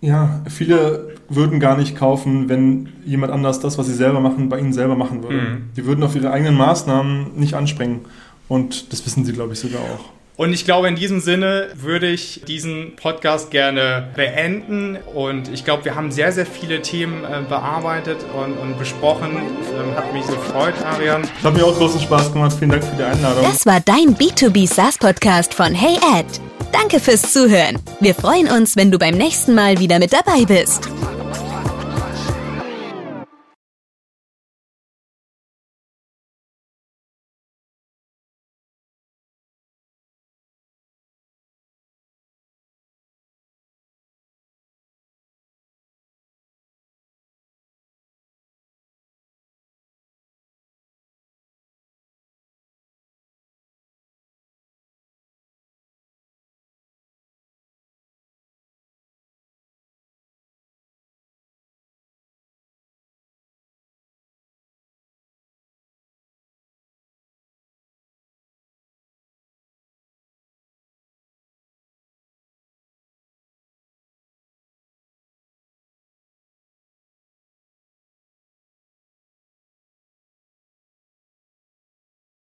Ja, 0.04 0.42
viele 0.48 1.14
würden 1.28 1.60
gar 1.60 1.76
nicht 1.76 1.94
kaufen, 1.94 2.48
wenn 2.48 2.88
jemand 3.04 3.32
anders 3.32 3.60
das, 3.60 3.78
was 3.78 3.86
sie 3.86 3.94
selber 3.94 4.18
machen, 4.18 4.48
bei 4.48 4.58
ihnen 4.58 4.72
selber 4.72 4.96
machen 4.96 5.22
würde. 5.22 5.36
Mhm. 5.36 5.70
Die 5.76 5.86
würden 5.86 6.02
auf 6.02 6.16
ihre 6.16 6.32
eigenen 6.32 6.56
Maßnahmen 6.56 7.36
nicht 7.36 7.54
anspringen. 7.54 8.00
Und 8.48 8.92
das 8.92 9.06
wissen 9.06 9.24
sie, 9.24 9.32
glaube 9.32 9.52
ich, 9.52 9.60
sogar 9.60 9.80
auch. 9.80 10.10
Und 10.36 10.52
ich 10.52 10.64
glaube, 10.64 10.88
in 10.88 10.96
diesem 10.96 11.20
Sinne 11.20 11.68
würde 11.74 12.08
ich 12.08 12.42
diesen 12.46 12.96
Podcast 12.96 13.50
gerne 13.50 14.08
beenden. 14.16 14.96
Und 15.14 15.52
ich 15.52 15.64
glaube, 15.64 15.84
wir 15.84 15.94
haben 15.94 16.10
sehr, 16.10 16.32
sehr 16.32 16.46
viele 16.46 16.80
Themen 16.80 17.24
äh, 17.24 17.42
bearbeitet 17.46 18.18
und, 18.34 18.56
und 18.56 18.78
besprochen. 18.78 19.36
Ähm, 19.36 19.94
hat 19.94 20.12
mich 20.12 20.24
so 20.24 20.32
gefreut, 20.32 20.74
Arian. 20.84 21.22
Es 21.22 21.44
hat 21.44 21.54
mir 21.54 21.64
auch 21.64 21.76
großen 21.76 22.00
Spaß 22.00 22.32
gemacht. 22.32 22.56
Vielen 22.58 22.70
Dank 22.70 22.82
für 22.84 22.96
die 22.96 23.02
Einladung. 23.02 23.44
Das 23.44 23.66
war 23.66 23.80
dein 23.80 24.16
B2B 24.16 24.66
SaaS 24.66 24.96
Podcast 24.96 25.52
von 25.52 25.74
Hey 25.74 25.96
Ed. 26.18 26.26
Danke 26.72 26.98
fürs 26.98 27.32
Zuhören. 27.32 27.78
Wir 28.00 28.14
freuen 28.14 28.48
uns, 28.48 28.76
wenn 28.76 28.90
du 28.90 28.98
beim 28.98 29.14
nächsten 29.14 29.54
Mal 29.54 29.78
wieder 29.78 29.98
mit 29.98 30.14
dabei 30.14 30.46
bist. 30.46 30.88